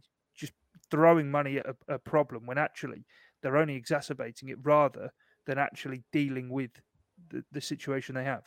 throwing 0.93 1.31
money 1.31 1.57
at 1.57 1.67
a, 1.67 1.95
a 1.95 1.99
problem 1.99 2.47
when 2.47 2.59
actually 2.59 3.07
they're 3.41 3.57
only 3.57 3.75
exacerbating 3.75 4.51
it 4.51 4.59
rather 4.63 5.11
than 5.47 5.59
actually 5.59 6.05
dealing 6.13 6.51
with 6.51 6.71
the, 7.31 7.43
the 7.51 7.61
situation 7.61 8.15
they 8.15 8.25
have. 8.25 8.45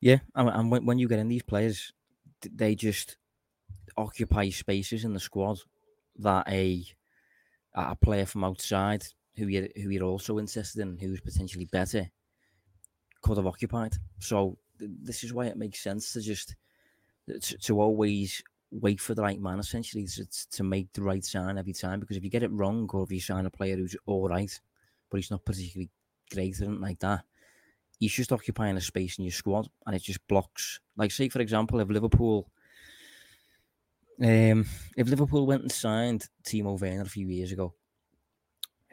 Yeah, 0.00 0.18
and 0.34 0.70
when, 0.70 0.84
when 0.84 0.98
you 0.98 1.08
get 1.08 1.18
in 1.18 1.28
these 1.28 1.42
players, 1.42 1.92
they 2.42 2.74
just 2.74 3.16
occupy 3.96 4.50
spaces 4.50 5.04
in 5.04 5.14
the 5.14 5.20
squad 5.20 5.58
that 6.16 6.46
a 6.48 6.84
a 7.74 7.96
player 7.96 8.26
from 8.26 8.44
outside 8.44 9.04
who 9.36 9.46
you 9.48 9.68
who 9.76 9.88
you're 9.88 10.04
also 10.04 10.38
interested 10.38 10.82
in, 10.82 10.98
who's 10.98 11.20
potentially 11.20 11.64
better, 11.64 12.10
could 13.22 13.38
have 13.38 13.46
occupied. 13.46 13.94
So 14.18 14.58
this 14.78 15.24
is 15.24 15.32
why 15.32 15.46
it 15.46 15.56
makes 15.56 15.82
sense 15.82 16.12
to 16.12 16.20
just 16.20 16.54
to, 17.28 17.58
to 17.58 17.80
always 17.80 18.42
wait 18.70 19.00
for 19.00 19.14
the 19.14 19.22
right 19.22 19.40
man, 19.40 19.58
essentially, 19.58 20.06
to, 20.06 20.26
to 20.50 20.62
make 20.62 20.92
the 20.92 21.02
right 21.02 21.24
sign 21.24 21.58
every 21.58 21.72
time. 21.72 22.00
Because 22.00 22.16
if 22.16 22.24
you 22.24 22.30
get 22.30 22.42
it 22.42 22.52
wrong, 22.52 22.88
or 22.92 23.04
if 23.04 23.12
you 23.12 23.20
sign 23.20 23.46
a 23.46 23.50
player 23.50 23.76
who's 23.76 23.96
all 24.06 24.28
right, 24.28 24.60
but 25.10 25.18
he's 25.18 25.30
not 25.30 25.44
particularly 25.44 25.90
great 26.32 26.60
or 26.60 26.64
anything 26.64 26.80
like 26.80 26.98
that, 27.00 27.24
he's 27.98 28.12
just 28.12 28.32
occupying 28.32 28.76
a 28.76 28.80
space 28.80 29.18
in 29.18 29.24
your 29.24 29.32
squad, 29.32 29.68
and 29.86 29.94
it 29.94 30.02
just 30.02 30.26
blocks. 30.28 30.80
Like, 30.96 31.10
say 31.10 31.28
for 31.28 31.40
example, 31.40 31.80
if 31.80 31.88
Liverpool 31.88 32.48
um, 34.22 34.66
if 34.96 35.08
Liverpool 35.08 35.46
went 35.46 35.62
and 35.62 35.72
signed 35.72 36.28
Timo 36.44 36.80
Werner 36.80 37.02
a 37.02 37.08
few 37.08 37.26
years 37.26 37.52
ago, 37.52 37.74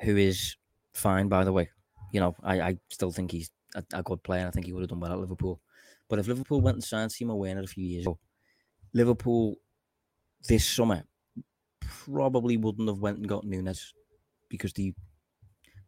who 0.01 0.17
is 0.17 0.55
fine, 0.93 1.27
by 1.27 1.43
the 1.43 1.53
way, 1.53 1.69
you 2.11 2.19
know, 2.19 2.35
I, 2.43 2.61
I 2.61 2.77
still 2.89 3.11
think 3.11 3.31
he's 3.31 3.51
a, 3.75 3.83
a 3.93 4.03
good 4.03 4.23
player. 4.23 4.47
I 4.47 4.51
think 4.51 4.65
he 4.65 4.73
would 4.73 4.81
have 4.81 4.89
done 4.89 4.99
well 4.99 5.13
at 5.13 5.19
Liverpool. 5.19 5.61
But 6.09 6.19
if 6.19 6.27
Liverpool 6.27 6.61
went 6.61 6.75
and 6.75 6.83
signed 6.83 7.11
Timo 7.11 7.37
Werner 7.37 7.61
a 7.61 7.67
few 7.67 7.85
years 7.85 8.05
ago, 8.05 8.17
Liverpool 8.93 9.55
this 10.47 10.65
summer 10.65 11.03
probably 11.81 12.57
wouldn't 12.57 12.87
have 12.87 12.99
went 12.99 13.17
and 13.17 13.27
got 13.27 13.45
Nunez 13.45 13.93
because 14.49 14.73
they 14.73 14.93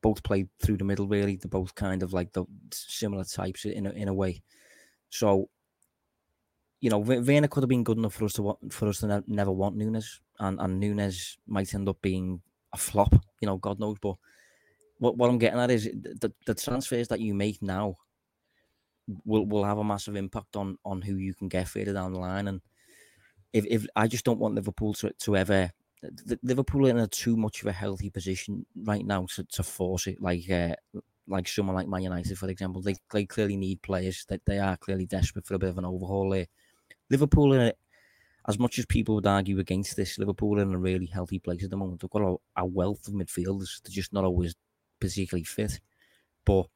both 0.02 0.24
played 0.24 0.50
through 0.62 0.78
the 0.78 0.84
middle. 0.84 1.08
Really, 1.08 1.36
they're 1.36 1.50
both 1.50 1.76
kind 1.76 2.04
of 2.04 2.14
like 2.14 2.34
the 2.34 2.46
similar 2.72 3.24
types 3.24 3.66
in 3.66 3.86
a, 3.88 3.92
in 3.92 4.08
a 4.08 4.14
way. 4.14 4.44
So 5.10 5.50
you 6.84 6.90
know, 6.90 6.98
Werner 6.98 7.48
could 7.48 7.64
have 7.64 7.70
been 7.70 7.86
good 7.86 7.98
enough 7.98 8.16
for 8.16 8.26
us 8.26 8.34
to 8.34 8.42
want, 8.42 8.74
for 8.74 8.90
us 8.90 9.00
to 9.00 9.08
ne- 9.08 9.24
never 9.26 9.54
want 9.54 9.78
Nunez, 9.78 10.20
and 10.40 10.60
and 10.60 10.82
Nunez 10.82 11.38
might 11.48 11.74
end 11.74 11.88
up 11.88 12.02
being 12.02 12.42
a 12.74 12.78
flop. 12.78 13.14
You 13.40 13.46
know, 13.46 13.56
God 13.56 13.80
knows. 13.80 13.98
But 14.02 14.18
what 14.98 15.18
what 15.18 15.30
I'm 15.30 15.38
getting 15.38 15.62
at 15.62 15.72
is 15.72 15.86
the 15.86 16.34
the 16.46 16.54
transfers 16.54 17.08
that 17.08 17.22
you 17.22 17.34
make 17.34 17.62
now 17.62 17.96
will 19.24 19.46
will 19.46 19.64
have 19.64 19.78
a 19.78 19.84
massive 19.84 20.18
impact 20.18 20.58
on 20.58 20.78
on 20.84 21.02
who 21.02 21.16
you 21.16 21.34
can 21.34 21.48
get 21.48 21.70
further 21.70 21.94
down 21.94 22.12
the 22.12 22.20
line. 22.20 22.50
And 22.50 22.60
if, 23.54 23.66
if 23.66 23.88
I 23.96 24.08
just 24.08 24.26
don't 24.26 24.40
want 24.40 24.56
Liverpool 24.56 24.94
to, 24.96 25.12
to 25.12 25.38
ever 25.38 25.72
Liverpool 26.42 26.88
in 26.88 26.98
a 26.98 27.08
too 27.08 27.38
much 27.38 27.62
of 27.62 27.68
a 27.68 27.72
healthy 27.72 28.10
position 28.10 28.66
right 28.76 29.06
now 29.06 29.26
to, 29.36 29.44
to 29.46 29.64
force 29.64 30.08
it 30.08 30.22
like 30.22 30.50
uh, 30.50 30.76
like 31.28 31.48
someone 31.48 31.76
like 31.76 31.88
Man 31.88 32.04
United, 32.04 32.38
for 32.38 32.50
example. 32.50 32.82
They, 32.82 32.96
they 33.14 33.26
clearly 33.26 33.56
need 33.56 33.82
players 33.82 34.26
that 34.28 34.42
they 34.46 34.60
are 34.60 34.76
clearly 34.76 35.06
desperate 35.06 35.46
for 35.46 35.56
a 35.56 35.60
bit 35.60 35.70
of 35.70 35.78
an 35.78 35.86
overhaul 35.86 36.30
there. 36.30 36.48
Liverpool, 37.10 37.54
in 37.54 37.72
as 38.48 38.60
much 38.60 38.78
as 38.78 38.86
people 38.86 39.16
would 39.16 39.28
argue 39.28 39.60
against 39.60 39.96
this, 39.96 40.20
Liverpool 40.20 40.60
in 40.60 40.74
a 40.74 40.78
really 40.78 41.06
healthy 41.06 41.40
place 41.40 41.64
at 41.64 41.70
the 41.70 41.78
moment. 41.78 42.02
They've 42.02 42.10
got 42.10 42.22
a, 42.22 42.36
a 42.58 42.66
wealth 42.66 43.08
of 43.08 43.14
midfielders. 43.14 43.82
They're 43.82 43.92
just 43.92 44.12
not 44.12 44.26
always 44.26 44.56
particularly 45.00 45.46
fit. 45.46 45.80
But 46.46 46.68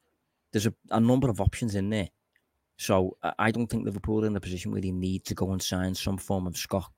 there's 0.51 0.67
a, 0.67 0.73
a 0.91 0.99
number 0.99 1.29
of 1.29 1.41
options 1.41 1.75
in 1.75 1.89
there. 1.89 2.09
So 2.77 3.17
I 3.39 3.49
don't 3.49 3.67
think 3.67 3.85
Liverpool 3.85 4.23
are 4.23 4.27
in 4.27 4.35
a 4.35 4.39
position 4.39 4.71
where 4.71 4.81
they 4.81 4.91
need 4.91 5.25
to 5.25 5.35
go 5.35 5.51
and 5.51 5.61
sign 5.61 5.95
some 5.95 6.17
form 6.17 6.45
of 6.45 6.55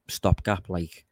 stopgap 0.09 0.69
like 0.69 1.05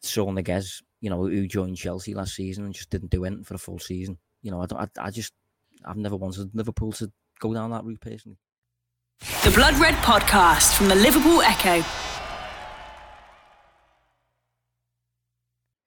Saul 0.00 0.32
Niguez, 0.32 0.82
you 1.00 1.10
know, 1.10 1.26
who 1.26 1.48
joined 1.48 1.76
Chelsea 1.76 2.14
last 2.14 2.36
season 2.36 2.64
and 2.64 2.74
just 2.74 2.88
didn't 2.90 3.10
do 3.10 3.24
anything 3.24 3.44
for 3.44 3.54
a 3.54 3.58
full 3.58 3.80
season. 3.80 4.16
You 4.42 4.52
know, 4.52 4.62
I, 4.62 4.66
don't, 4.66 4.80
I, 4.80 5.06
I 5.06 5.10
just, 5.10 5.32
I've 5.84 5.96
never 5.96 6.16
wanted 6.16 6.50
Liverpool 6.54 6.92
to 6.92 7.10
go 7.40 7.52
down 7.52 7.70
that 7.72 7.84
route 7.84 8.00
personally. 8.00 8.38
The 9.42 9.50
Blood 9.50 9.74
Red 9.74 9.94
Podcast 9.96 10.76
from 10.76 10.88
the 10.88 10.94
Liverpool 10.94 11.42
Echo. 11.42 11.84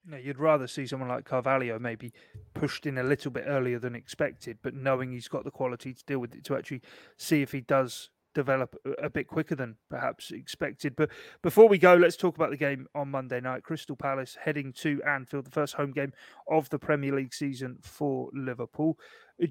No, 0.06 0.18
you'd 0.18 0.40
rather 0.40 0.68
see 0.68 0.86
someone 0.86 1.08
like 1.08 1.24
Carvalho 1.24 1.80
maybe 1.80 2.12
pushed 2.54 2.86
in 2.86 2.98
a 2.98 3.04
little 3.04 3.32
bit 3.32 3.46
earlier 3.48 3.80
than 3.80 3.96
expected, 3.96 4.58
but 4.62 4.74
knowing 4.74 5.12
he's 5.12 5.30
got 5.30 5.46
the 5.46 5.52
quality 5.52 5.94
to 5.94 6.06
deal 6.06 6.20
with 6.20 6.36
it 6.36 6.44
to 6.46 6.58
actually 6.58 6.82
see 7.16 7.42
if 7.42 7.54
he 7.54 7.62
does 7.62 8.10
develop 8.34 8.76
a 9.02 9.10
bit 9.10 9.28
quicker 9.28 9.56
than 9.56 9.76
perhaps 9.90 10.32
expected. 10.32 10.96
But 10.96 11.10
before 11.42 11.68
we 11.68 11.78
go, 11.78 11.96
let's 11.96 12.18
talk 12.18 12.36
about 12.36 12.52
the 12.52 12.58
game 12.58 12.88
on 12.96 13.12
Monday 13.12 13.40
night. 13.40 13.64
Crystal 13.64 13.96
Palace 13.96 14.38
heading 14.44 14.74
to 14.74 15.02
Anfield, 15.04 15.46
the 15.46 15.52
first 15.52 15.76
home 15.76 15.92
game 15.92 16.14
of 16.50 16.70
the 16.70 16.80
Premier 16.80 17.16
League 17.16 17.34
season 17.34 17.78
for 17.82 18.30
Liverpool. 18.34 18.98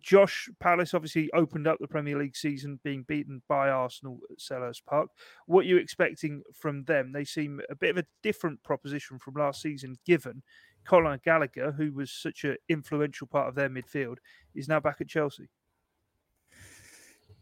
Josh 0.01 0.49
Palace 0.61 0.95
obviously 0.95 1.31
opened 1.33 1.67
up 1.67 1.79
the 1.81 1.89
Premier 1.89 2.19
League 2.19 2.37
season 2.37 2.79
being 2.85 3.03
beaten 3.03 3.43
by 3.49 3.69
Arsenal 3.69 4.21
at 4.31 4.39
Selhurst 4.39 4.85
Park. 4.87 5.09
What 5.47 5.65
are 5.65 5.69
you 5.69 5.77
expecting 5.77 6.43
from 6.55 6.85
them? 6.85 7.13
They 7.13 7.25
seem 7.25 7.61
a 7.69 7.75
bit 7.75 7.91
of 7.91 7.99
a 7.99 8.07
different 8.23 8.63
proposition 8.63 9.19
from 9.19 9.35
last 9.35 9.61
season, 9.61 9.97
given 10.07 10.43
Conor 10.85 11.19
Gallagher, 11.19 11.73
who 11.73 11.93
was 11.93 12.11
such 12.11 12.45
an 12.45 12.57
influential 12.69 13.27
part 13.27 13.49
of 13.49 13.55
their 13.55 13.69
midfield, 13.69 14.19
is 14.55 14.69
now 14.69 14.81
back 14.81 15.01
at 15.01 15.09
Chelsea. 15.09 15.49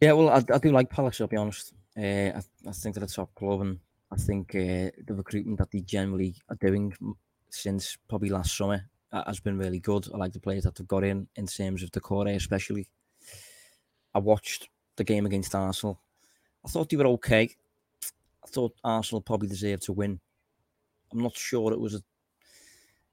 Yeah, 0.00 0.12
well, 0.12 0.30
I, 0.30 0.42
I 0.52 0.58
do 0.58 0.72
like 0.72 0.88
Palace. 0.88 1.20
I'll 1.20 1.26
be 1.26 1.36
honest. 1.36 1.74
Uh, 1.96 2.32
I, 2.38 2.42
I 2.66 2.72
think 2.72 2.94
they're 2.94 3.04
a 3.04 3.08
top 3.08 3.34
club, 3.34 3.60
and 3.60 3.78
I 4.10 4.16
think 4.16 4.54
uh, 4.54 4.88
the 5.06 5.14
recruitment 5.14 5.58
that 5.58 5.70
they 5.70 5.80
generally 5.80 6.36
are 6.48 6.56
doing 6.56 6.92
since 7.50 7.98
probably 8.08 8.30
last 8.30 8.56
summer 8.56 8.82
has 9.12 9.40
been 9.40 9.58
really 9.58 9.80
good. 9.80 10.06
I 10.14 10.16
like 10.16 10.32
the 10.32 10.40
players 10.40 10.64
that 10.64 10.74
they've 10.74 10.88
got 10.88 11.04
in 11.04 11.28
in 11.36 11.46
terms 11.46 11.82
of 11.82 11.90
the 11.92 12.00
core, 12.00 12.28
especially. 12.28 12.88
I 14.14 14.18
watched 14.18 14.68
the 14.96 15.04
game 15.04 15.26
against 15.26 15.54
Arsenal. 15.54 16.00
I 16.64 16.68
thought 16.68 16.88
they 16.88 16.96
were 16.96 17.06
okay. 17.08 17.54
I 18.42 18.48
thought 18.48 18.74
Arsenal 18.82 19.20
probably 19.20 19.48
deserved 19.48 19.82
to 19.84 19.92
win. 19.92 20.18
I'm 21.12 21.22
not 21.22 21.36
sure 21.36 21.72
it 21.72 21.80
was 21.80 21.94
a 21.94 22.02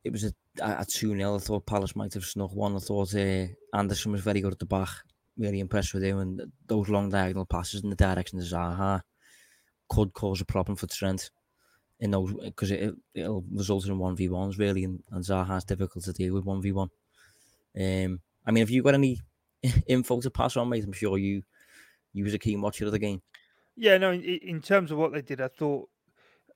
it 0.03 0.11
was 0.11 0.23
a 0.23 0.31
a 0.61 0.85
two 0.85 1.15
0 1.15 1.35
I 1.35 1.39
thought 1.39 1.65
Palace 1.65 1.95
might 1.95 2.13
have 2.13 2.23
snuck 2.23 2.53
one. 2.55 2.75
I 2.75 2.79
thought 2.79 3.13
uh, 3.13 3.45
Andersen 3.73 4.13
was 4.13 4.21
very 4.21 4.39
good 4.39 4.53
at 4.53 4.59
the 4.59 4.65
back 4.65 4.89
really 5.37 5.59
impressed 5.59 5.93
with 5.93 6.03
him. 6.03 6.19
And 6.19 6.51
those 6.67 6.89
long 6.89 7.09
diagonal 7.09 7.45
passes 7.45 7.83
in 7.83 7.89
the 7.89 7.95
direction 7.95 8.39
of 8.39 8.45
Zaha 8.45 9.01
could 9.89 10.13
cause 10.13 10.41
a 10.41 10.45
problem 10.45 10.75
for 10.75 10.87
Trent 10.87 11.29
in 11.99 12.11
those 12.11 12.33
because 12.33 12.71
it, 12.71 12.93
it'll 13.13 13.43
result 13.51 13.87
in 13.87 13.97
one 13.97 14.15
v 14.15 14.29
ones 14.29 14.57
really, 14.57 14.83
and, 14.83 15.01
and 15.11 15.23
Zaha's 15.23 15.63
difficult 15.63 16.03
to 16.05 16.13
deal 16.13 16.33
with 16.33 16.45
one 16.45 16.61
v 16.61 16.71
one. 16.71 16.89
Um, 17.79 18.21
I 18.45 18.51
mean, 18.51 18.61
have 18.61 18.69
you 18.69 18.83
got 18.83 18.93
any 18.93 19.19
info 19.87 20.21
to 20.21 20.29
pass 20.29 20.57
on, 20.57 20.69
mate? 20.69 20.83
I'm 20.83 20.93
sure 20.93 21.17
you 21.17 21.43
you 22.13 22.23
was 22.23 22.33
a 22.33 22.39
keen 22.39 22.61
watcher 22.61 22.85
of 22.85 22.91
the 22.91 22.99
game. 22.99 23.21
Yeah, 23.75 23.97
no. 23.97 24.11
In, 24.11 24.21
in 24.23 24.61
terms 24.61 24.91
of 24.91 24.97
what 24.97 25.11
they 25.11 25.21
did, 25.21 25.41
I 25.41 25.47
thought. 25.47 25.89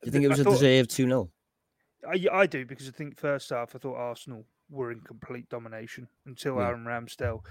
Do 0.02 0.08
you 0.08 0.12
think 0.12 0.26
it 0.26 0.30
was 0.30 0.40
I 0.40 0.42
a 0.42 0.46
thought, 0.46 0.52
deserved 0.54 0.90
two 0.90 1.06
0 1.06 1.30
I, 2.08 2.26
I 2.32 2.46
do 2.48 2.66
because 2.66 2.88
I 2.88 2.92
think 2.92 3.20
first 3.20 3.52
half 3.52 3.76
I 3.76 3.80
thought 3.80 3.96
Arsenal 3.96 4.46
were 4.70 4.92
in 4.92 5.02
complete 5.02 5.48
domination 5.50 6.08
until 6.26 6.56
yeah. 6.56 6.68
Aaron 6.68 6.86
Ramsdale 6.86 7.42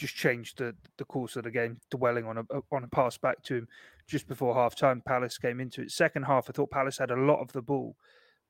just 0.00 0.16
changed 0.16 0.58
the, 0.58 0.74
the 0.96 1.04
course 1.04 1.36
of 1.36 1.44
the 1.44 1.50
game, 1.50 1.78
dwelling 1.90 2.24
on 2.24 2.38
a 2.38 2.40
uh, 2.52 2.60
on 2.72 2.84
a 2.84 2.88
pass 2.88 3.18
back 3.18 3.42
to 3.44 3.56
him 3.56 3.68
just 4.08 4.26
before 4.26 4.54
half 4.54 4.74
time. 4.74 5.02
Palace 5.06 5.36
came 5.36 5.60
into 5.60 5.82
it. 5.82 5.90
Second 5.90 6.24
half, 6.24 6.48
I 6.48 6.52
thought 6.52 6.70
Palace 6.70 6.98
had 6.98 7.10
a 7.10 7.16
lot 7.16 7.40
of 7.40 7.52
the 7.52 7.60
ball, 7.60 7.96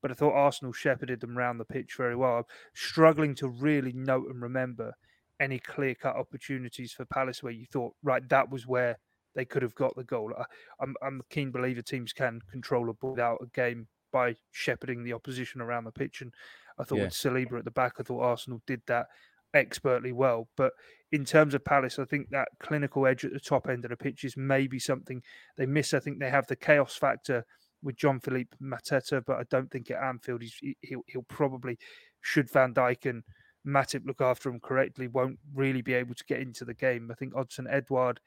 but 0.01 0.09
I 0.09 0.13
thought 0.13 0.33
Arsenal 0.33 0.71
shepherded 0.71 1.19
them 1.19 1.37
around 1.37 1.57
the 1.57 1.65
pitch 1.65 1.95
very 1.97 2.15
well. 2.15 2.37
I'm 2.37 2.43
struggling 2.73 3.35
to 3.35 3.49
really 3.49 3.91
note 3.91 4.27
and 4.29 4.41
remember 4.41 4.93
any 5.41 5.59
clear 5.59 5.93
cut 5.93 6.15
opportunities 6.15 6.93
for 6.93 7.05
Palace 7.05 7.43
where 7.43 7.51
you 7.51 7.65
thought, 7.65 7.93
right, 8.01 8.27
that 8.29 8.49
was 8.49 8.65
where 8.65 8.97
they 9.35 9.43
could 9.43 9.61
have 9.61 9.75
got 9.75 9.95
the 9.95 10.03
goal. 10.03 10.31
I, 10.37 10.45
I'm, 10.79 10.95
I'm 11.03 11.19
a 11.19 11.33
keen 11.33 11.51
believer 11.51 11.81
teams 11.81 12.13
can 12.13 12.39
control 12.49 12.89
a 12.89 12.93
ball 12.93 13.19
out 13.19 13.39
a 13.41 13.47
game 13.47 13.87
by 14.13 14.35
shepherding 14.51 15.03
the 15.03 15.13
opposition 15.13 15.61
around 15.61 15.83
the 15.83 15.91
pitch. 15.91 16.21
And 16.21 16.33
I 16.79 16.83
thought 16.83 16.97
yeah. 16.97 17.03
with 17.05 17.13
Saliba 17.13 17.59
at 17.59 17.65
the 17.65 17.71
back, 17.71 17.95
I 17.99 18.03
thought 18.03 18.21
Arsenal 18.21 18.61
did 18.67 18.81
that 18.87 19.07
expertly 19.53 20.11
well. 20.11 20.47
But 20.57 20.73
in 21.11 21.25
terms 21.25 21.53
of 21.53 21.65
Palace, 21.65 21.99
I 21.99 22.05
think 22.05 22.29
that 22.29 22.47
clinical 22.59 23.05
edge 23.05 23.25
at 23.25 23.33
the 23.33 23.39
top 23.39 23.67
end 23.67 23.85
of 23.85 23.89
the 23.89 23.97
pitch 23.97 24.23
is 24.23 24.37
maybe 24.37 24.79
something 24.79 25.21
they 25.57 25.65
miss. 25.65 25.93
I 25.93 25.99
think 25.99 26.19
they 26.19 26.29
have 26.29 26.47
the 26.47 26.55
chaos 26.55 26.95
factor 26.95 27.45
with 27.83 27.97
John 27.97 28.19
Philippe 28.19 28.55
Mateta, 28.61 29.23
but 29.25 29.37
I 29.37 29.43
don't 29.49 29.69
think 29.71 29.89
at 29.91 30.01
Anfield 30.01 30.41
he's, 30.41 30.55
he'll, 30.81 31.03
he'll 31.07 31.23
probably, 31.23 31.77
should 32.21 32.49
Van 32.51 32.73
Dijk 32.73 33.09
and 33.09 33.23
Matip 33.67 34.05
look 34.05 34.21
after 34.21 34.49
him 34.49 34.59
correctly, 34.59 35.07
won't 35.07 35.39
really 35.53 35.81
be 35.81 35.93
able 35.93 36.15
to 36.15 36.25
get 36.25 36.39
into 36.39 36.65
the 36.65 36.73
game. 36.73 37.09
I 37.11 37.15
think 37.15 37.33
Odsonne 37.33 37.71
Edouard 37.71 38.19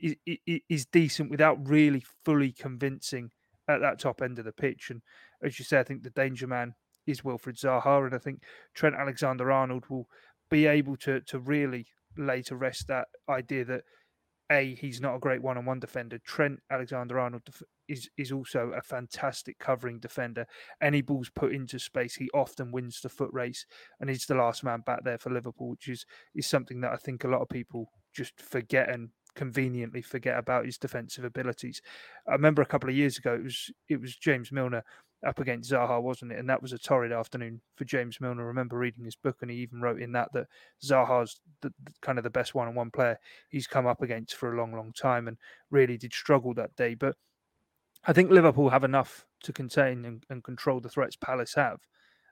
is, 0.00 0.16
is 0.68 0.86
decent 0.86 1.30
without 1.30 1.66
really 1.68 2.04
fully 2.24 2.52
convincing 2.52 3.30
at 3.68 3.80
that 3.80 3.98
top 3.98 4.22
end 4.22 4.38
of 4.38 4.44
the 4.44 4.52
pitch. 4.52 4.90
And 4.90 5.02
as 5.42 5.58
you 5.58 5.64
say, 5.64 5.78
I 5.78 5.82
think 5.82 6.02
the 6.02 6.10
danger 6.10 6.46
man 6.46 6.74
is 7.06 7.20
Wilfried 7.20 7.60
Zaha, 7.60 8.06
and 8.06 8.14
I 8.14 8.18
think 8.18 8.42
Trent 8.74 8.96
Alexander 8.96 9.50
Arnold 9.52 9.84
will 9.88 10.08
be 10.50 10.66
able 10.66 10.96
to 10.96 11.20
to 11.22 11.38
really 11.38 11.86
lay 12.16 12.42
to 12.42 12.56
rest 12.56 12.88
that 12.88 13.08
idea 13.28 13.64
that 13.64 13.82
a 14.50 14.74
he's 14.76 15.00
not 15.00 15.16
a 15.16 15.20
great 15.20 15.42
one-on-one 15.42 15.80
defender. 15.80 16.18
Trent 16.24 16.60
Alexander-Arnold 16.70 17.42
is 17.88 18.08
is 18.16 18.32
also 18.32 18.72
a 18.76 18.82
fantastic 18.82 19.58
covering 19.58 19.98
defender. 19.98 20.46
Any 20.80 21.02
balls 21.02 21.30
put 21.30 21.52
into 21.52 21.78
space, 21.78 22.14
he 22.14 22.30
often 22.32 22.72
wins 22.72 23.00
the 23.00 23.08
foot 23.08 23.30
race, 23.32 23.66
and 24.00 24.08
he's 24.08 24.26
the 24.26 24.34
last 24.34 24.62
man 24.62 24.82
back 24.86 25.04
there 25.04 25.18
for 25.18 25.30
Liverpool, 25.30 25.70
which 25.70 25.88
is 25.88 26.06
is 26.34 26.46
something 26.46 26.80
that 26.80 26.92
I 26.92 26.96
think 26.96 27.24
a 27.24 27.28
lot 27.28 27.42
of 27.42 27.48
people 27.48 27.90
just 28.14 28.40
forget 28.40 28.88
and 28.88 29.10
conveniently 29.34 30.00
forget 30.00 30.38
about 30.38 30.64
his 30.64 30.78
defensive 30.78 31.24
abilities. 31.24 31.82
I 32.26 32.32
remember 32.32 32.62
a 32.62 32.66
couple 32.66 32.88
of 32.88 32.96
years 32.96 33.18
ago, 33.18 33.34
it 33.34 33.42
was 33.42 33.70
it 33.88 34.00
was 34.00 34.16
James 34.16 34.52
Milner 34.52 34.84
up 35.26 35.40
against 35.40 35.70
Zaha, 35.70 36.00
wasn't 36.00 36.32
it? 36.32 36.38
And 36.38 36.48
that 36.48 36.62
was 36.62 36.72
a 36.72 36.78
torrid 36.78 37.12
afternoon 37.12 37.60
for 37.74 37.84
James 37.84 38.20
Milner. 38.20 38.44
I 38.44 38.46
remember 38.46 38.78
reading 38.78 39.04
his 39.04 39.16
book, 39.16 39.38
and 39.42 39.50
he 39.50 39.58
even 39.58 39.80
wrote 39.80 40.00
in 40.00 40.12
that 40.12 40.32
that 40.32 40.46
Zaha's 40.82 41.40
the, 41.60 41.72
the, 41.82 41.92
kind 42.00 42.18
of 42.18 42.24
the 42.24 42.30
best 42.30 42.54
one-on-one 42.54 42.90
player 42.90 43.18
he's 43.48 43.66
come 43.66 43.86
up 43.86 44.02
against 44.02 44.36
for 44.36 44.52
a 44.52 44.56
long, 44.56 44.72
long 44.72 44.92
time, 44.92 45.28
and 45.28 45.36
really 45.70 45.98
did 45.98 46.12
struggle 46.12 46.54
that 46.54 46.76
day. 46.76 46.94
But 46.94 47.16
I 48.04 48.12
think 48.12 48.30
Liverpool 48.30 48.70
have 48.70 48.84
enough 48.84 49.26
to 49.42 49.52
contain 49.52 50.04
and, 50.04 50.24
and 50.30 50.44
control 50.44 50.80
the 50.80 50.88
threats 50.88 51.16
Palace 51.16 51.54
have, 51.54 51.80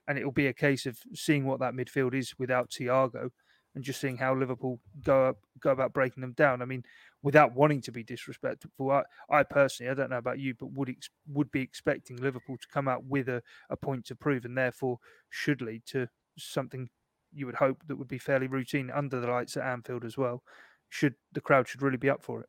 and 0.06 0.18
it 0.18 0.24
will 0.24 0.32
be 0.32 0.46
a 0.46 0.54
case 0.54 0.86
of 0.86 0.98
seeing 1.14 1.44
what 1.44 1.60
that 1.60 1.74
midfield 1.74 2.14
is 2.14 2.34
without 2.38 2.70
Thiago 2.70 3.30
and 3.74 3.82
just 3.84 4.00
seeing 4.00 4.16
how 4.16 4.34
Liverpool 4.34 4.80
go 5.02 5.28
up, 5.28 5.38
go 5.60 5.70
about 5.70 5.92
breaking 5.92 6.20
them 6.20 6.32
down. 6.32 6.62
I 6.62 6.64
mean, 6.64 6.84
without 7.22 7.54
wanting 7.54 7.80
to 7.82 7.92
be 7.92 8.04
disrespectful, 8.04 8.90
I, 8.90 9.02
I 9.28 9.42
personally, 9.42 9.90
I 9.90 9.94
don't 9.94 10.10
know 10.10 10.18
about 10.18 10.38
you, 10.38 10.54
but 10.54 10.72
would 10.72 10.90
ex- 10.90 11.10
would 11.28 11.50
be 11.50 11.60
expecting 11.60 12.16
Liverpool 12.16 12.56
to 12.56 12.68
come 12.68 12.88
out 12.88 13.04
with 13.04 13.28
a, 13.28 13.42
a 13.70 13.76
point 13.76 14.04
to 14.06 14.16
prove, 14.16 14.44
and 14.44 14.56
therefore 14.56 14.98
should 15.30 15.60
lead 15.60 15.84
to 15.86 16.08
something 16.38 16.88
you 17.32 17.46
would 17.46 17.56
hope 17.56 17.82
that 17.86 17.96
would 17.96 18.08
be 18.08 18.18
fairly 18.18 18.46
routine 18.46 18.90
under 18.90 19.20
the 19.20 19.26
lights 19.26 19.56
at 19.56 19.64
Anfield 19.64 20.04
as 20.04 20.16
well. 20.16 20.42
Should 20.88 21.14
the 21.32 21.40
crowd 21.40 21.66
should 21.66 21.82
really 21.82 21.96
be 21.96 22.10
up 22.10 22.22
for 22.22 22.40
it? 22.42 22.48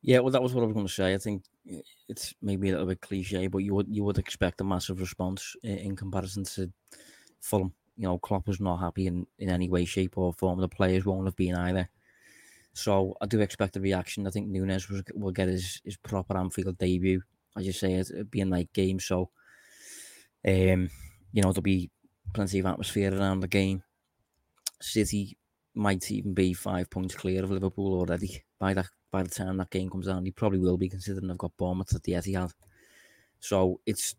Yeah, 0.00 0.20
well, 0.20 0.30
that 0.30 0.42
was 0.42 0.54
what 0.54 0.62
I 0.62 0.66
was 0.66 0.74
going 0.74 0.86
to 0.86 0.92
say. 0.92 1.12
I 1.12 1.18
think 1.18 1.42
it's 2.08 2.32
maybe 2.40 2.68
a 2.68 2.72
little 2.72 2.86
bit 2.86 3.00
cliche, 3.00 3.48
but 3.48 3.58
you 3.58 3.74
would 3.74 3.88
you 3.88 4.04
would 4.04 4.18
expect 4.18 4.60
a 4.60 4.64
massive 4.64 5.00
response 5.00 5.56
in, 5.64 5.78
in 5.78 5.96
comparison 5.96 6.44
to 6.44 6.72
Fulham 7.40 7.72
you 7.98 8.04
know, 8.04 8.18
Klopp 8.18 8.46
was 8.46 8.60
not 8.60 8.78
happy 8.78 9.06
in, 9.08 9.26
in 9.38 9.50
any 9.50 9.68
way, 9.68 9.84
shape, 9.84 10.16
or 10.16 10.32
form. 10.32 10.60
The 10.60 10.68
players 10.68 11.04
won't 11.04 11.26
have 11.26 11.36
been 11.36 11.56
either. 11.56 11.90
So 12.72 13.16
I 13.20 13.26
do 13.26 13.40
expect 13.40 13.76
a 13.76 13.80
reaction. 13.80 14.26
I 14.26 14.30
think 14.30 14.48
Nunez 14.48 14.88
will, 14.88 15.02
will 15.14 15.32
get 15.32 15.48
his, 15.48 15.80
his 15.84 15.96
proper 15.96 16.36
Anfield 16.36 16.78
debut. 16.78 17.22
As 17.56 17.66
you 17.66 17.72
say, 17.72 17.94
it'll 17.94 18.24
be 18.24 18.40
a 18.40 18.44
night 18.44 18.72
game. 18.72 19.00
So, 19.00 19.30
um, 20.46 20.90
you 21.32 21.42
know, 21.42 21.52
there'll 21.52 21.62
be 21.62 21.90
plenty 22.32 22.60
of 22.60 22.66
atmosphere 22.66 23.12
around 23.12 23.40
the 23.40 23.48
game. 23.48 23.82
City 24.80 25.36
might 25.74 26.08
even 26.12 26.34
be 26.34 26.54
five 26.54 26.88
points 26.88 27.16
clear 27.16 27.42
of 27.42 27.50
Liverpool 27.50 27.98
already. 27.98 28.44
by 28.60 28.74
that 28.74 28.86
by 29.10 29.22
the 29.22 29.30
time 29.30 29.56
that 29.56 29.70
game 29.70 29.90
comes 29.90 30.06
down. 30.06 30.24
He 30.24 30.30
probably 30.30 30.58
will 30.58 30.76
be 30.76 30.88
considering 30.88 31.30
I've 31.30 31.38
got 31.38 31.56
Bournemouth 31.56 31.94
at 31.94 32.02
the 32.02 32.12
Etihad. 32.12 32.52
So 33.40 33.80
it's, 33.86 34.14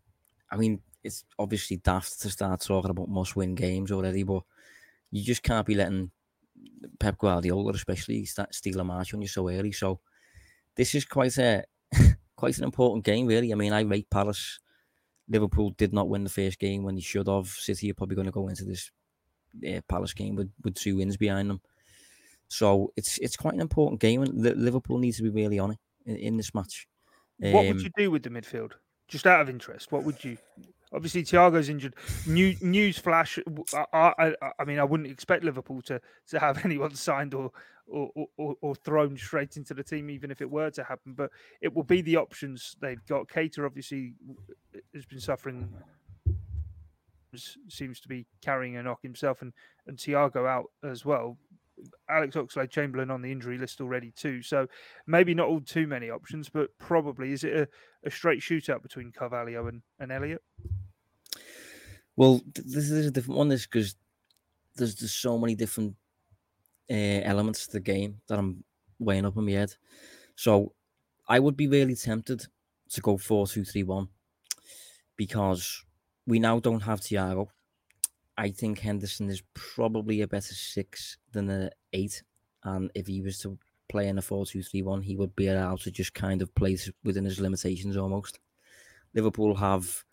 I 0.50 0.56
mean, 0.56 0.82
it's 1.02 1.24
obviously 1.38 1.78
daft 1.78 2.20
to 2.20 2.30
start 2.30 2.60
talking 2.60 2.90
about 2.90 3.08
must-win 3.08 3.54
games 3.54 3.90
already, 3.90 4.22
but 4.22 4.42
you 5.10 5.24
just 5.24 5.42
can't 5.42 5.66
be 5.66 5.74
letting 5.74 6.10
Pep 6.98 7.18
Guardiola, 7.18 7.72
especially, 7.72 8.24
start 8.24 8.54
steal 8.54 8.80
a 8.80 8.84
march 8.84 9.14
on 9.14 9.22
you 9.22 9.28
so 9.28 9.48
early. 9.48 9.72
So 9.72 10.00
this 10.76 10.94
is 10.94 11.04
quite 11.04 11.36
a 11.38 11.64
quite 12.36 12.58
an 12.58 12.64
important 12.64 13.04
game, 13.04 13.26
really. 13.26 13.52
I 13.52 13.56
mean, 13.56 13.72
I 13.72 13.80
rate 13.80 14.10
Palace. 14.10 14.60
Liverpool 15.28 15.70
did 15.78 15.92
not 15.92 16.08
win 16.08 16.24
the 16.24 16.30
first 16.30 16.58
game 16.58 16.82
when 16.82 16.96
they 16.96 17.00
should 17.00 17.28
have. 17.28 17.46
City 17.46 17.90
are 17.90 17.94
probably 17.94 18.16
going 18.16 18.26
to 18.26 18.32
go 18.32 18.48
into 18.48 18.64
this 18.64 18.90
uh, 19.66 19.80
Palace 19.88 20.12
game 20.12 20.34
with, 20.34 20.50
with 20.64 20.74
two 20.74 20.96
wins 20.96 21.16
behind 21.16 21.48
them. 21.48 21.60
So 22.48 22.92
it's 22.96 23.18
it's 23.18 23.36
quite 23.36 23.54
an 23.54 23.60
important 23.60 24.00
game, 24.00 24.22
and 24.22 24.42
Liverpool 24.42 24.98
needs 24.98 25.18
to 25.18 25.22
be 25.22 25.30
really 25.30 25.58
on 25.58 25.72
it 25.72 25.78
in, 26.04 26.16
in 26.16 26.36
this 26.36 26.52
match. 26.54 26.88
What 27.38 27.64
would 27.64 27.76
um, 27.76 27.78
you 27.78 27.90
do 27.96 28.10
with 28.10 28.22
the 28.22 28.30
midfield? 28.30 28.72
Just 29.08 29.26
out 29.26 29.40
of 29.40 29.48
interest, 29.48 29.90
what 29.92 30.04
would 30.04 30.22
you? 30.22 30.36
Obviously, 30.92 31.22
Thiago's 31.22 31.68
injured. 31.68 31.94
New 32.26 32.56
news 32.60 32.98
flash. 32.98 33.38
I, 33.92 34.12
I, 34.18 34.34
I 34.58 34.64
mean, 34.64 34.78
I 34.78 34.84
wouldn't 34.84 35.10
expect 35.10 35.44
Liverpool 35.44 35.82
to 35.82 36.00
to 36.28 36.38
have 36.38 36.64
anyone 36.64 36.94
signed 36.94 37.34
or 37.34 37.50
or, 37.86 38.26
or 38.36 38.56
or 38.60 38.74
thrown 38.74 39.16
straight 39.16 39.56
into 39.56 39.74
the 39.74 39.84
team, 39.84 40.10
even 40.10 40.30
if 40.30 40.40
it 40.40 40.50
were 40.50 40.70
to 40.70 40.84
happen. 40.84 41.14
But 41.14 41.30
it 41.60 41.74
will 41.74 41.84
be 41.84 42.02
the 42.02 42.16
options 42.16 42.76
they've 42.80 43.04
got. 43.06 43.28
Keita 43.28 43.64
obviously 43.64 44.14
has 44.94 45.06
been 45.06 45.20
suffering 45.20 45.68
seems 47.68 48.00
to 48.00 48.08
be 48.08 48.26
carrying 48.42 48.76
a 48.76 48.82
knock 48.82 49.02
himself, 49.02 49.42
and 49.42 49.52
and 49.86 49.96
Thiago 49.96 50.48
out 50.48 50.70
as 50.82 51.04
well. 51.04 51.38
Alex 52.08 52.36
Oxlade 52.36 52.70
Chamberlain 52.70 53.10
on 53.10 53.22
the 53.22 53.30
injury 53.30 53.58
list 53.58 53.80
already 53.80 54.10
too. 54.10 54.42
So 54.42 54.66
maybe 55.06 55.34
not 55.34 55.48
all 55.48 55.60
too 55.60 55.86
many 55.86 56.10
options, 56.10 56.48
but 56.48 56.76
probably 56.78 57.32
is 57.32 57.44
it 57.44 57.56
a, 57.56 57.68
a 58.04 58.10
straight 58.10 58.40
shootout 58.40 58.82
between 58.82 59.12
Carvalho 59.12 59.66
and, 59.66 59.82
and 59.98 60.12
Elliott? 60.12 60.42
Well, 62.16 62.40
this 62.54 62.90
is 62.90 63.06
a 63.06 63.10
different 63.10 63.38
one. 63.38 63.48
This 63.48 63.66
because 63.66 63.96
there's 64.76 64.94
just 64.94 65.20
so 65.20 65.38
many 65.38 65.54
different 65.54 65.94
uh, 66.90 66.94
elements 67.24 67.66
to 67.66 67.72
the 67.72 67.80
game 67.80 68.20
that 68.26 68.38
I'm 68.38 68.64
weighing 68.98 69.24
up 69.24 69.36
in 69.36 69.46
my 69.46 69.52
head. 69.52 69.74
So 70.36 70.72
I 71.28 71.38
would 71.38 71.56
be 71.56 71.68
really 71.68 71.94
tempted 71.94 72.44
to 72.90 73.00
go 73.00 73.16
four 73.16 73.46
two 73.46 73.64
three 73.64 73.84
one 73.84 74.08
because 75.16 75.84
we 76.26 76.38
now 76.38 76.60
don't 76.60 76.82
have 76.82 77.00
Thiago 77.00 77.48
I 78.40 78.48
think 78.52 78.78
Henderson 78.78 79.28
is 79.28 79.42
probably 79.52 80.22
a 80.22 80.26
better 80.26 80.54
six 80.54 81.18
than 81.30 81.50
a 81.50 81.70
eight. 81.92 82.22
And 82.64 82.90
if 82.94 83.06
he 83.06 83.20
was 83.20 83.38
to 83.40 83.58
play 83.90 84.08
in 84.08 84.16
a 84.16 84.22
4 84.22 84.46
2 84.46 84.62
3 84.62 84.80
1, 84.80 85.02
he 85.02 85.14
would 85.14 85.36
be 85.36 85.48
allowed 85.48 85.80
to 85.80 85.90
just 85.90 86.14
kind 86.14 86.40
of 86.40 86.54
play 86.54 86.78
within 87.04 87.26
his 87.26 87.38
limitations 87.38 87.98
almost. 87.98 88.40
Liverpool 89.14 89.56
have 89.56 90.04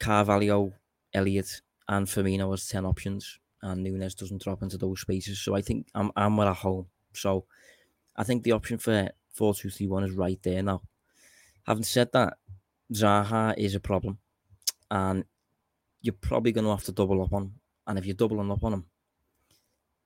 Carvalho, 0.00 0.72
Elliott, 1.12 1.62
and 1.88 2.08
Firmino 2.08 2.52
as 2.52 2.66
10 2.66 2.84
options, 2.84 3.38
and 3.62 3.84
Nunez 3.84 4.16
doesn't 4.16 4.42
drop 4.42 4.64
into 4.64 4.76
those 4.76 5.00
spaces. 5.00 5.38
So 5.38 5.54
I 5.54 5.62
think 5.62 5.86
I'm, 5.94 6.10
I'm 6.16 6.40
at 6.40 6.56
home. 6.56 6.86
So 7.12 7.44
I 8.16 8.24
think 8.24 8.42
the 8.42 8.52
option 8.52 8.78
for 8.78 9.08
4 9.34 9.54
2 9.54 9.70
3 9.70 9.86
1 9.86 10.02
is 10.02 10.12
right 10.14 10.42
there 10.42 10.64
now. 10.64 10.82
Having 11.64 11.84
said 11.84 12.10
that, 12.12 12.38
Zaha 12.92 13.56
is 13.56 13.76
a 13.76 13.80
problem. 13.80 14.18
And 14.90 15.24
you're 16.04 16.14
probably 16.20 16.52
going 16.52 16.64
to 16.64 16.70
have 16.70 16.84
to 16.84 16.92
double 16.92 17.22
up 17.22 17.32
on. 17.32 17.50
And 17.86 17.98
if 17.98 18.04
you're 18.04 18.14
doubling 18.14 18.52
up 18.52 18.62
on 18.62 18.74
him, 18.74 18.84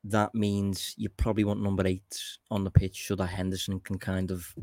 that 0.05 0.32
means 0.32 0.94
you 0.96 1.09
probably 1.09 1.42
want 1.42 1.61
number 1.61 1.84
eight 1.86 2.22
on 2.53 2.62
the 2.62 2.70
pitch 2.70 3.09
so 3.09 3.16
that 3.16 3.26
Henderson 3.26 3.80
can 3.80 3.99
kind 3.99 4.30
of 4.30 4.55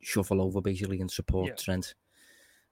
shuffle 0.00 0.40
over 0.40 0.60
basically 0.60 1.00
and 1.00 1.10
support 1.10 1.48
yeah. 1.48 1.54
Trent. 1.56 1.94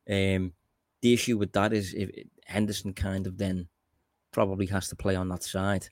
Um, 0.08 0.52
the 1.00 1.12
issue 1.12 1.36
with 1.36 1.52
that 1.54 1.72
is 1.72 1.92
if 1.92 2.10
Henderson 2.46 2.92
kind 2.92 3.26
of 3.26 3.36
then 3.36 3.66
probably 4.30 4.66
has 4.66 4.88
to 4.88 4.96
play 4.96 5.16
on 5.16 5.28
that 5.30 5.42
side, 5.42 5.88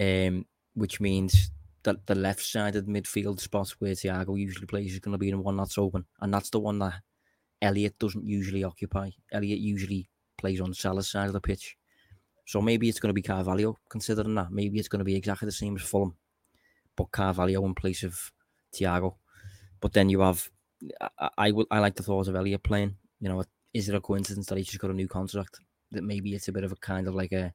um, 0.00 0.46
which 0.72 1.02
means 1.02 1.50
that 1.82 2.06
the 2.06 2.14
left 2.14 2.42
side 2.42 2.76
of 2.76 2.86
the 2.86 2.92
midfield 2.92 3.40
spot 3.40 3.68
where 3.78 3.92
Thiago 3.92 4.38
usually 4.38 4.66
plays 4.66 4.94
is 4.94 5.00
going 5.00 5.12
to 5.12 5.18
be 5.18 5.30
the 5.30 5.38
one 5.38 5.58
that's 5.58 5.76
open, 5.76 6.06
and 6.22 6.32
that's 6.32 6.48
the 6.48 6.60
one 6.60 6.78
that 6.78 6.94
Elliott 7.60 7.98
doesn't 7.98 8.26
usually 8.26 8.64
occupy. 8.64 9.10
Elliott 9.32 9.58
usually 9.58 10.08
plays 10.42 10.60
on 10.60 10.74
Salah's 10.74 11.08
side 11.08 11.28
of 11.28 11.32
the 11.32 11.40
pitch. 11.40 11.76
So 12.46 12.60
maybe 12.60 12.88
it's 12.88 12.98
going 13.00 13.10
to 13.10 13.14
be 13.14 13.22
Carvalho 13.22 13.78
considering 13.88 14.34
that. 14.34 14.50
Maybe 14.50 14.78
it's 14.78 14.88
going 14.88 14.98
to 14.98 15.04
be 15.04 15.14
exactly 15.14 15.46
the 15.46 15.52
same 15.52 15.76
as 15.76 15.82
Fulham, 15.82 16.16
but 16.96 17.12
Carvalho 17.12 17.64
in 17.64 17.74
place 17.74 18.02
of 18.02 18.32
Thiago. 18.74 19.14
But 19.80 19.92
then 19.92 20.08
you 20.08 20.20
have, 20.20 20.50
I, 21.08 21.28
I, 21.38 21.52
I 21.70 21.78
like 21.78 21.94
the 21.94 22.02
thought 22.02 22.28
of 22.28 22.34
Elliott 22.34 22.64
playing. 22.64 22.96
You 23.20 23.28
know, 23.28 23.44
is 23.72 23.88
it 23.88 23.94
a 23.94 24.00
coincidence 24.00 24.46
that 24.46 24.58
he 24.58 24.64
just 24.64 24.80
got 24.80 24.90
a 24.90 24.94
new 24.94 25.08
contract? 25.08 25.60
That 25.92 26.02
maybe 26.02 26.34
it's 26.34 26.48
a 26.48 26.52
bit 26.52 26.64
of 26.64 26.72
a 26.72 26.76
kind 26.76 27.06
of 27.06 27.14
like 27.14 27.32
a 27.32 27.54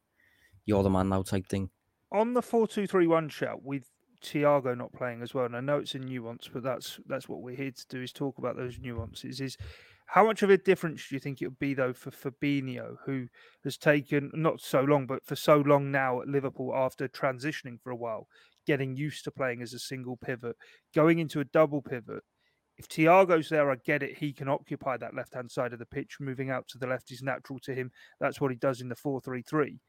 you're 0.66 0.84
the 0.84 0.90
man 0.90 1.10
now 1.10 1.24
type 1.24 1.48
thing. 1.48 1.70
On 2.12 2.34
the 2.34 2.42
four 2.42 2.68
two 2.68 2.88
three 2.88 3.08
one 3.08 3.30
shout 3.30 3.64
with 3.64 3.84
Thiago 4.24 4.78
not 4.78 4.94
playing 4.94 5.22
as 5.22 5.34
well, 5.34 5.46
and 5.46 5.56
I 5.56 5.60
know 5.60 5.80
it's 5.80 5.96
a 5.96 6.00
nuance, 6.00 6.50
but 6.52 6.64
that's 6.64 7.00
that's 7.08 7.28
what 7.28 7.42
we're 7.42 7.56
here 7.56 7.72
to 7.72 7.88
do 7.90 8.02
is 8.02 8.14
talk 8.14 8.38
about 8.38 8.56
those 8.56 8.80
nuances. 8.80 9.42
Is 9.42 9.58
how 10.08 10.26
much 10.26 10.42
of 10.42 10.50
a 10.50 10.58
difference 10.58 11.08
do 11.08 11.16
you 11.16 11.20
think 11.20 11.42
it 11.42 11.48
would 11.48 11.60
be 11.60 11.74
though 11.74 11.94
for 11.94 12.12
Fabinho, 12.12 12.96
who 13.06 13.28
has 13.64 13.78
taken 13.78 14.32
not 14.34 14.62
so 14.62 14.82
long, 14.82 15.06
but 15.06 15.26
for 15.26 15.36
so 15.36 15.58
long 15.58 15.92
now 15.92 16.22
at 16.22 16.30
Liverpool 16.30 16.74
after 16.74 17.10
transitioning 17.10 17.80
for 17.82 17.92
a 17.92 17.96
while, 17.96 18.28
getting 18.66 18.96
used 18.96 19.26
to 19.26 19.32
playing 19.32 19.62
as 19.62 19.74
a 19.74 19.80
single 19.80 20.16
pivot, 20.16 20.56
going 20.96 21.20
into 21.20 21.42
a 21.42 21.46
double 21.46 21.82
pivot? 21.82 22.24
If 22.78 22.88
Thiago's 22.88 23.50
there, 23.50 23.70
I 23.70 23.76
get 23.84 24.02
it. 24.02 24.18
He 24.18 24.32
can 24.32 24.48
occupy 24.48 24.96
that 24.98 25.16
left 25.16 25.34
hand 25.34 25.52
side 25.52 25.74
of 25.74 25.80
the 25.80 25.86
pitch. 25.86 26.18
Moving 26.22 26.52
out 26.52 26.68
to 26.70 26.78
the 26.78 26.88
left 26.88 27.12
is 27.12 27.22
natural 27.22 27.60
to 27.64 27.74
him. 27.74 27.92
That's 28.22 28.40
what 28.40 28.52
he 28.52 28.58
does 28.58 28.82
in 28.82 28.88
the 28.88 28.96
4 28.96 29.20
3 29.20 29.42
3. 29.42 29.80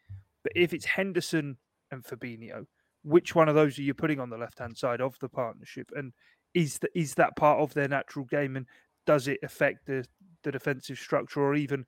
But 0.42 0.52
if 0.56 0.72
it's 0.72 0.86
Henderson 0.86 1.58
and 1.92 2.02
Fabinho, 2.02 2.64
which 3.04 3.34
one 3.34 3.48
of 3.48 3.54
those 3.54 3.78
are 3.78 3.82
you 3.82 3.94
putting 3.94 4.18
on 4.18 4.30
the 4.30 4.38
left 4.38 4.58
hand 4.58 4.76
side 4.76 5.00
of 5.00 5.16
the 5.20 5.28
partnership? 5.28 5.90
And 5.94 6.12
is 6.54 6.78
that 6.78 6.90
is 6.94 7.14
that 7.14 7.36
part 7.36 7.60
of 7.60 7.74
their 7.74 7.88
natural 7.88 8.24
game? 8.24 8.56
And 8.56 8.66
does 9.08 9.26
it 9.26 9.38
affect 9.42 9.86
the 9.86 10.06
the 10.44 10.52
defensive 10.52 10.98
structure 10.98 11.40
or 11.40 11.54
even 11.54 11.86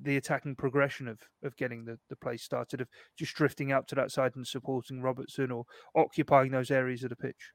the 0.00 0.16
attacking 0.16 0.54
progression 0.54 1.08
of 1.08 1.18
of 1.42 1.56
getting 1.56 1.84
the, 1.84 1.98
the 2.08 2.14
play 2.14 2.36
started 2.36 2.80
of 2.80 2.88
just 3.18 3.34
drifting 3.34 3.72
out 3.72 3.88
to 3.88 3.96
that 3.96 4.12
side 4.12 4.36
and 4.36 4.46
supporting 4.46 5.02
Robertson 5.02 5.50
or 5.50 5.64
occupying 5.96 6.52
those 6.52 6.70
areas 6.70 7.02
of 7.02 7.10
the 7.10 7.16
pitch? 7.16 7.50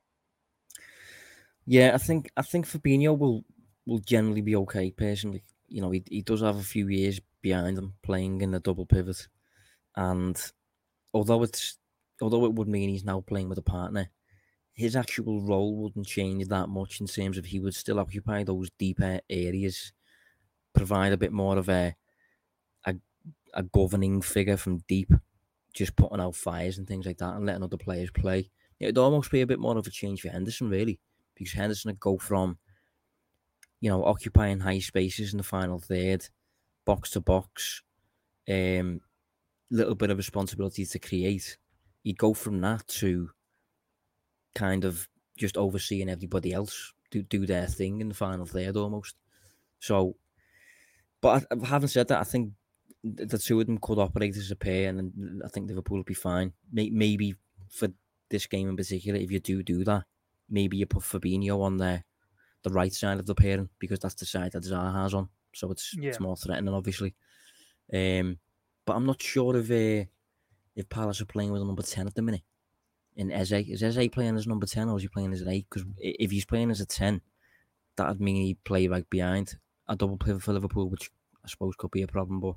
Yeah, 1.65 1.91
I 1.93 1.97
think 1.97 2.29
I 2.35 2.41
think 2.41 2.67
Fabinho 2.67 3.17
will 3.17 3.45
will 3.85 3.99
generally 3.99 4.41
be 4.41 4.57
okay 4.57 4.91
personally. 4.91 5.45
You 5.69 5.81
know, 5.81 5.91
he, 5.91 6.03
he 6.09 6.21
does 6.21 6.41
have 6.41 6.57
a 6.57 6.63
few 6.63 6.89
years 6.89 7.21
behind 7.41 7.77
him 7.77 7.93
playing 8.03 8.41
in 8.41 8.51
the 8.51 8.59
double 8.59 8.85
pivot. 8.85 9.25
And 9.95 10.37
although 11.13 11.43
it's 11.43 11.77
although 12.21 12.43
it 12.43 12.53
would 12.55 12.67
mean 12.67 12.89
he's 12.89 13.05
now 13.05 13.21
playing 13.21 13.47
with 13.47 13.57
a 13.57 13.63
partner, 13.63 14.11
his 14.73 14.95
actual 14.95 15.41
role 15.41 15.75
wouldn't 15.75 16.07
change 16.07 16.47
that 16.47 16.69
much 16.69 17.01
in 17.01 17.07
terms 17.07 17.37
of 17.37 17.45
he 17.45 17.59
would 17.59 17.75
still 17.75 17.99
occupy 17.99 18.43
those 18.43 18.69
deeper 18.79 19.19
areas, 19.29 19.93
provide 20.73 21.13
a 21.13 21.17
bit 21.17 21.31
more 21.31 21.57
of 21.57 21.69
a 21.69 21.95
a, 22.85 22.95
a 23.53 23.63
governing 23.63 24.21
figure 24.21 24.57
from 24.57 24.83
deep, 24.87 25.11
just 25.73 25.95
putting 25.95 26.19
out 26.19 26.35
fires 26.35 26.77
and 26.77 26.87
things 26.87 27.05
like 27.05 27.17
that 27.17 27.35
and 27.35 27.45
letting 27.45 27.63
other 27.63 27.77
players 27.77 28.11
play. 28.11 28.49
It'd 28.79 28.97
almost 28.97 29.29
be 29.29 29.41
a 29.41 29.47
bit 29.47 29.59
more 29.59 29.77
of 29.77 29.85
a 29.85 29.91
change 29.91 30.21
for 30.21 30.29
Henderson, 30.29 30.69
really, 30.69 30.99
because 31.35 31.53
Henderson 31.53 31.89
would 31.89 31.99
go 31.99 32.17
from, 32.17 32.57
you 33.79 33.89
know, 33.89 34.03
occupying 34.03 34.59
high 34.59 34.79
spaces 34.79 35.33
in 35.33 35.37
the 35.37 35.43
final 35.43 35.79
third, 35.79 36.27
box 36.85 37.11
to 37.11 37.21
box, 37.21 37.83
um, 38.49 39.01
little 39.69 39.95
bit 39.95 40.09
of 40.09 40.17
responsibility 40.17 40.85
to 40.85 40.99
create. 40.99 41.57
He'd 42.03 42.17
go 42.17 42.33
from 42.33 42.59
that 42.61 42.87
to 42.87 43.29
kind 44.55 44.85
of 44.85 45.07
just 45.37 45.57
overseeing 45.57 46.09
everybody 46.09 46.53
else 46.53 46.93
do, 47.09 47.21
do 47.23 47.45
their 47.45 47.67
thing 47.67 48.01
in 48.01 48.09
the 48.09 48.15
final 48.15 48.45
third 48.45 48.77
almost. 48.77 49.15
So, 49.79 50.15
but 51.21 51.45
having 51.65 51.89
said 51.89 52.07
that, 52.09 52.19
I 52.19 52.23
think 52.23 52.53
the 53.03 53.37
two 53.37 53.59
of 53.59 53.67
them 53.67 53.79
could 53.79 53.99
operate 53.99 54.35
as 54.35 54.51
a 54.51 54.55
pair, 54.55 54.89
and 54.89 55.41
I 55.43 55.47
think 55.47 55.67
Liverpool 55.67 55.97
will 55.97 56.03
be 56.03 56.13
fine. 56.13 56.53
Maybe 56.71 57.35
for 57.69 57.89
this 58.29 58.45
game 58.47 58.69
in 58.69 58.77
particular, 58.77 59.19
if 59.19 59.31
you 59.31 59.39
do 59.39 59.63
do 59.63 59.83
that, 59.83 60.05
maybe 60.49 60.77
you 60.77 60.85
put 60.85 61.03
Fabinho 61.03 61.61
on 61.61 61.77
the 61.77 62.03
the 62.63 62.69
right 62.69 62.93
side 62.93 63.19
of 63.19 63.25
the 63.25 63.33
pairing 63.33 63.69
because 63.79 63.99
that's 63.99 64.13
the 64.15 64.25
side 64.25 64.51
that 64.51 64.63
has 64.63 65.13
on, 65.13 65.29
so 65.53 65.71
it's 65.71 65.95
yeah. 65.97 66.09
it's 66.09 66.19
more 66.19 66.37
threatening, 66.37 66.73
obviously. 66.73 67.15
Um, 67.93 68.37
but 68.85 68.95
I'm 68.95 69.05
not 69.05 69.21
sure 69.21 69.57
if 69.57 69.71
uh, 69.71 70.07
if 70.75 70.89
Palace 70.89 71.21
are 71.21 71.25
playing 71.25 71.51
with 71.51 71.61
a 71.61 71.65
number 71.65 71.81
ten 71.81 72.07
at 72.07 72.13
the 72.13 72.21
minute 72.21 72.43
in 73.15 73.31
Eze. 73.31 73.51
Is 73.51 73.83
Eze 73.83 74.07
playing 74.09 74.35
as 74.35 74.47
number 74.47 74.65
10 74.65 74.89
or 74.89 74.97
is 74.97 75.03
he 75.03 75.09
playing 75.09 75.33
as 75.33 75.41
an 75.41 75.49
8? 75.49 75.65
Because 75.69 75.87
if 75.97 76.31
he's 76.31 76.45
playing 76.45 76.71
as 76.71 76.81
a 76.81 76.85
10, 76.85 77.21
that'd 77.95 78.21
mean 78.21 78.35
he'd 78.37 78.63
play 78.63 78.87
right 78.87 79.09
behind 79.09 79.55
a 79.87 79.95
double 79.95 80.17
pivot 80.17 80.43
for 80.43 80.53
Liverpool, 80.53 80.89
which 80.89 81.11
I 81.43 81.47
suppose 81.47 81.75
could 81.77 81.91
be 81.91 82.03
a 82.03 82.07
problem. 82.07 82.39
But 82.39 82.55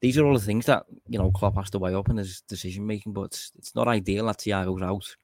these 0.00 0.18
are 0.18 0.26
all 0.26 0.34
the 0.34 0.40
things 0.40 0.66
that, 0.66 0.84
you 1.08 1.18
know, 1.18 1.30
Klopp 1.30 1.56
has 1.56 1.70
to 1.70 1.78
weigh 1.78 1.94
up 1.94 2.08
in 2.08 2.16
his 2.16 2.42
decision 2.42 2.86
making. 2.86 3.12
But 3.12 3.22
it's, 3.22 3.52
it's 3.58 3.74
not 3.74 3.88
ideal 3.88 4.26
that 4.26 4.38
Thiago's 4.38 4.82
out 4.82 5.16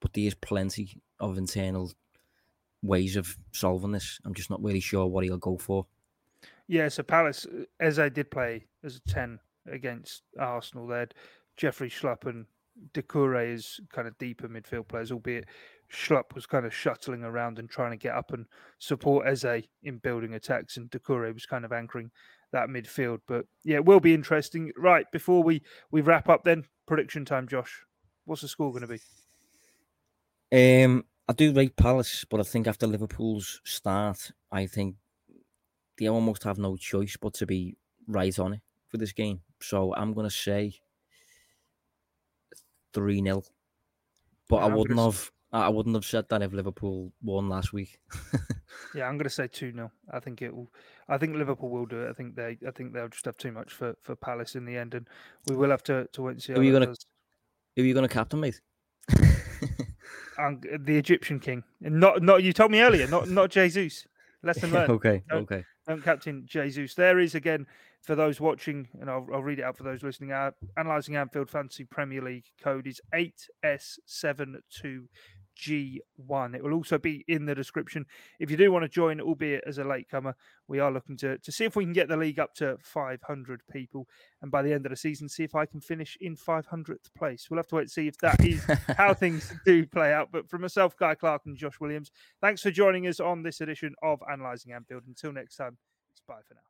but 0.00 0.12
there 0.12 0.24
is 0.24 0.34
plenty 0.34 1.00
of 1.20 1.38
internal 1.38 1.92
ways 2.82 3.16
of 3.16 3.36
solving 3.52 3.92
this. 3.92 4.20
I'm 4.24 4.34
just 4.34 4.50
not 4.50 4.62
really 4.62 4.80
sure 4.80 5.06
what 5.06 5.24
he'll 5.24 5.38
go 5.38 5.58
for. 5.58 5.86
Yeah, 6.68 6.88
so 6.88 7.02
Palace, 7.02 7.46
I 7.80 8.08
did 8.08 8.30
play 8.30 8.66
as 8.84 8.96
a 8.96 9.00
10 9.10 9.38
against 9.70 10.22
Arsenal, 10.38 10.86
they 10.86 10.98
had 10.98 11.14
Jeffrey 11.56 11.88
Schlupp 11.88 12.46
and 12.94 13.52
is 13.52 13.80
kind 13.92 14.08
of 14.08 14.16
deeper 14.18 14.48
midfield 14.48 14.88
players, 14.88 15.12
albeit 15.12 15.46
Schlupp 15.92 16.34
was 16.34 16.46
kind 16.46 16.66
of 16.66 16.74
shuttling 16.74 17.22
around 17.22 17.58
and 17.58 17.68
trying 17.68 17.92
to 17.92 17.96
get 17.96 18.14
up 18.14 18.32
and 18.32 18.46
support 18.78 19.26
Eze 19.26 19.64
in 19.82 19.98
building 19.98 20.34
attacks, 20.34 20.76
and 20.76 20.90
Doucouré 20.90 21.32
was 21.32 21.46
kind 21.46 21.64
of 21.64 21.72
anchoring 21.72 22.10
that 22.52 22.68
midfield. 22.68 23.20
But 23.26 23.46
yeah, 23.64 23.76
it 23.76 23.84
will 23.84 24.00
be 24.00 24.14
interesting. 24.14 24.72
Right, 24.76 25.06
before 25.12 25.42
we, 25.42 25.62
we 25.90 26.00
wrap 26.00 26.28
up 26.28 26.44
then, 26.44 26.64
prediction 26.86 27.24
time, 27.24 27.48
Josh. 27.48 27.84
What's 28.24 28.42
the 28.42 28.48
score 28.48 28.72
going 28.72 28.86
to 28.86 28.98
be? 30.48 30.84
Um, 30.84 31.04
I 31.28 31.32
do 31.32 31.52
rate 31.52 31.76
Palace, 31.76 32.24
but 32.28 32.40
I 32.40 32.44
think 32.44 32.66
after 32.66 32.86
Liverpool's 32.86 33.60
start, 33.64 34.32
I 34.50 34.66
think 34.66 34.96
they 35.98 36.08
almost 36.08 36.44
have 36.44 36.58
no 36.58 36.76
choice 36.76 37.16
but 37.20 37.34
to 37.34 37.46
be 37.46 37.76
right 38.06 38.36
on 38.38 38.54
it 38.54 38.60
for 38.88 38.96
this 38.96 39.12
game. 39.12 39.40
So 39.60 39.94
I'm 39.94 40.12
going 40.12 40.28
to 40.28 40.34
say 40.34 40.74
3 42.96 43.22
0. 43.22 43.42
But 44.48 44.56
yeah, 44.56 44.62
I 44.62 44.74
wouldn't 44.74 44.98
have. 44.98 45.14
Say... 45.14 45.30
I 45.52 45.68
wouldn't 45.68 45.94
have 45.94 46.04
said 46.04 46.28
that 46.30 46.42
if 46.42 46.52
Liverpool 46.52 47.12
won 47.22 47.48
last 47.48 47.72
week. 47.72 48.00
yeah, 48.94 49.04
I'm 49.04 49.16
going 49.16 49.24
to 49.24 49.30
say 49.30 49.46
two 49.46 49.70
0 49.72 49.92
I 50.10 50.18
think 50.18 50.42
it 50.42 50.54
will. 50.54 50.72
I 51.08 51.18
think 51.18 51.36
Liverpool 51.36 51.68
will 51.68 51.86
do 51.86 52.02
it. 52.02 52.10
I 52.10 52.14
think 52.14 52.34
they. 52.34 52.56
I 52.66 52.70
think 52.70 52.94
they'll 52.94 53.08
just 53.08 53.26
have 53.26 53.36
too 53.36 53.52
much 53.52 53.72
for, 53.72 53.94
for 54.00 54.16
Palace 54.16 54.54
in 54.56 54.64
the 54.64 54.76
end, 54.76 54.94
and 54.94 55.06
we 55.46 55.54
will 55.54 55.70
have 55.70 55.82
to 55.84 56.08
to 56.12 56.22
wait 56.22 56.32
and 56.32 56.42
see. 56.42 56.54
Who 56.54 56.60
are 56.60 56.64
you 56.64 56.72
going 56.72 56.94
to? 56.94 56.96
Who 57.76 57.82
are 57.82 57.84
you 57.86 57.94
going 57.94 58.08
to 58.08 58.12
captain, 58.12 58.40
mate? 58.40 58.60
The 59.08 60.96
Egyptian 60.96 61.38
king. 61.38 61.64
Not 61.80 62.22
not 62.22 62.42
you 62.42 62.54
told 62.54 62.70
me 62.70 62.80
earlier. 62.80 63.06
Not 63.06 63.28
not 63.28 63.50
Jesus. 63.58 64.06
Lesson 64.42 64.72
learned. 64.72 64.90
okay. 64.90 65.22
Don't, 65.28 65.42
okay. 65.42 65.64
Don't 65.86 66.02
captain 66.02 66.44
Jesus. 66.46 66.94
There 66.94 67.20
is 67.20 67.34
again 67.34 67.66
for 68.02 68.14
those 68.14 68.40
watching, 68.40 68.88
and 69.00 69.08
I'll, 69.08 69.26
I'll 69.32 69.42
read 69.42 69.60
it 69.60 69.62
out 69.62 69.76
for 69.76 69.84
those 69.84 70.02
listening. 70.02 70.32
Our 70.32 70.52
analyzing 70.76 71.16
Anfield 71.16 71.48
Fantasy 71.48 71.84
Premier 71.84 72.22
League 72.22 72.46
code 72.60 72.86
is 72.86 73.00
eight 73.14 73.48
S 73.62 73.98
seven 74.04 74.60
two 74.68 75.08
G1. 75.56 76.54
It 76.54 76.62
will 76.62 76.74
also 76.74 76.98
be 76.98 77.24
in 77.28 77.46
the 77.46 77.54
description. 77.54 78.06
If 78.38 78.50
you 78.50 78.56
do 78.56 78.70
want 78.70 78.84
to 78.84 78.88
join, 78.88 79.20
albeit 79.20 79.64
as 79.66 79.78
a 79.78 79.84
latecomer, 79.84 80.36
we 80.68 80.78
are 80.78 80.92
looking 80.92 81.16
to, 81.18 81.38
to 81.38 81.52
see 81.52 81.64
if 81.64 81.76
we 81.76 81.84
can 81.84 81.92
get 81.92 82.08
the 82.08 82.16
league 82.16 82.38
up 82.38 82.54
to 82.56 82.76
500 82.80 83.62
people. 83.72 84.06
And 84.42 84.50
by 84.50 84.62
the 84.62 84.72
end 84.72 84.86
of 84.86 84.90
the 84.90 84.96
season, 84.96 85.28
see 85.28 85.44
if 85.44 85.54
I 85.54 85.66
can 85.66 85.80
finish 85.80 86.16
in 86.20 86.36
500th 86.36 87.14
place. 87.16 87.48
We'll 87.50 87.58
have 87.58 87.68
to 87.68 87.76
wait 87.76 87.82
and 87.82 87.90
see 87.90 88.08
if 88.08 88.18
that 88.18 88.44
is 88.44 88.64
how 88.96 89.14
things 89.18 89.52
do 89.64 89.86
play 89.86 90.12
out. 90.12 90.28
But 90.30 90.48
for 90.48 90.58
myself, 90.58 90.96
Guy 90.96 91.14
Clark, 91.14 91.42
and 91.46 91.56
Josh 91.56 91.80
Williams, 91.80 92.10
thanks 92.40 92.62
for 92.62 92.70
joining 92.70 93.06
us 93.06 93.20
on 93.20 93.42
this 93.42 93.60
edition 93.60 93.94
of 94.02 94.22
Analysing 94.28 94.72
Anfield. 94.72 95.04
Until 95.06 95.32
next 95.32 95.56
time, 95.56 95.78
it's 96.12 96.22
bye 96.26 96.40
for 96.46 96.54
now. 96.54 96.60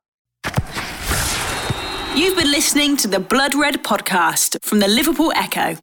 You've 2.15 2.35
been 2.35 2.51
listening 2.51 2.97
to 2.97 3.07
the 3.07 3.19
Blood 3.19 3.53
Red 3.53 3.83
podcast 3.83 4.57
from 4.63 4.79
the 4.79 4.87
Liverpool 4.87 5.31
Echo. 5.35 5.77